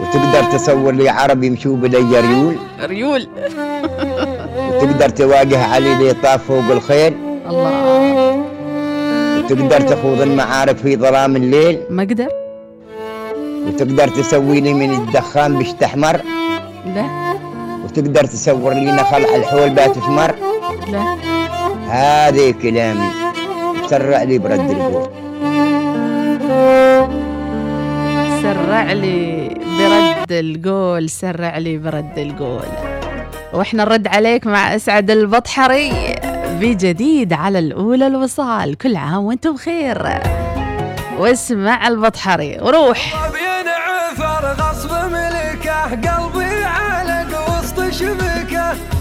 وتقدر 0.00 0.44
تصور 0.44 0.92
لي 0.92 1.08
عرب 1.08 1.42
يمشوا 1.42 1.76
بلي 1.76 2.20
ريول؟ 2.20 2.56
ريول. 2.80 3.28
وتقدر 4.58 5.08
تواجه 5.08 5.64
علي 5.64 5.94
لي 5.94 6.12
طاف 6.12 6.46
فوق 6.48 6.70
الخيل؟ 6.70 7.14
الله. 7.48 8.46
وتقدر 9.38 9.80
تخوض 9.80 10.20
المعارك 10.20 10.76
في 10.76 10.96
ظلام 10.96 11.36
الليل؟ 11.36 11.78
ما 11.90 12.02
أقدر. 12.02 12.28
وتقدر 13.66 14.08
تسوي 14.08 14.60
لي 14.60 14.74
من 14.74 14.94
الدخان 14.94 15.58
بشت 15.58 15.82
أحمر؟ 15.82 16.20
لا. 16.94 17.34
وتقدر 17.84 18.24
تصور 18.24 18.72
لي 18.74 18.92
نخل 18.92 19.24
على 19.24 19.36
الحول 19.36 19.70
بات 19.70 19.98
ثمر 19.98 20.34
لا. 20.92 21.16
هذه 21.88 22.54
كلامي. 22.62 23.10
سرع 23.86 24.22
لي 24.22 24.38
برد 24.38 24.70
البول. 24.70 25.08
سرع 28.42 28.92
لي 28.92 29.48
برد 29.78 30.32
القول 30.32 31.10
سرع 31.10 31.58
لي 31.58 31.78
برد 31.78 32.18
القول. 32.18 32.68
وإحنا 33.52 33.84
نرد 33.84 34.06
عليك 34.06 34.46
مع 34.46 34.74
أسعد 34.74 35.10
البطحري 35.10 35.92
بجديد 36.60 37.32
على 37.32 37.58
الأولى 37.58 38.06
الوصال. 38.06 38.78
كل 38.78 38.96
عام 38.96 39.24
وأنتم 39.24 39.54
بخير. 39.54 40.08
واسمع 41.18 41.88
البطحري 41.88 42.58
وروح. 42.62 43.30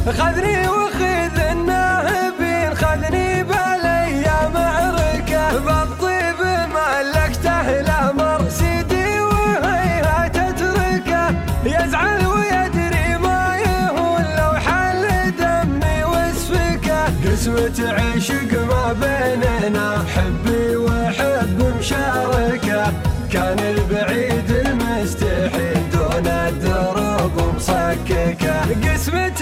خذني 0.05 0.67
وخذ 0.67 1.39
الناهبين 1.51 2.75
خذني 2.75 3.43
بالايام 3.43 4.57
عركه 4.57 5.59
بالطيب 5.59 6.39
ملكته 6.75 7.79
الامر 7.79 8.49
سيدي 8.49 9.19
وهيها 9.19 10.27
تتركه. 10.27 11.35
يزعل 11.65 12.25
ويدري 12.25 13.17
ما 13.17 13.57
يهون 13.65 14.25
لو 14.37 14.53
حل 14.65 15.31
دمي 15.39 16.03
وسفكه. 16.03 17.05
قسمة 17.25 17.93
عشق 17.93 18.51
ما 18.69 18.93
بيننا 18.93 20.05
حبي 20.15 20.75
وحب 20.75 21.73
مشاركة. 21.79 22.93
كان 23.33 23.59
البعيد 23.59 24.49
المستحيل 24.51 25.89
دون 25.93 26.27
الدروب 26.27 27.55
مصككه 27.55 28.55
قسمة 28.85 29.34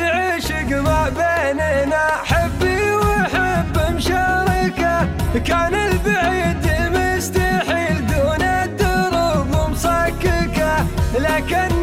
ما 0.84 1.10
بيننا. 1.10 2.06
حبي 2.30 2.92
وحب 2.94 3.76
مشاركة. 3.96 5.08
كان 5.48 5.74
البعيد 5.74 6.66
مستحيل 6.96 8.08
دون 8.08 8.42
الدروب 8.42 9.48
مصككة. 9.72 10.74
لكنني 11.20 11.83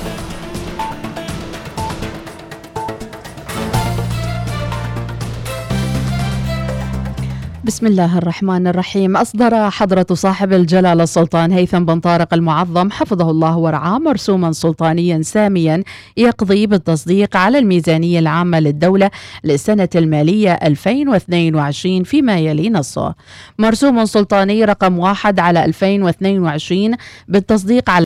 بسم 7.81 7.91
الله 7.91 8.17
الرحمن 8.17 8.67
الرحيم. 8.67 9.17
أصدر 9.17 9.69
حضرة 9.69 10.05
صاحب 10.13 10.53
الجلالة 10.53 11.03
السلطان 11.03 11.51
هيثم 11.51 11.85
بن 11.85 11.99
طارق 11.99 12.33
المعظم 12.33 12.91
حفظه 12.91 13.31
الله 13.31 13.57
ورعاه 13.57 13.99
مرسوما 13.99 14.51
سلطانيا 14.51 15.21
ساميا 15.21 15.83
يقضي 16.17 16.67
بالتصديق 16.67 17.37
على 17.37 17.59
الميزانية 17.59 18.19
العامة 18.19 18.59
للدولة 18.59 19.11
للسنة 19.43 19.89
المالية 19.95 20.53
2022 20.53 22.03
فيما 22.03 22.37
يلي 22.37 22.69
نصه. 22.69 23.15
مرسوم 23.59 24.05
سلطاني 24.05 24.65
رقم 24.65 24.99
واحد 24.99 25.39
على 25.39 25.65
2022 25.65 26.95
بالتصديق 27.27 27.89
على 27.89 27.99